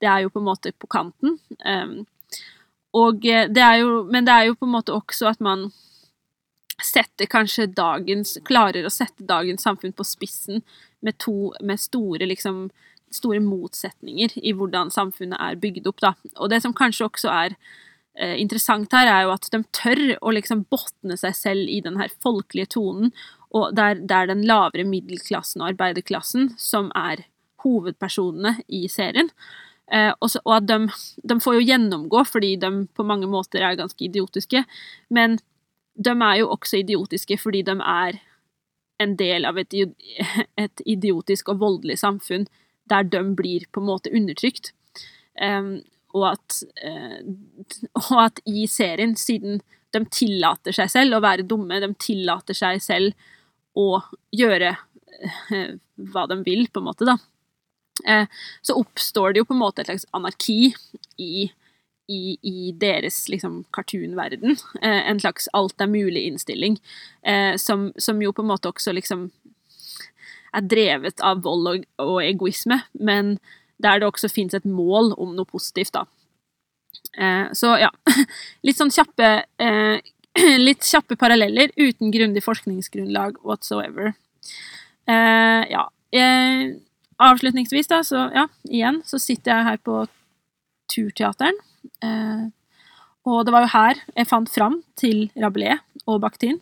det 0.00 0.08
er 0.08 0.24
jo 0.24 0.32
på 0.32 0.40
en 0.40 0.46
måte 0.46 0.72
på 0.72 0.88
kanten. 0.88 1.36
Um, 1.60 2.06
og 2.96 3.26
eh, 3.28 3.46
det 3.52 3.62
er 3.62 3.82
jo, 3.82 4.02
men 4.08 4.26
det 4.26 4.34
er 4.34 4.48
jo 4.48 4.56
på 4.58 4.66
en 4.66 4.74
måte 4.74 4.96
også 4.96 5.28
at 5.30 5.44
man 5.44 5.68
setter 6.80 7.28
kanskje 7.28 7.66
dagens 7.76 8.38
Klarer 8.48 8.86
å 8.88 8.92
sette 8.92 9.26
dagens 9.28 9.66
samfunn 9.66 9.92
på 9.92 10.06
spissen 10.08 10.62
med 11.04 11.18
to 11.20 11.52
med 11.60 11.80
store 11.80 12.24
liksom 12.30 12.70
store 13.12 13.42
motsetninger 13.42 14.36
i 14.40 14.54
hvordan 14.56 14.92
samfunnet 14.94 15.38
er 15.42 15.58
bygd 15.60 15.88
opp, 15.90 16.00
da. 16.00 16.12
Og 16.38 16.50
det 16.52 16.60
som 16.62 16.74
kanskje 16.76 17.08
også 17.08 17.32
er 17.34 17.56
interessant 18.20 18.92
her, 18.92 19.08
er 19.08 19.26
jo 19.26 19.34
at 19.34 19.48
de 19.52 19.62
tør 19.76 20.02
å 20.20 20.34
liksom 20.36 20.66
botne 20.72 21.16
seg 21.20 21.36
selv 21.36 21.72
i 21.72 21.80
den 21.84 21.96
her 22.00 22.12
folkelige 22.22 22.72
tonen, 22.76 23.14
og 23.50 23.72
der, 23.74 23.98
der 24.06 24.28
den 24.30 24.44
lavere 24.46 24.84
middelklassen 24.86 25.62
og 25.62 25.72
arbeiderklassen, 25.72 26.52
som 26.60 26.92
er 26.94 27.24
hovedpersonene 27.64 28.60
i 28.68 28.84
serien, 28.92 29.32
Eh, 29.90 30.12
og, 30.22 30.30
og, 30.44 30.52
at 30.54 30.66
de, 30.70 30.76
de, 31.26 31.36
får 31.42 31.56
jo 31.58 31.66
gjennomgå 31.66 32.22
fordi 32.28 32.54
de 32.62 32.70
på 32.94 33.06
mange 33.06 33.26
måter 33.30 33.64
er 33.66 33.78
ganske 33.78 34.04
idiotiske, 34.06 34.62
men 35.10 35.38
de 35.98 36.12
er 36.14 36.36
jo 36.40 36.50
også 36.54 36.80
idiotiske 36.80 37.40
fordi 37.42 37.64
de 37.66 37.74
er 37.82 38.20
en 39.02 39.16
del 39.18 39.48
av 39.48 39.58
et, 39.58 39.74
et 40.64 40.84
idiotisk 40.86 41.50
og 41.50 41.62
voldelig 41.64 41.98
samfunn 42.04 42.46
der 42.90 43.06
de 43.06 43.22
blir 43.38 43.66
på 43.72 43.82
en 43.82 43.88
måte 43.90 44.12
undertrykt. 44.14 44.72
Um, 45.40 45.80
og, 46.14 46.32
at, 46.32 46.60
uh, 46.84 47.20
og 48.04 48.14
at 48.26 48.40
i 48.50 48.66
serien, 48.70 49.16
siden 49.18 49.60
de 49.90 50.04
tillater 50.12 50.74
seg 50.76 50.90
selv 50.92 51.18
å 51.18 51.24
være 51.24 51.46
dumme, 51.48 51.80
de 51.82 51.90
tillater 51.98 52.56
seg 52.56 52.82
selv 52.84 53.28
å 53.78 54.02
gjøre 54.34 54.74
uh, 54.76 55.72
hva 56.10 56.26
de 56.30 56.40
vil, 56.46 56.66
på 56.70 56.82
en 56.82 56.90
måte, 56.90 57.08
da, 57.08 57.18
Eh, 58.04 58.26
så 58.62 58.74
oppstår 58.74 59.32
det 59.32 59.42
jo 59.42 59.48
på 59.48 59.54
en 59.54 59.62
måte 59.62 59.82
et 59.82 59.90
slags 59.90 60.06
anarki 60.16 60.72
i, 61.20 61.50
i, 62.08 62.22
i 62.42 62.72
deres 62.80 63.22
liksom 63.32 63.62
cartoonverden. 63.76 64.56
Eh, 64.82 65.02
en 65.10 65.20
slags 65.20 65.48
alt 65.56 65.80
er 65.80 65.90
mulig-innstilling, 65.90 66.78
eh, 67.22 67.54
som, 67.60 67.90
som, 67.96 68.22
jo 68.22 68.32
på 68.32 68.44
en 68.44 68.52
måte 68.52 68.72
også 68.72 68.94
liksom 68.96 69.30
er 70.56 70.66
drevet 70.66 71.22
av 71.22 71.44
vold 71.44 71.68
og, 71.70 71.88
og 72.02 72.16
egoisme, 72.24 72.80
men 72.98 73.36
der 73.80 74.00
det 74.00 74.08
også 74.08 74.30
fins 74.32 74.56
et 74.56 74.66
mål 74.68 75.14
om 75.16 75.34
noe 75.36 75.48
positivt, 75.48 75.94
da. 75.96 76.04
så 77.56 77.74
ja, 77.80 77.90
litt 78.66 78.78
sånn 78.78 78.92
kjappe 78.92 79.30
Litt 80.68 80.86
kjappe 80.86 81.16
paralleller 81.18 81.72
uten 81.74 82.12
grundig 82.14 82.44
forskningsgrunnlag 82.44 83.40
whatsoever. 83.42 84.12
ja. 85.10 85.82
Avslutningsvis, 87.20 87.90
da, 87.90 87.98
så 88.06 88.28
ja, 88.32 88.46
igjen 88.70 89.02
så 89.04 89.18
sitter 89.20 89.52
jeg 89.52 89.66
her 89.66 89.80
på 89.84 89.98
Turteateren. 90.90 91.58
Eh, 92.04 92.46
og 93.28 93.44
det 93.44 93.52
var 93.54 93.66
jo 93.66 93.72
her 93.74 94.00
jeg 94.14 94.28
fant 94.30 94.50
fram 94.50 94.80
til 94.98 95.26
Rabelais 95.36 95.82
og 96.06 96.22
Bakhtin. 96.24 96.60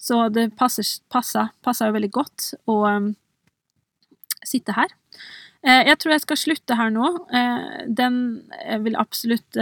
Så 0.00 0.28
det 0.32 0.52
passa 0.56 1.88
jo 1.88 1.96
veldig 1.96 2.12
godt 2.14 2.52
å 2.70 2.76
um, 2.88 3.10
sitte 4.46 4.72
her. 4.72 4.94
Eh, 5.60 5.82
jeg 5.90 5.98
tror 6.00 6.14
jeg 6.14 6.24
skal 6.24 6.40
slutte 6.40 6.76
her 6.78 6.92
nå. 6.94 7.08
Eh, 7.36 7.86
den 7.86 8.20
jeg 8.56 8.84
vil 8.86 9.00
absolutt 9.00 9.60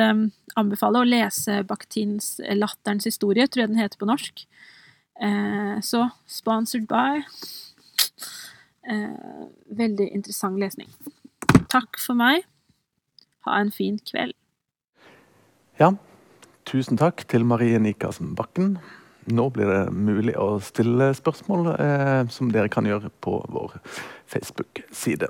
anbefale 0.58 1.02
å 1.02 1.08
lese 1.08 1.62
Bakhtins 1.66 2.40
'Latterens 2.40 3.06
historie', 3.06 3.46
tror 3.46 3.66
jeg 3.66 3.72
den 3.74 3.82
heter 3.82 3.98
på 3.98 4.10
norsk. 4.10 4.46
Eh, 5.20 5.78
så 5.82 6.10
sponsored 6.26 6.86
by 6.86 7.22
Eh, 8.88 9.46
veldig 9.76 10.06
interessant 10.16 10.58
lesning. 10.60 10.88
Takk 11.68 11.98
for 12.00 12.16
meg. 12.16 12.46
Ha 13.44 13.58
en 13.60 13.72
fin 13.74 13.98
kveld. 14.00 14.32
Ja, 15.78 15.92
tusen 16.68 16.98
takk 17.00 17.26
til 17.28 17.44
Marie 17.44 17.78
Nikasen 17.82 18.32
Bakken. 18.38 18.78
Nå 19.28 19.50
blir 19.52 19.68
det 19.68 19.82
mulig 19.92 20.34
å 20.40 20.56
stille 20.64 21.10
spørsmål, 21.16 21.74
eh, 21.76 22.22
som 22.32 22.48
dere 22.48 22.72
kan 22.72 22.88
gjøre 22.88 23.10
på 23.20 23.42
vår 23.52 23.76
Facebook-side. 24.26 25.28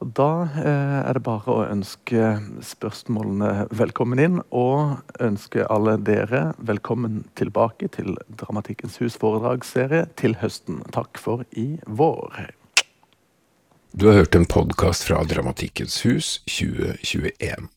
Og 0.00 0.12
Da 0.16 0.48
eh, 0.56 1.00
er 1.04 1.16
det 1.16 1.22
bare 1.26 1.52
å 1.52 1.66
ønske 1.68 2.38
spørsmålene 2.64 3.66
velkommen 3.76 4.22
inn, 4.22 4.38
og 4.48 5.02
ønske 5.20 5.66
alle 5.68 5.98
dere 6.00 6.54
velkommen 6.56 7.26
tilbake 7.36 7.90
til 7.92 8.16
Dramatikkens 8.40 8.96
hus 9.02 9.18
foredragsserie 9.20 10.06
til 10.16 10.38
høsten. 10.40 10.80
Takk 10.96 11.20
for 11.20 11.44
i 11.52 11.74
vår. 11.84 12.48
Du 13.92 14.06
har 14.08 14.22
hørt 14.22 14.38
en 14.38 14.48
podkast 14.48 15.04
fra 15.04 15.20
Dramatikkens 15.28 16.00
hus 16.06 16.38
2021. 16.48 17.68